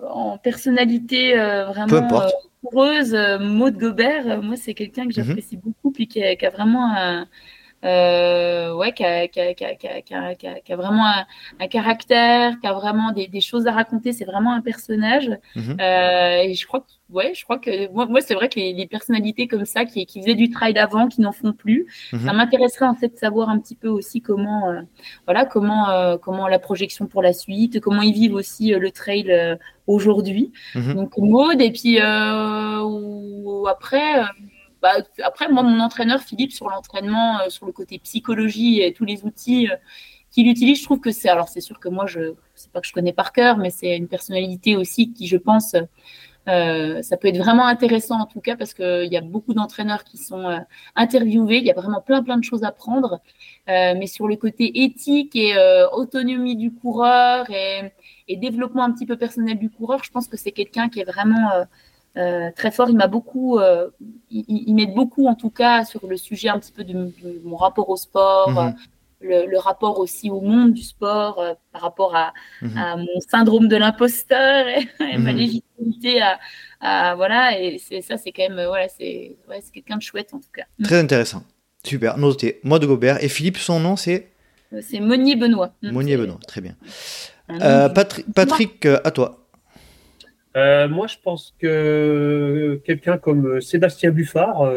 [0.10, 2.22] en personnalité euh, vraiment
[2.64, 5.26] heureuse, Maud Gobert, moi, c'est quelqu'un que mhm.
[5.26, 7.28] j'apprécie beaucoup, puis qui a, vraiment un, qui a, qui, a,
[7.84, 11.06] qui, a, qui a, vraiment
[11.60, 14.14] un, caractère, qui a vraiment des, des choses à raconter.
[14.14, 15.30] C'est vraiment un personnage.
[15.56, 15.78] Mhm.
[15.80, 18.88] Euh, et je crois que, ouais, je crois que moi, moi c'est vrai que les,
[18.88, 22.20] personnalités comme ça, qui, qui faisaient du trail d'avant, qui n'en font plus, mhm.
[22.26, 24.82] ça m'intéresserait en fait de savoir un petit peu aussi comment, euh,
[25.26, 29.58] voilà, comment, euh, comment la projection pour la suite, comment ils vivent aussi le trail
[29.88, 30.52] aujourd'hui.
[30.76, 30.94] Mhm.
[30.94, 34.24] Donc mode et puis ou, après
[34.86, 39.04] bah, après, moi, mon entraîneur, Philippe, sur l'entraînement, euh, sur le côté psychologie et tous
[39.04, 39.76] les outils euh,
[40.30, 41.28] qu'il utilise, je trouve que c'est.
[41.28, 43.98] Alors, c'est sûr que moi, je sais pas que je connais par cœur, mais c'est
[43.98, 45.76] une personnalité aussi qui, je pense,
[46.48, 50.04] euh, ça peut être vraiment intéressant en tout cas parce qu'il y a beaucoup d'entraîneurs
[50.04, 50.64] qui sont
[50.96, 53.20] interviewés, il y a vraiment plein plein de choses à prendre,
[53.68, 55.56] mais sur le côté éthique et
[55.94, 57.92] autonomie du coureur et,
[58.28, 61.10] et, développement un petit peu personnel du coureur, je pense que c'est quelqu'un qui est
[61.16, 61.66] vraiment
[62.18, 62.90] euh, très fort.
[62.90, 63.90] Il m'a beaucoup, euh,
[64.30, 67.12] il, m'aide beaucoup en tout cas sur le sujet un petit peu de,
[67.44, 68.76] mon rapport au sport, mhm.
[69.20, 72.78] le, rapport aussi au monde du sport euh, par rapport à, mhm.
[72.78, 74.88] à, mon syndrome de l'imposteur et,
[75.18, 75.38] ma mhm.
[75.38, 76.22] légitimité
[76.80, 77.60] à, voilà.
[77.60, 80.64] Et c'est ça, c'est quand même voilà, c'est ouais, quelqu'un de chouette en tout cas.
[80.84, 81.44] Très intéressant.
[81.84, 82.62] Super, noté.
[82.64, 83.22] Moi de Gobert.
[83.24, 84.32] Et Philippe, son nom c'est?
[84.82, 85.74] C'est Monnier Benoît.
[85.84, 86.76] Monnier Benoît, très bien.
[88.34, 89.45] Patrick, à toi.
[90.56, 94.72] Moi, je pense que quelqu'un comme Sébastien Buffard,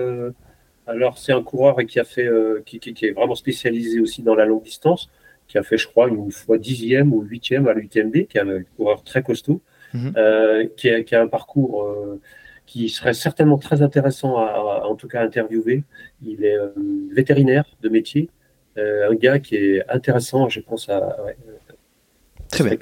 [0.86, 2.28] alors c'est un coureur qui a fait,
[2.66, 5.08] qui, qui, est vraiment spécialisé aussi dans la longue distance,
[5.48, 8.62] qui a fait, je crois, une fois dixième ou huitième à l'UTMB, qui est un
[8.76, 9.60] coureur très costaud,
[9.94, 10.12] mhm.
[10.16, 12.20] euh, qui, a, qui, a, un parcours euh,
[12.66, 15.82] qui serait certainement très intéressant à, en tout cas interviewer.
[16.22, 16.68] Il est euh,
[17.12, 18.30] vétérinaire de métier,
[18.76, 21.16] un gars qui est intéressant, je pense à.
[22.48, 22.78] très bien.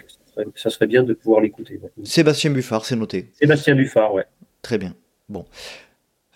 [0.54, 1.80] Ça serait, bien de pouvoir l'écouter.
[2.04, 3.30] Sébastien Buffard, c'est noté.
[3.32, 4.26] Sébastien Buffard, ouais.
[4.62, 4.94] Très bien.
[5.28, 5.44] Bon.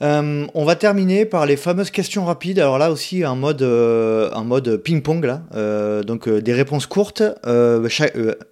[0.02, 2.58] Euh, on va terminer par les fameuses questions rapides.
[2.58, 5.42] Alors là aussi, en mode, euh, mode ping-pong, là.
[5.54, 7.22] Euh, donc des réponses courtes,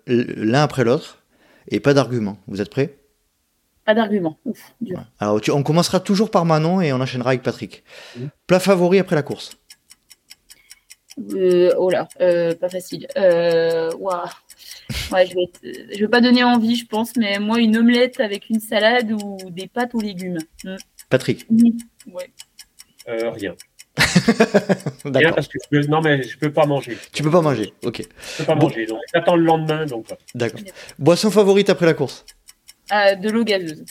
[0.06, 1.22] l'un après l'autre,
[1.68, 2.38] et pas d'argument.
[2.46, 2.96] Vous êtes prêts?
[3.86, 4.38] Pas d'argument.
[5.18, 7.84] Alors on commencera toujours par Manon et on enchaînera avec Patrick.
[8.46, 9.56] Plat favori après la course
[11.76, 12.08] Oh là,
[12.54, 13.06] pas facile.
[15.12, 15.50] Ouais, je vais,
[15.94, 19.36] je vais pas donner envie, je pense, mais moi, une omelette avec une salade ou
[19.50, 20.38] des pâtes aux légumes.
[20.64, 20.76] Hmm.
[21.08, 21.46] Patrick
[22.12, 22.30] ouais.
[23.08, 23.54] Euh, rien.
[25.04, 25.86] rien parce que je peux...
[25.86, 26.96] non mais je peux pas manger.
[27.12, 28.02] Tu peux pas manger, ok.
[28.02, 30.06] Je peux pas manger, donc j'attends le lendemain donc.
[30.34, 30.60] D'accord.
[30.98, 32.24] Boisson favorite après la course
[32.92, 33.84] euh, De l'eau gazeuse.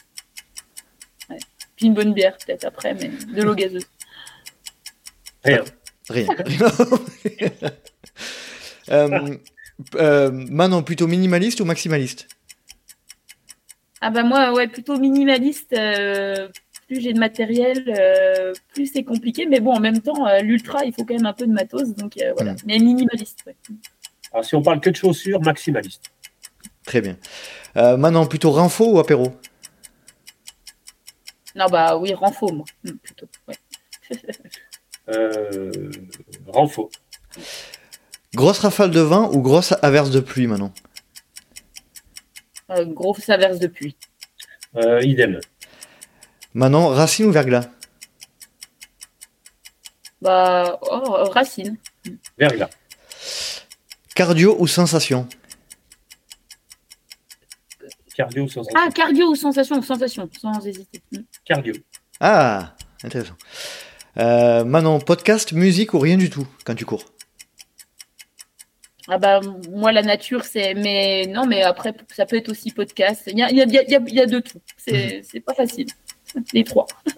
[1.76, 3.86] Puis une bonne bière peut-être après, mais de l'eau gazeuse.
[5.44, 5.64] Rien.
[6.10, 6.28] Rien.
[8.90, 9.38] euh,
[9.96, 12.28] euh, Manon, plutôt minimaliste ou maximaliste?
[14.02, 15.74] Ah bah moi, ouais, plutôt minimaliste.
[15.74, 16.48] Euh,
[16.88, 19.46] plus j'ai de matériel, euh, plus c'est compliqué.
[19.46, 21.94] Mais bon, en même temps, euh, l'ultra, il faut quand même un peu de matos.
[21.96, 22.56] Donc euh, voilà.
[22.66, 23.44] Mais minimaliste.
[24.32, 26.12] Alors si on parle que de chaussures, maximaliste.
[26.86, 27.18] Très bien.
[27.76, 29.34] maintenant, plutôt renfo ou apéro?
[31.56, 32.66] Non, bah oui, renfo, moi.
[32.84, 32.92] Hmm,
[36.48, 36.90] renfo.
[38.36, 40.74] Grosse rafale de vent ou grosse averse de pluie, maintenant
[42.70, 43.96] Grosse averse de pluie.
[45.02, 45.40] idem.
[46.54, 47.68] Manon, Racine ou Verglas
[50.22, 51.78] Bah, oh, Racine.
[52.38, 52.70] Verglas.
[54.16, 55.28] Cardio ou sensation
[58.16, 61.02] Cardio ou sensation Ah, cardio ou sensation Sensation, sans hésiter.
[61.46, 61.76] Cardio.
[62.20, 63.36] Ah, intéressant.
[64.18, 67.06] Euh, Manon, podcast, musique ou rien du tout quand tu cours?
[69.10, 69.39] Ah bah
[69.72, 73.41] moi la nature c'est mais non mais après ça peut être aussi podcast il y
[73.41, 75.41] a, il y a, il y a de tout c'est mhm.
[75.44, 75.88] pas facile
[76.53, 76.88] les trois.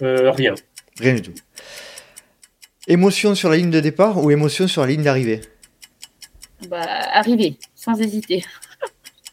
[0.00, 0.54] Euh, rien.
[0.98, 1.34] Rien du tout.
[2.88, 5.42] Émotion sur la ligne de départ ou émotion sur la ligne d'arrivée?
[6.68, 6.82] Bah,
[7.12, 8.42] arriver, sans hésiter.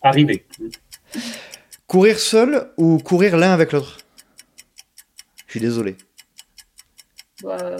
[0.04, 0.46] Arriver.
[1.88, 3.98] Courir seul ou courir l'un avec l'autre?
[5.50, 5.96] Je suis désolé.
[7.42, 7.78] Bah,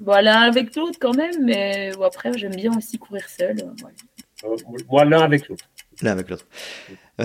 [0.00, 3.56] bah, l'un avec l'autre quand même, mais après j'aime bien aussi courir seul.
[4.44, 4.56] Euh,
[4.90, 5.64] moi, l'un avec l'autre.
[6.02, 6.46] L'un avec l'autre.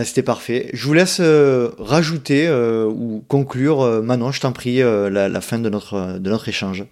[0.05, 0.69] C'était parfait.
[0.72, 5.59] Je vous laisse euh, rajouter euh, ou conclure, euh, Manon, je t'en prie, la, fin
[5.59, 6.85] de notre, de notre échange.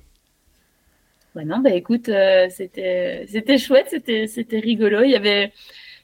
[1.36, 2.12] Bah non, bah écoute,
[2.50, 5.04] c'était, c'était chouette, c'était, c'était rigolo.
[5.04, 5.54] Il y avait,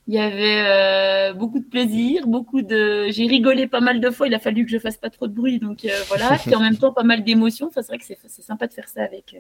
[0.08, 3.10] il y avait euh, beaucoup de plaisir, beaucoup de.
[3.12, 4.26] J'ai rigolé pas mal de fois.
[4.26, 6.38] Il a fallu que je fasse pas trop de bruit, donc euh, voilà.
[6.44, 7.70] Puis en même temps, pas mal d'émotions.
[7.72, 9.40] c'est vrai que c'est, sympa de faire ça avec euh,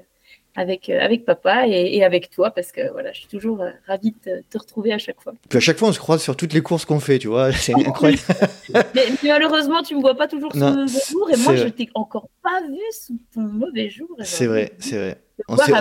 [0.55, 4.57] avec avec papa et, avec toi parce que voilà, je suis toujours ravie de te,
[4.59, 5.33] retrouver à chaque fois.
[5.49, 7.51] Puis à chaque fois, on se croise sur toutes les courses qu'on fait, tu vois.
[7.51, 8.21] C'est incroyable.
[8.93, 12.29] mais, malheureusement, tu me vois pas toujours sous bon jour et moi, je t'ai encore
[12.43, 14.09] pas vu sous ton mauvais jour.
[14.21, 15.17] C'est vrai, c'est vrai.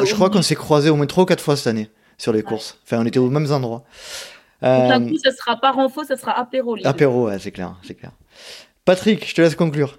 [0.07, 2.43] je crois qu'on s'est croisés au moins trois ou quatre fois cette année sur les
[2.43, 2.79] courses.
[2.85, 3.85] Enfin, on était aux mêmes endroits.
[4.61, 6.77] D'un coup, ça sera pas renfo, ça sera apéro.
[6.85, 8.13] Apéro, c'est clair, c'est clair.
[8.85, 9.99] Patrick, je te laisse conclure.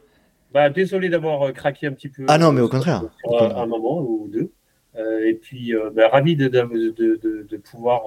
[0.51, 2.25] Bah, désolé d'avoir euh, craqué un petit peu.
[2.27, 3.03] Ah non, mais au contraire.
[3.25, 4.51] Euh, un moment ou deux.
[4.95, 8.01] Euh, et puis, bah, ravi de, de, de, de pouvoir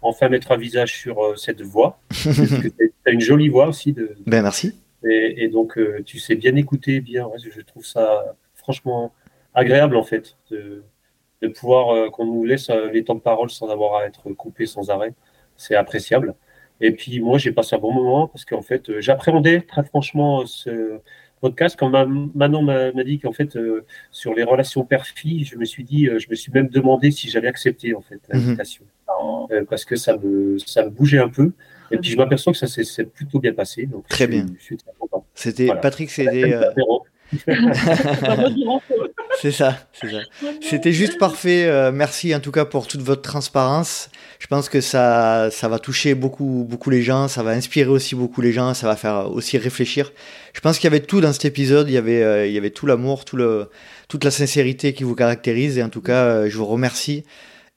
[0.00, 2.00] enfin mettre un visage sur cette voix.
[2.10, 2.72] tu
[3.06, 3.92] as une jolie voix aussi.
[3.92, 4.74] De, ben, merci.
[5.04, 7.28] Et, et donc, tu sais bien écouter, bien.
[7.38, 9.12] je trouve ça franchement
[9.54, 10.82] agréable, en fait, de,
[11.54, 15.12] pouvoir qu'on nous laisse les temps de parole sans avoir à être coupé sans arrêt
[15.58, 16.34] c'est appréciable.
[16.80, 20.46] Et puis moi, j'ai passé un bon moment parce qu'en fait, euh, j'appréhendais très franchement
[20.46, 21.00] ce
[21.40, 21.76] podcast.
[21.78, 26.08] Quand Manon m'a dit qu'en fait, euh, sur les relations père-fille, je me suis dit,
[26.08, 28.40] euh, je me suis même demandé si j'allais accepter en fait mhm.
[28.40, 28.84] l'invitation
[29.70, 31.52] parce que ça me, ça me bougeait un peu.
[31.90, 33.86] Et puis je m'aperçois que ça s'est plutôt bien passé.
[33.86, 34.46] Donc très bien.
[35.34, 36.54] C'était Patrick, c'était
[39.40, 39.78] c'est ça.
[40.60, 41.66] C'était juste parfait.
[41.66, 44.10] Euh, merci en tout cas pour toute votre transparence.
[44.38, 47.28] Je pense que ça, ça va toucher beaucoup, beaucoup les gens.
[47.28, 48.72] Ça va inspirer aussi beaucoup les gens.
[48.74, 50.12] Ça va faire aussi réfléchir.
[50.54, 51.88] Je pense qu'il y avait tout dans cet épisode.
[51.88, 53.68] Il y avait, euh, il y avait tout l'amour, tout le,
[54.08, 55.76] toute la sincérité qui vous caractérise.
[55.78, 57.24] Et en tout cas, euh, je vous remercie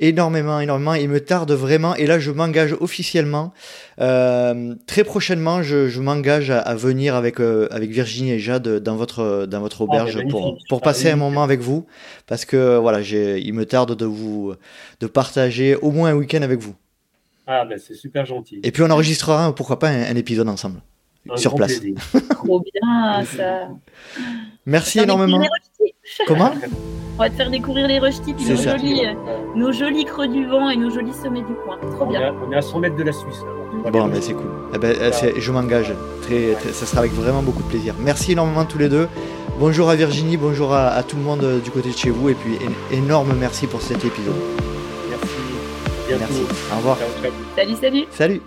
[0.02, 0.94] énormément, énormément.
[0.96, 1.96] Il me tarde vraiment.
[1.96, 3.54] Et là, je m'engage officiellement.
[4.00, 9.46] Euh, très prochainement, je, m'engage à, venir avec, euh, avec Virginie et Jade dans votre,
[9.46, 11.86] dans votre ah, auberge pour, pour passer un moment avec vous.
[12.28, 14.54] Parce que voilà, il me tarde de vous
[15.00, 16.76] de partager au moins un week-end avec vous.
[17.48, 18.60] Ah, ben c'est super gentil.
[18.64, 20.82] Et puis on enregistrera, pourquoi pas, un, épisode ensemble.
[21.36, 21.80] sur place.
[22.30, 23.70] Trop bien, ça.
[24.66, 25.42] Merci énormément.
[26.28, 26.52] Comment
[27.18, 29.14] On va te faire découvrir les rush tips, nos jolis, euh,
[29.56, 31.78] nos jolis creux du vent et nos jolis sommets du coin.
[31.96, 32.34] Trop bien.
[32.46, 33.42] on est à 100 mètres de la Suisse.
[33.92, 34.52] Bon, mais c'est cool.
[34.74, 34.96] Eh ben,
[35.38, 35.94] je m'engage.
[36.24, 37.96] Très, ça sera avec vraiment beaucoup de plaisir.
[38.00, 39.08] Merci énormément tous les deux.
[39.60, 42.30] Bonjour à Virginie, bonjour à, tout le monde euh, du côté de chez vous.
[42.30, 42.58] Et puis,
[42.92, 44.34] énorme merci pour cet épisode.
[45.10, 46.20] Merci.
[46.20, 46.42] Merci.
[46.74, 46.98] Au revoir.
[47.56, 48.06] Salut, salut.
[48.12, 48.42] Salut.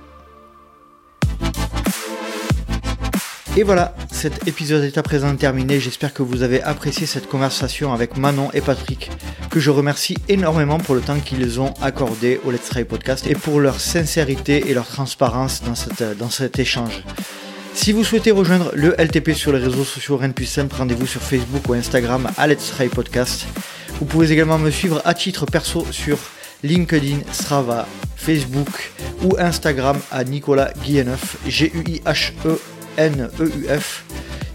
[3.56, 5.78] Et voilà, cet épisode est à présent terminé.
[5.78, 9.12] J'espère que vous avez apprécié cette conversation avec Manon et Patrick,
[9.48, 13.35] que je remercie énormément pour le temps qu'ils ont accordé au Let's Try Podcast et
[13.35, 17.05] pour leur sincérité et leur transparence dans, cette, cet échange.
[17.74, 21.06] Si vous souhaitez rejoindre le LTP sur les réseaux sociaux rien de plus simple, rendez-vous
[21.06, 23.47] sur Facebook ou Instagram à Let's Try Podcast.
[24.01, 26.18] Vous pouvez également me suivre à titre perso sur
[26.64, 27.86] LinkedIn, Strava,
[28.16, 28.90] Facebook
[29.22, 34.04] ou Instagram à Nicolas Guilleneuf, G-U-I-H-E N-E-U-F.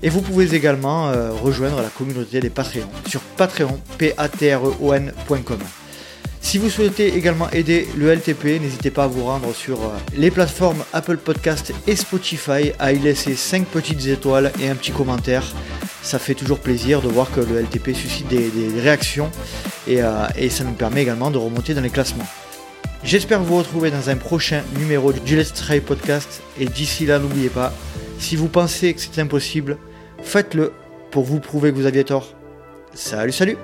[0.01, 5.57] Et vous pouvez également euh, rejoindre la communauté des Patreons sur patreon, p e
[6.39, 10.31] Si vous souhaitez également aider le LTP, n'hésitez pas à vous rendre sur euh, les
[10.31, 15.43] plateformes Apple Podcast et Spotify, à y laisser 5 petites étoiles et un petit commentaire.
[16.01, 18.49] Ça fait toujours plaisir de voir que le LTP suscite des,
[18.79, 19.29] réactions
[19.85, 22.27] et, euh, et ça nous permet également de remonter dans les classements.
[23.03, 27.49] J'espère vous retrouver dans un prochain numéro du Let's Try Podcast et d'ici là n'oubliez
[27.49, 27.73] pas,
[28.19, 29.77] si vous pensez que c'est impossible,
[30.21, 30.71] faites-le
[31.09, 32.35] pour vous prouver que vous aviez tort.
[32.93, 33.57] Salut, salut